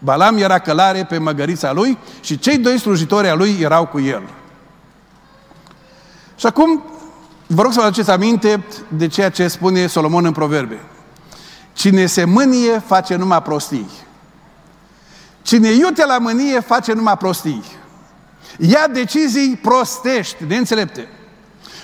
Balam 0.00 0.36
era 0.36 0.58
călare 0.58 1.04
pe 1.04 1.18
măgărița 1.18 1.72
lui 1.72 1.98
și 2.20 2.38
cei 2.38 2.58
doi 2.58 2.78
slujitori 2.78 3.28
a 3.28 3.34
lui 3.34 3.56
erau 3.60 3.86
cu 3.86 4.00
el. 4.00 4.22
Și 6.36 6.46
acum 6.46 6.82
vă 7.46 7.62
rog 7.62 7.72
să 7.72 7.78
vă 7.80 7.86
aduceți 7.86 8.10
aminte 8.10 8.64
de 8.88 9.08
ceea 9.08 9.30
ce 9.30 9.48
spune 9.48 9.86
Solomon 9.86 10.24
în 10.24 10.32
Proverbe. 10.32 10.80
Cine 11.72 12.06
se 12.06 12.24
mânie 12.24 12.78
face 12.86 13.16
numai 13.16 13.42
prostii. 13.42 13.90
Cine 15.42 15.68
iute 15.70 16.06
la 16.06 16.18
mânie 16.18 16.60
face 16.60 16.92
numai 16.92 17.16
prostii. 17.16 17.64
Ia 18.58 18.86
decizii 18.92 19.56
prostești, 19.62 20.44
neînțelepte. 20.44 21.08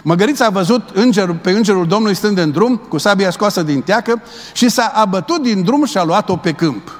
Măgărița 0.02 0.44
a 0.44 0.50
văzut 0.50 0.90
îngerul, 0.94 1.34
pe 1.34 1.50
îngerul 1.50 1.86
Domnului 1.86 2.14
stând 2.14 2.38
în 2.38 2.50
drum, 2.50 2.76
cu 2.76 2.98
sabia 2.98 3.30
scoasă 3.30 3.62
din 3.62 3.82
teacă, 3.82 4.22
și 4.52 4.68
s-a 4.68 4.92
abătut 4.94 5.42
din 5.42 5.62
drum 5.62 5.84
și 5.84 5.98
a 5.98 6.02
luat-o 6.02 6.36
pe 6.36 6.52
câmp. 6.52 6.90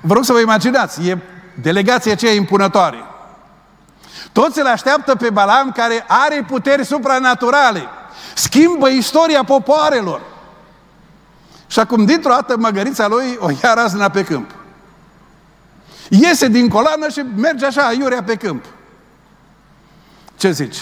Vă 0.00 0.14
rog 0.14 0.24
să 0.24 0.32
vă 0.32 0.40
imaginați, 0.40 1.08
e 1.08 1.18
delegația 1.54 2.12
aceea 2.12 2.32
impunătoare. 2.32 2.96
Toți 4.32 4.58
îl 4.58 4.66
așteaptă 4.66 5.14
pe 5.14 5.30
Balam 5.30 5.72
care 5.72 6.04
are 6.08 6.44
puteri 6.48 6.84
supranaturale. 6.84 7.82
Schimbă 8.34 8.88
istoria 8.88 9.44
popoarelor. 9.44 10.20
Și 11.72 11.78
acum, 11.78 12.04
dintr-o 12.04 12.30
dată, 12.30 12.56
măgărița 12.56 13.06
lui 13.06 13.36
o 13.38 13.50
ia 13.50 13.74
razna 13.74 14.08
pe 14.08 14.24
câmp. 14.24 14.50
Iese 16.08 16.48
din 16.48 16.68
colană 16.68 17.08
și 17.08 17.24
merge 17.36 17.66
așa, 17.66 17.92
iurea 17.92 18.22
pe 18.22 18.36
câmp. 18.36 18.64
Ce 20.36 20.50
zici? 20.50 20.76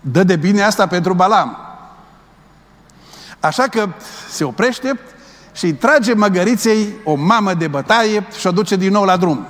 Dă 0.00 0.22
de 0.22 0.36
bine 0.36 0.62
asta 0.62 0.86
pentru 0.86 1.14
Balam. 1.14 1.56
Așa 3.40 3.62
că 3.62 3.88
se 4.30 4.44
oprește 4.44 5.00
și 5.52 5.64
îi 5.64 5.74
trage 5.74 6.14
măgăriței 6.14 6.94
o 7.04 7.14
mamă 7.14 7.54
de 7.54 7.68
bătaie 7.68 8.26
și 8.38 8.46
o 8.46 8.50
duce 8.50 8.76
din 8.76 8.92
nou 8.92 9.04
la 9.04 9.16
drum. 9.16 9.46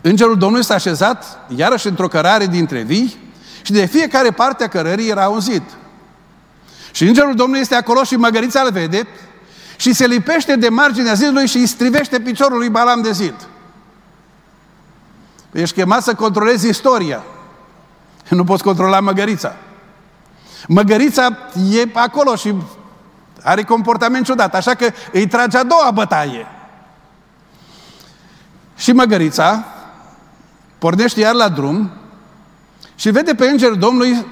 Îngerul 0.00 0.38
Domnului 0.38 0.64
s-a 0.64 0.74
așezat 0.74 1.38
iarăși 1.54 1.86
într-o 1.86 2.08
cărare 2.08 2.46
dintre 2.46 2.82
vii 2.82 3.16
și 3.62 3.72
de 3.72 3.84
fiecare 3.84 4.30
parte 4.30 4.64
a 4.64 4.68
cărării 4.68 5.08
era 5.08 5.28
un 5.28 5.40
zid. 5.40 5.62
Și 6.96 7.04
îngerul 7.04 7.34
Domnului 7.34 7.60
este 7.60 7.74
acolo 7.74 8.02
și 8.02 8.16
măgărița 8.16 8.60
îl 8.60 8.70
vede 8.70 9.06
și 9.76 9.92
se 9.92 10.06
lipește 10.06 10.56
de 10.56 10.68
marginea 10.68 11.14
zidului 11.14 11.46
și 11.46 11.56
îi 11.56 11.66
strivește 11.66 12.20
piciorul 12.20 12.58
lui 12.58 12.68
Balam 12.68 13.02
de 13.02 13.12
zid. 13.12 13.34
Ești 15.52 15.74
chemat 15.74 16.02
să 16.02 16.14
controlezi 16.14 16.68
istoria. 16.68 17.22
Nu 18.28 18.44
poți 18.44 18.62
controla 18.62 19.00
măgărița. 19.00 19.56
Măgărița 20.68 21.38
e 21.70 21.88
acolo 21.92 22.34
și 22.34 22.54
are 23.42 23.62
comportament 23.62 24.24
ciudat, 24.24 24.54
așa 24.54 24.74
că 24.74 24.90
îi 25.12 25.26
trage 25.26 25.58
a 25.58 25.64
doua 25.64 25.90
bătaie. 25.90 26.46
Și 28.76 28.92
măgărița 28.92 29.64
pornește 30.78 31.20
iar 31.20 31.34
la 31.34 31.48
drum 31.48 31.90
și 32.94 33.10
vede 33.10 33.34
pe 33.34 33.46
îngerul 33.46 33.78
Domnului 33.78 34.26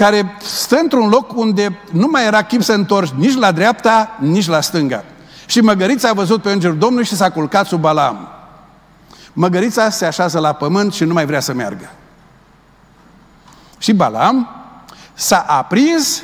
care 0.00 0.36
stă 0.40 0.76
într-un 0.76 1.08
loc 1.08 1.36
unde 1.36 1.78
nu 1.92 2.06
mai 2.10 2.26
era 2.26 2.42
chip 2.42 2.62
să 2.62 2.72
întorci 2.72 3.10
nici 3.10 3.34
la 3.36 3.52
dreapta, 3.52 4.16
nici 4.18 4.46
la 4.46 4.60
stânga. 4.60 5.04
Și 5.46 5.60
măgărița 5.60 6.08
a 6.08 6.12
văzut 6.12 6.42
pe 6.42 6.52
îngerul 6.52 6.78
Domnului 6.78 7.06
și 7.06 7.16
s-a 7.16 7.30
culcat 7.30 7.66
sub 7.66 7.80
Balam. 7.80 8.28
Măgărița 9.32 9.90
se 9.90 10.06
așează 10.06 10.38
la 10.38 10.52
pământ 10.52 10.92
și 10.92 11.04
nu 11.04 11.12
mai 11.12 11.26
vrea 11.26 11.40
să 11.40 11.52
meargă. 11.52 11.90
Și 13.78 13.92
Balam 13.92 14.48
s-a 15.14 15.38
aprins, 15.48 16.22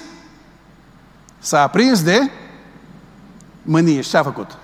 s-a 1.39 1.63
aprins 1.63 2.03
de 2.03 2.31
mânie. 3.63 4.01
Și 4.01 4.11
ce 4.11 4.17
a 4.17 4.23
făcut? 4.23 4.57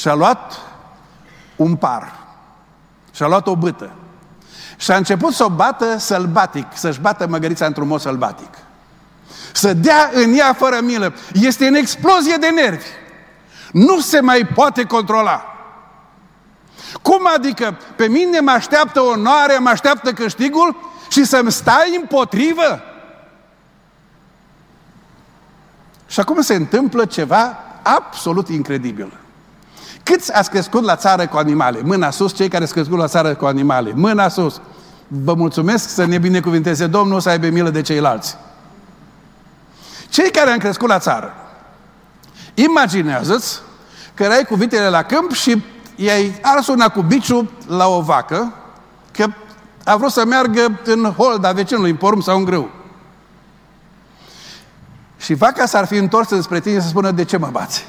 Și-a 0.00 0.14
luat 0.14 0.60
un 1.56 1.76
par. 1.76 2.12
Și-a 3.12 3.26
luat 3.26 3.46
o 3.46 3.56
bâtă. 3.56 3.90
Și 4.82 4.90
a 4.90 4.96
început 4.96 5.32
să 5.32 5.44
o 5.44 5.48
bată 5.48 5.98
sălbatic, 5.98 6.66
să-și 6.74 7.00
bată 7.00 7.26
măgărița 7.26 7.66
într-un 7.66 7.86
mod 7.86 8.00
sălbatic. 8.00 8.48
Să 9.52 9.72
dea 9.72 10.10
în 10.12 10.34
ea 10.34 10.52
fără 10.52 10.80
milă. 10.80 11.14
Este 11.32 11.66
în 11.66 11.74
explozie 11.74 12.36
de 12.36 12.48
nervi. 12.48 12.86
Nu 13.72 14.00
se 14.00 14.20
mai 14.20 14.46
poate 14.54 14.84
controla. 14.84 15.44
Cum 17.02 17.28
adică 17.36 17.78
pe 17.96 18.08
mine 18.08 18.40
mă 18.40 18.50
așteaptă 18.50 19.00
onoarea, 19.00 19.58
mă 19.58 19.68
așteaptă 19.68 20.12
câștigul 20.12 20.76
și 21.10 21.24
să-mi 21.24 21.52
stai 21.52 21.96
împotrivă? 22.00 22.80
Și 26.06 26.20
acum 26.20 26.40
se 26.40 26.54
întâmplă 26.54 27.04
ceva 27.04 27.58
absolut 27.82 28.48
incredibil. 28.48 29.12
Câți 30.02 30.32
ați 30.32 30.50
crescut 30.50 30.84
la 30.84 30.96
țară 30.96 31.26
cu 31.26 31.36
animale? 31.36 31.80
Mâna 31.84 32.10
sus, 32.10 32.34
cei 32.34 32.48
care 32.48 32.64
ați 32.64 32.72
crescut 32.72 32.98
la 32.98 33.06
țară 33.06 33.34
cu 33.34 33.44
animale. 33.44 33.92
Mâna 33.94 34.28
sus. 34.28 34.60
Vă 35.08 35.34
mulțumesc 35.34 35.88
să 35.88 36.04
ne 36.04 36.18
binecuvinteze 36.18 36.86
Domnul 36.86 37.20
să 37.20 37.28
aibă 37.28 37.46
milă 37.46 37.70
de 37.70 37.80
ceilalți. 37.80 38.36
Cei 40.08 40.30
care 40.30 40.50
am 40.50 40.58
crescut 40.58 40.88
la 40.88 40.98
țară, 40.98 41.34
imaginează-ți 42.54 43.60
că 44.14 44.22
erai 44.22 44.44
cu 44.48 44.54
vitele 44.54 44.88
la 44.88 45.02
câmp 45.02 45.32
și 45.32 45.62
i-ai 45.96 46.38
ars 46.42 46.66
una 46.66 46.88
cu 46.88 47.02
biciu 47.02 47.50
la 47.66 47.86
o 47.86 48.00
vacă, 48.00 48.54
că 49.10 49.26
a 49.84 49.96
vrut 49.96 50.10
să 50.10 50.24
meargă 50.24 50.80
în 50.84 51.04
holda 51.04 51.52
vecinului, 51.52 51.90
în 51.90 51.96
porumb 51.96 52.22
sau 52.22 52.36
în 52.36 52.44
grâu. 52.44 52.70
Și 55.18 55.34
vaca 55.34 55.66
s-ar 55.66 55.86
fi 55.86 55.96
întors 55.96 56.28
spre 56.40 56.60
tine 56.60 56.80
să 56.80 56.88
spună, 56.88 57.10
de 57.10 57.24
ce 57.24 57.36
mă 57.36 57.48
bați? 57.52 57.84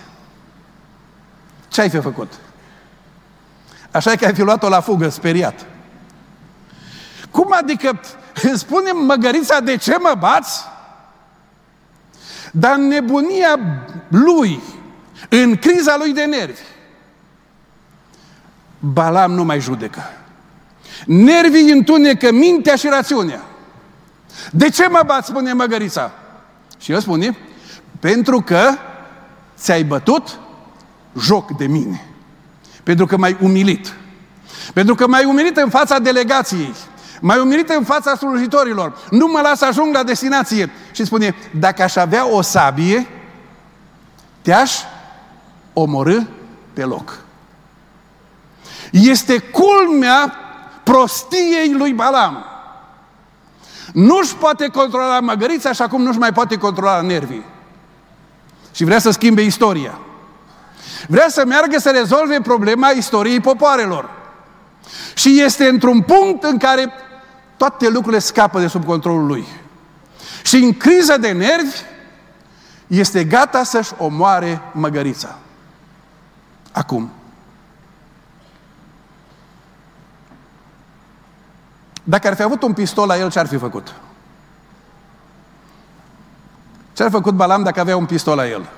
Ce 1.74 1.82
ai 1.82 1.90
fi 1.90 2.00
făcut? 2.00 2.34
Așa 3.92 4.16
că 4.16 4.26
ai 4.26 4.34
fi 4.34 4.42
luat-o 4.42 4.70
la 4.70 4.82
fugă, 4.82 5.10
speriat. 5.10 5.66
Cum 7.32 7.54
adică 7.58 8.00
îmi 8.42 8.58
spune 8.58 8.92
măgărița 8.92 9.60
de 9.60 9.78
ce 9.78 9.98
mă 10.00 10.16
bați? 10.20 10.64
Dar 12.52 12.76
nebunia 12.76 13.60
lui, 14.08 14.60
în 15.30 15.56
criza 15.56 15.96
lui 15.98 16.14
de 16.14 16.24
nervi, 16.24 16.62
Balam 18.80 19.32
nu 19.32 19.44
mai 19.44 19.60
judecă. 19.60 20.02
Nervii 21.06 21.72
întunecă 21.72 22.32
mintea 22.32 22.76
și 22.76 22.88
rațiunea. 22.88 23.42
De 24.52 24.70
ce 24.70 24.88
mă 24.88 25.02
bați, 25.06 25.28
spune 25.28 25.54
măgărița? 25.54 26.12
Și 26.80 26.92
el 26.92 27.00
spune, 27.00 27.38
pentru 28.00 28.42
că 28.42 28.70
ți-ai 29.58 29.84
bătut 29.84 30.40
joc 31.20 31.52
de 31.58 31.66
mine. 31.66 32.06
Pentru 32.84 33.06
că 33.06 33.18
m-ai 33.18 33.38
umilit. 33.42 33.94
Pentru 34.74 34.96
că 34.96 35.08
m-ai 35.08 35.26
umilit 35.26 35.58
în 35.58 35.70
fața 35.70 36.00
delegației. 36.00 36.74
M-ai 37.22 37.40
umilit 37.40 37.70
în 37.70 37.84
fața 37.84 38.16
slujitorilor. 38.16 38.98
Nu 39.10 39.28
mă 39.28 39.40
las 39.44 39.58
să 39.58 39.66
ajung 39.66 39.94
la 39.94 40.04
destinație. 40.04 40.72
Și 40.92 41.06
spune, 41.06 41.36
dacă 41.60 41.84
aș 41.84 41.96
avea 41.96 42.30
o 42.30 42.42
sabie, 42.42 43.08
te-aș 44.42 44.72
omorâ 45.74 46.20
pe 46.74 46.84
loc. 46.84 47.20
Este 48.92 49.38
culmea 49.38 50.34
prostiei 50.84 51.74
lui 51.78 51.94
Balam. 51.94 52.46
Nu-și 53.94 54.36
poate 54.36 54.68
controla 54.68 55.20
măgărița 55.20 55.70
așa 55.70 55.88
cum 55.88 56.02
nu-și 56.02 56.18
mai 56.18 56.34
poate 56.34 56.58
controla 56.58 57.02
nervii. 57.02 57.46
Și 58.72 58.84
vrea 58.84 59.00
să 59.00 59.10
schimbe 59.10 59.42
istoria. 59.42 60.00
Vrea 61.08 61.30
să 61.30 61.46
meargă 61.46 61.80
să 61.80 61.92
rezolve 61.92 62.42
problema 62.42 62.90
istoriei 62.90 63.40
popoarelor. 63.40 64.10
Și 65.14 65.42
este 65.42 65.68
într-un 65.68 66.02
punct 66.02 66.44
în 66.44 66.58
care 66.58 66.94
toate 67.58 67.90
lucrurile 67.90 68.20
scapă 68.20 68.60
de 68.60 68.68
sub 68.68 68.86
controlul 68.86 69.26
lui. 69.26 69.48
Și 70.44 70.56
în 70.56 70.74
criză 70.74 71.18
de 71.18 71.32
nervi 71.32 71.78
este 72.88 73.24
gata 73.24 73.64
să-și 73.64 73.92
omoare 73.98 74.62
măgărița. 74.72 75.38
Acum. 76.72 77.12
Dacă 82.04 82.28
ar 82.28 82.36
fi 82.36 82.42
avut 82.42 82.64
un 82.64 82.74
pistol 82.74 83.08
la 83.08 83.18
el, 83.18 83.32
ce 83.32 83.40
ar 83.40 83.48
fi 83.48 83.58
făcut? 83.58 83.94
Ce 86.94 87.04
ar 87.04 87.10
fi 87.10 87.16
făcut 87.16 87.34
Balam 87.34 87.64
dacă 87.64 87.80
avea 87.80 87.98
un 87.98 88.06
pistol 88.06 88.36
la 88.36 88.48
el? 88.48 88.70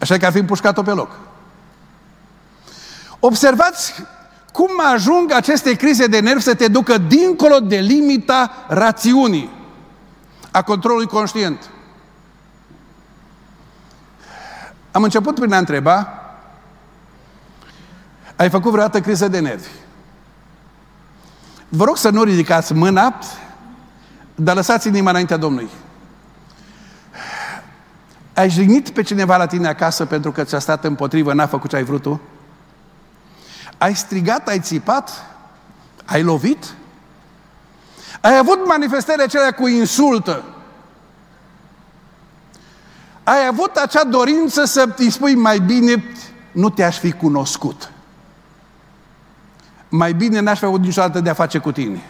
Așa 0.00 0.16
că 0.16 0.26
ar 0.26 0.32
fi 0.32 0.38
împușcat-o 0.38 0.82
pe 0.82 0.90
loc. 0.90 1.10
Observați 3.18 3.94
cum 4.52 4.70
ajung 4.92 5.32
aceste 5.32 5.74
crize 5.74 6.06
de 6.06 6.20
nervi 6.20 6.42
să 6.42 6.54
te 6.54 6.68
ducă 6.68 6.98
dincolo 6.98 7.58
de 7.58 7.76
limita 7.76 8.64
rațiunii, 8.68 9.50
a 10.50 10.62
controlului 10.62 11.06
conștient. 11.06 11.70
Am 14.90 15.02
început 15.02 15.34
prin 15.34 15.52
a 15.52 15.58
întreba, 15.58 16.08
ai 18.36 18.50
făcut 18.50 18.70
vreodată 18.70 19.00
criză 19.00 19.28
de 19.28 19.38
nervi? 19.38 19.68
Vă 21.68 21.84
rog 21.84 21.96
să 21.96 22.10
nu 22.10 22.22
ridicați 22.22 22.72
mâna, 22.72 23.18
dar 24.34 24.54
lăsați 24.54 24.88
inima 24.88 25.10
înaintea 25.10 25.36
Domnului. 25.36 25.70
Ai 28.40 28.50
jignit 28.50 28.90
pe 28.90 29.02
cineva 29.02 29.36
la 29.36 29.46
tine 29.46 29.68
acasă 29.68 30.04
pentru 30.06 30.32
că 30.32 30.44
ți-a 30.44 30.58
stat 30.58 30.84
împotrivă, 30.84 31.32
n-a 31.32 31.46
făcut 31.46 31.70
ce 31.70 31.76
ai 31.76 31.84
vrut 31.84 32.02
tu? 32.02 32.20
Ai 33.78 33.94
strigat, 33.94 34.48
ai 34.48 34.60
țipat? 34.60 35.24
Ai 36.04 36.22
lovit? 36.22 36.74
Ai 38.20 38.36
avut 38.36 38.66
manifestările 38.66 39.24
acelea 39.24 39.50
cu 39.50 39.66
insultă? 39.66 40.44
Ai 43.24 43.46
avut 43.46 43.76
acea 43.76 44.04
dorință 44.04 44.64
să 44.64 44.94
îi 44.96 45.10
spui 45.10 45.34
mai 45.34 45.58
bine, 45.58 46.04
nu 46.52 46.70
te-aș 46.70 46.98
fi 46.98 47.12
cunoscut 47.12 47.90
mai 49.90 50.12
bine 50.12 50.40
n-aș 50.40 50.58
fi 50.58 50.64
avut 50.64 50.80
niciodată 50.80 51.20
de 51.20 51.30
a 51.30 51.34
face 51.34 51.58
cu 51.58 51.72
tine. 51.72 52.02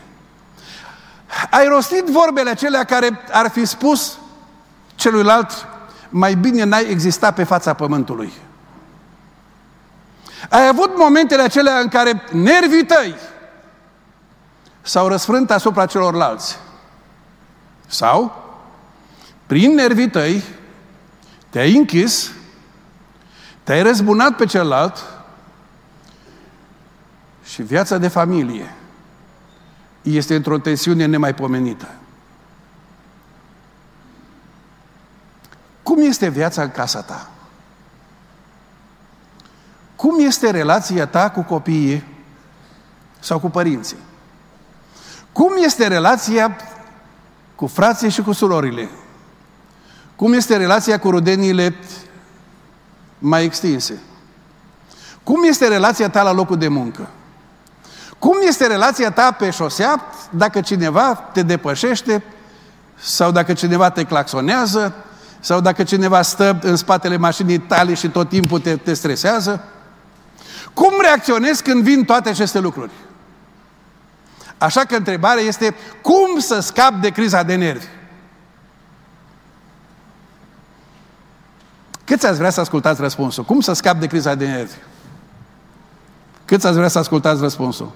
Ai 1.50 1.66
rostit 1.66 2.04
vorbele 2.04 2.50
acelea 2.50 2.84
care 2.84 3.20
ar 3.30 3.50
fi 3.50 3.64
spus 3.64 4.18
celuilalt, 4.94 5.66
mai 6.10 6.34
bine 6.34 6.64
n-ai 6.64 6.90
existat 6.90 7.34
pe 7.34 7.44
fața 7.44 7.74
pământului. 7.74 8.32
Ai 10.48 10.66
avut 10.66 10.96
momentele 10.96 11.42
acelea 11.42 11.78
în 11.78 11.88
care 11.88 12.22
nervii 12.32 12.86
tăi 12.86 13.14
s-au 14.82 15.08
răsfrânt 15.08 15.50
asupra 15.50 15.86
celorlalți. 15.86 16.58
Sau, 17.86 18.44
prin 19.46 19.74
nervii 19.74 20.10
tăi, 20.10 20.42
te-ai 21.48 21.76
închis, 21.76 22.32
te-ai 23.62 23.82
răzbunat 23.82 24.36
pe 24.36 24.46
celălalt 24.46 25.04
și 27.44 27.62
viața 27.62 27.98
de 27.98 28.08
familie 28.08 28.74
este 30.02 30.34
într-o 30.34 30.58
tensiune 30.58 31.04
nemaipomenită. 31.04 31.88
Cum 35.82 36.00
este 36.00 36.28
viața 36.28 36.62
în 36.62 36.70
casa 36.70 37.02
ta? 37.02 37.30
Cum 39.96 40.26
este 40.26 40.50
relația 40.50 41.06
ta 41.06 41.30
cu 41.30 41.42
copiii 41.42 42.04
sau 43.18 43.38
cu 43.38 43.50
părinții? 43.50 43.96
Cum 45.32 45.52
este 45.64 45.86
relația 45.86 46.56
cu 47.54 47.66
frații 47.66 48.10
și 48.10 48.22
cu 48.22 48.32
surorile? 48.32 48.88
Cum 50.16 50.32
este 50.32 50.56
relația 50.56 50.98
cu 50.98 51.10
rudeniile 51.10 51.74
mai 53.18 53.44
extinse? 53.44 53.98
Cum 55.22 55.44
este 55.44 55.68
relația 55.68 56.10
ta 56.10 56.22
la 56.22 56.32
locul 56.32 56.56
de 56.56 56.68
muncă? 56.68 57.08
Cum 58.18 58.36
este 58.46 58.66
relația 58.66 59.10
ta 59.10 59.32
pe 59.32 59.50
șosea 59.50 60.04
dacă 60.30 60.60
cineva 60.60 61.14
te 61.14 61.42
depășește 61.42 62.22
sau 62.98 63.30
dacă 63.30 63.52
cineva 63.52 63.90
te 63.90 64.04
claxonează 64.04 64.94
sau 65.40 65.60
dacă 65.60 65.82
cineva 65.82 66.22
stă 66.22 66.58
în 66.62 66.76
spatele 66.76 67.16
mașinii 67.16 67.58
tale 67.58 67.94
și 67.94 68.08
tot 68.08 68.28
timpul 68.28 68.60
te, 68.60 68.76
te 68.76 68.94
stresează? 68.94 69.64
Cum 70.74 70.92
reacționezi 71.00 71.62
când 71.62 71.82
vin 71.82 72.04
toate 72.04 72.28
aceste 72.28 72.58
lucruri? 72.58 72.90
Așa 74.58 74.80
că 74.80 74.96
întrebarea 74.96 75.42
este 75.42 75.74
cum 76.02 76.38
să 76.38 76.60
scap 76.60 76.92
de 76.92 77.08
criza 77.08 77.42
de 77.42 77.54
nervi? 77.54 77.86
Câți 82.04 82.26
ați 82.26 82.38
vrea 82.38 82.50
să 82.50 82.60
ascultați 82.60 83.00
răspunsul? 83.00 83.44
Cum 83.44 83.60
să 83.60 83.72
scap 83.72 83.96
de 83.96 84.06
criza 84.06 84.34
de 84.34 84.46
nervi? 84.46 84.74
Câți 86.44 86.66
ați 86.66 86.76
vrea 86.76 86.88
să 86.88 86.98
ascultați 86.98 87.40
răspunsul? 87.40 87.92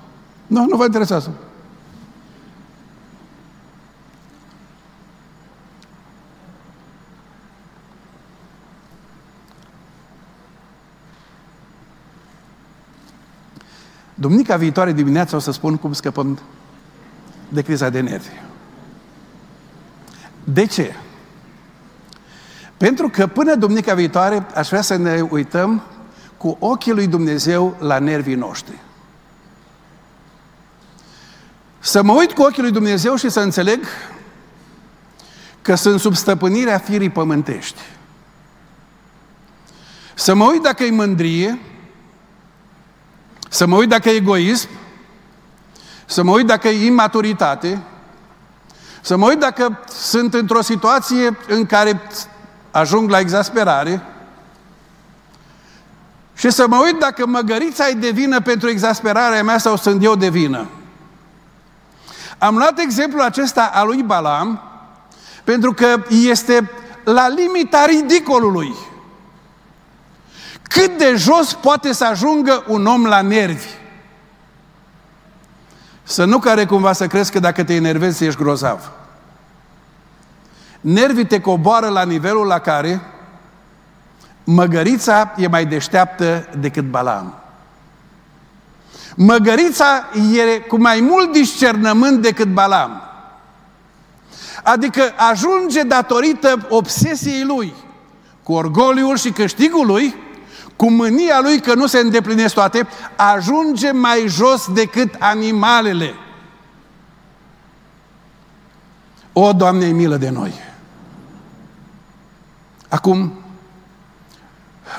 Nu, 0.46 0.66
nu 0.68 0.76
vă 0.76 0.84
interesează. 0.84 1.32
Duminica 14.24 14.56
viitoare 14.56 14.92
dimineața 14.92 15.36
o 15.36 15.38
să 15.38 15.52
spun 15.52 15.76
cum 15.76 15.92
scăpăm 15.92 16.38
de 17.48 17.62
criza 17.62 17.88
de 17.88 18.00
nervi. 18.00 18.28
De 20.44 20.66
ce? 20.66 20.94
Pentru 22.76 23.08
că 23.08 23.26
până 23.26 23.54
duminica 23.54 23.94
viitoare 23.94 24.46
aș 24.54 24.68
vrea 24.68 24.80
să 24.80 24.96
ne 24.96 25.20
uităm 25.30 25.82
cu 26.36 26.56
ochii 26.60 26.92
lui 26.92 27.06
Dumnezeu 27.06 27.76
la 27.78 27.98
nervii 27.98 28.34
noștri. 28.34 28.78
Să 31.78 32.02
mă 32.02 32.12
uit 32.12 32.32
cu 32.32 32.42
ochii 32.42 32.62
lui 32.62 32.72
Dumnezeu 32.72 33.16
și 33.16 33.28
să 33.28 33.40
înțeleg 33.40 33.84
că 35.62 35.74
sunt 35.74 36.00
sub 36.00 36.14
stăpânirea 36.14 36.78
firii 36.78 37.10
pământești. 37.10 37.80
Să 40.14 40.34
mă 40.34 40.44
uit 40.44 40.62
dacă 40.62 40.82
e 40.82 40.90
mândrie, 40.90 41.58
să 43.54 43.66
mă 43.66 43.76
uit 43.76 43.88
dacă 43.88 44.08
e 44.08 44.14
egoism, 44.14 44.68
să 46.06 46.22
mă 46.22 46.30
uit 46.30 46.46
dacă 46.46 46.68
e 46.68 46.86
imaturitate, 46.86 47.82
să 49.00 49.16
mă 49.16 49.26
uit 49.26 49.38
dacă 49.38 49.84
sunt 49.88 50.34
într-o 50.34 50.60
situație 50.60 51.38
în 51.48 51.66
care 51.66 52.02
ajung 52.70 53.10
la 53.10 53.18
exasperare 53.18 54.02
și 56.34 56.50
să 56.50 56.66
mă 56.68 56.76
uit 56.84 56.98
dacă 56.98 57.26
măgărița 57.26 57.88
e 57.88 57.92
de 57.92 58.10
vină 58.10 58.40
pentru 58.40 58.68
exasperarea 58.68 59.42
mea 59.42 59.58
sau 59.58 59.76
sunt 59.76 60.04
eu 60.04 60.14
de 60.14 60.28
vină. 60.28 60.66
Am 62.38 62.56
luat 62.56 62.78
exemplul 62.78 63.22
acesta 63.22 63.70
al 63.74 63.86
lui 63.86 64.02
Balam 64.02 64.62
pentru 65.44 65.72
că 65.72 66.02
este 66.08 66.70
la 67.04 67.28
limita 67.28 67.84
ridicolului. 67.84 68.74
Cât 70.62 70.98
de 70.98 71.14
jos 71.16 71.52
poate 71.52 71.92
să 71.92 72.04
ajungă 72.04 72.64
un 72.68 72.86
om 72.86 73.06
la 73.06 73.20
nervi? 73.20 73.66
Să 76.02 76.24
nu 76.24 76.38
care 76.38 76.64
cumva 76.64 76.92
să 76.92 77.06
crezi 77.06 77.32
că 77.32 77.38
dacă 77.38 77.64
te 77.64 77.74
enervezi 77.74 78.24
ești 78.24 78.40
grozav. 78.40 78.92
Nervii 80.80 81.26
te 81.26 81.40
coboară 81.40 81.88
la 81.88 82.04
nivelul 82.04 82.46
la 82.46 82.58
care 82.58 83.00
măgărița 84.44 85.34
e 85.36 85.46
mai 85.48 85.66
deșteaptă 85.66 86.48
decât 86.58 86.90
Balam. 86.90 87.34
Măgărița 89.16 90.08
e 90.32 90.58
cu 90.58 90.80
mai 90.80 91.00
mult 91.00 91.32
discernământ 91.32 92.22
decât 92.22 92.48
Balam. 92.48 93.02
Adică 94.62 95.02
ajunge 95.30 95.82
datorită 95.82 96.66
obsesiei 96.68 97.44
lui, 97.44 97.74
cu 98.42 98.52
orgoliul 98.52 99.16
și 99.16 99.30
câștigul 99.30 99.86
lui, 99.86 100.14
cu 100.76 100.90
mânia 100.90 101.40
lui 101.40 101.60
că 101.60 101.74
nu 101.74 101.86
se 101.86 101.98
îndeplinesc 101.98 102.54
toate, 102.54 102.86
ajunge 103.16 103.90
mai 103.90 104.24
jos 104.26 104.72
decât 104.72 105.14
animalele. 105.18 106.14
O, 109.32 109.52
Doamne, 109.52 109.86
milă 109.86 110.16
de 110.16 110.28
noi! 110.28 110.52
Acum, 112.88 113.32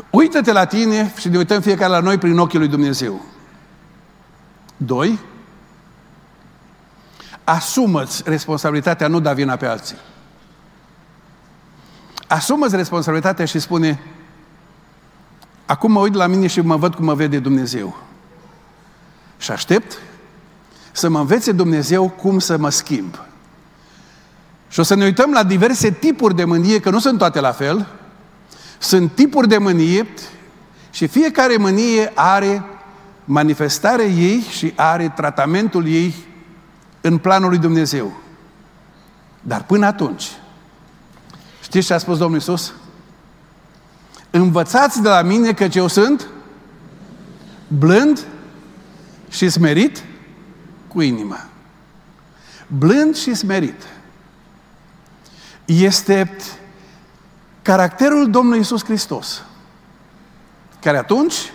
uită-te 0.09 0.51
la 0.51 0.65
tine 0.65 1.13
și 1.17 1.29
ne 1.29 1.37
uităm 1.37 1.61
fiecare 1.61 1.91
la 1.91 1.99
noi 1.99 2.17
prin 2.17 2.37
ochii 2.37 2.59
lui 2.59 2.67
Dumnezeu. 2.67 3.21
Doi, 4.77 5.19
asumă-ți 7.43 8.21
responsabilitatea, 8.25 9.07
nu 9.07 9.19
da 9.19 9.33
vina 9.33 9.55
pe 9.55 9.65
alții. 9.65 9.97
Asumă-ți 12.27 12.75
responsabilitatea 12.75 13.45
și 13.45 13.59
spune, 13.59 13.99
acum 15.65 15.91
mă 15.91 15.99
uit 15.99 16.13
la 16.13 16.27
mine 16.27 16.47
și 16.47 16.61
mă 16.61 16.75
văd 16.75 16.95
cum 16.95 17.05
mă 17.05 17.13
vede 17.13 17.39
Dumnezeu. 17.39 17.97
Și 19.37 19.51
aștept 19.51 19.97
să 20.91 21.09
mă 21.09 21.19
învețe 21.19 21.51
Dumnezeu 21.51 22.09
cum 22.09 22.39
să 22.39 22.57
mă 22.57 22.69
schimb. 22.69 23.19
Și 24.67 24.79
o 24.79 24.83
să 24.83 24.95
ne 24.95 25.03
uităm 25.03 25.31
la 25.31 25.43
diverse 25.43 25.91
tipuri 25.91 26.35
de 26.35 26.43
mânie, 26.43 26.79
că 26.79 26.89
nu 26.89 26.99
sunt 26.99 27.17
toate 27.17 27.39
la 27.39 27.51
fel. 27.51 27.87
Sunt 28.77 29.11
tipuri 29.11 29.47
de 29.47 29.57
mânie 29.57 30.07
și 30.89 31.07
fiecare 31.07 31.57
mânie 31.57 32.11
are 32.15 32.63
manifestarea 33.25 34.05
ei 34.05 34.41
și 34.41 34.73
are 34.75 35.13
tratamentul 35.15 35.87
ei 35.87 36.15
în 37.01 37.17
planul 37.17 37.49
lui 37.49 37.57
Dumnezeu. 37.57 38.13
Dar 39.41 39.63
până 39.63 39.85
atunci, 39.85 40.31
știți 41.61 41.85
ce 41.85 41.93
a 41.93 41.97
spus 41.97 42.17
Domnul 42.17 42.39
Isus? 42.39 42.73
Învățați 44.35 45.01
de 45.01 45.09
la 45.09 45.21
mine 45.21 45.53
că 45.53 45.67
eu 45.73 45.87
sunt 45.87 46.27
blând 47.67 48.25
și 49.29 49.49
smerit 49.49 50.03
cu 50.87 51.01
inima. 51.01 51.45
Blând 52.67 53.15
și 53.15 53.33
smerit. 53.33 53.83
Este 55.65 56.35
caracterul 57.61 58.29
Domnului 58.29 58.59
Isus 58.59 58.83
Hristos, 58.83 59.43
care 60.81 60.97
atunci, 60.97 61.53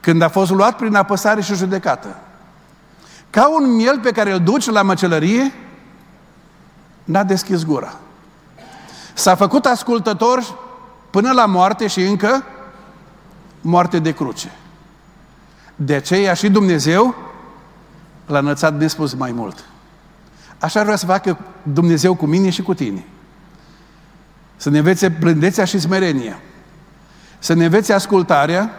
când 0.00 0.22
a 0.22 0.28
fost 0.28 0.50
luat 0.50 0.76
prin 0.76 0.94
apăsare 0.94 1.40
și 1.40 1.54
judecată, 1.54 2.16
ca 3.30 3.48
un 3.48 3.74
miel 3.74 4.00
pe 4.00 4.10
care 4.10 4.32
îl 4.32 4.40
duci 4.40 4.66
la 4.66 4.82
măcelărie, 4.82 5.52
n-a 7.04 7.22
deschis 7.22 7.64
gura. 7.64 7.94
S-a 9.14 9.34
făcut 9.34 9.66
ascultător 9.66 10.61
până 11.12 11.32
la 11.32 11.46
moarte 11.46 11.86
și 11.86 12.02
încă 12.02 12.44
moarte 13.60 13.98
de 13.98 14.12
cruce. 14.12 14.52
De 15.76 15.94
aceea 15.94 16.34
și 16.34 16.50
Dumnezeu 16.50 17.14
l-a 18.26 18.38
înălțat 18.38 18.78
nespus 18.78 19.14
mai 19.14 19.32
mult. 19.32 19.64
Așa 20.58 20.82
vrea 20.82 20.96
să 20.96 21.06
facă 21.06 21.38
Dumnezeu 21.62 22.14
cu 22.14 22.26
mine 22.26 22.50
și 22.50 22.62
cu 22.62 22.74
tine. 22.74 23.04
Să 24.56 24.70
ne 24.70 24.78
învețe 24.78 25.08
blândețea 25.08 25.64
și 25.64 25.78
smerenia. 25.78 26.40
Să 27.38 27.52
ne 27.52 27.64
învețe 27.64 27.92
ascultarea 27.92 28.70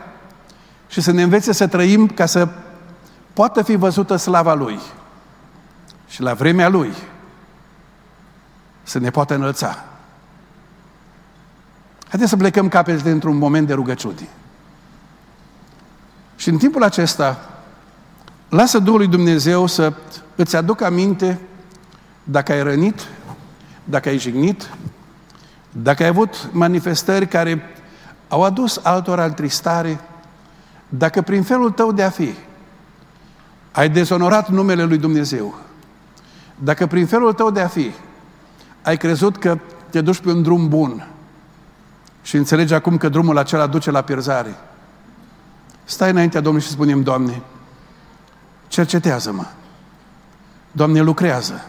și 0.87 1.01
să 1.01 1.11
ne 1.11 1.21
învețe 1.21 1.53
să 1.53 1.67
trăim 1.67 2.07
ca 2.07 2.25
să 2.25 2.49
poată 3.33 3.63
fi 3.63 3.75
văzută 3.75 4.15
slava 4.15 4.53
Lui. 4.53 4.79
Și 6.07 6.21
la 6.21 6.33
vremea 6.33 6.69
Lui 6.69 6.93
să 8.83 8.99
ne 8.99 9.09
poată 9.09 9.35
înălța. 9.35 9.83
Haideți 12.13 12.31
să 12.31 12.37
plecăm 12.37 12.67
capetele 12.67 13.11
într-un 13.11 13.37
moment 13.37 13.67
de 13.67 13.73
rugăciune. 13.73 14.29
Și 16.35 16.49
în 16.49 16.57
timpul 16.57 16.83
acesta, 16.83 17.49
lasă 18.49 18.79
Duhul 18.79 18.99
lui 18.99 19.07
Dumnezeu 19.07 19.65
să 19.65 19.93
îți 20.35 20.55
aducă 20.55 20.85
aminte 20.85 21.39
dacă 22.23 22.51
ai 22.51 22.63
rănit, 22.63 23.07
dacă 23.83 24.09
ai 24.09 24.17
jignit, 24.17 24.69
dacă 25.71 26.03
ai 26.03 26.09
avut 26.09 26.49
manifestări 26.51 27.27
care 27.27 27.63
au 28.27 28.43
adus 28.43 28.79
altora 28.83 29.29
tristare, 29.29 29.99
dacă 30.89 31.21
prin 31.21 31.43
felul 31.43 31.71
tău 31.71 31.91
de 31.91 32.03
a 32.03 32.09
fi 32.09 32.33
ai 33.71 33.89
dezonorat 33.89 34.49
numele 34.49 34.83
lui 34.83 34.97
Dumnezeu, 34.97 35.55
dacă 36.55 36.87
prin 36.87 37.05
felul 37.05 37.33
tău 37.33 37.51
de 37.51 37.61
a 37.61 37.67
fi 37.67 37.91
ai 38.81 38.97
crezut 38.97 39.37
că 39.37 39.57
te 39.89 40.01
duci 40.01 40.19
pe 40.19 40.29
un 40.29 40.41
drum 40.41 40.67
bun 40.67 41.07
și 42.23 42.35
înțelegi 42.35 42.73
acum 42.73 42.97
că 42.97 43.09
drumul 43.09 43.37
acela 43.37 43.67
duce 43.67 43.91
la 43.91 44.01
pierzare, 44.01 44.55
stai 45.83 46.09
înaintea 46.09 46.41
Domnului 46.41 46.67
și 46.67 46.73
spunem, 46.73 47.01
Doamne, 47.01 47.41
cercetează-mă. 48.67 49.45
Doamne, 50.71 51.01
lucrează. 51.01 51.65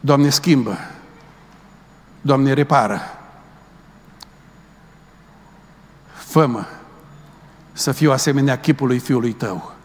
Doamne, 0.00 0.28
schimbă. 0.28 0.76
Doamne, 2.20 2.52
repară. 2.52 3.00
Fă-mă 6.12 6.64
să 7.72 7.92
fiu 7.92 8.12
asemenea 8.12 8.60
chipului 8.60 8.98
Fiului 8.98 9.32
Tău. 9.32 9.72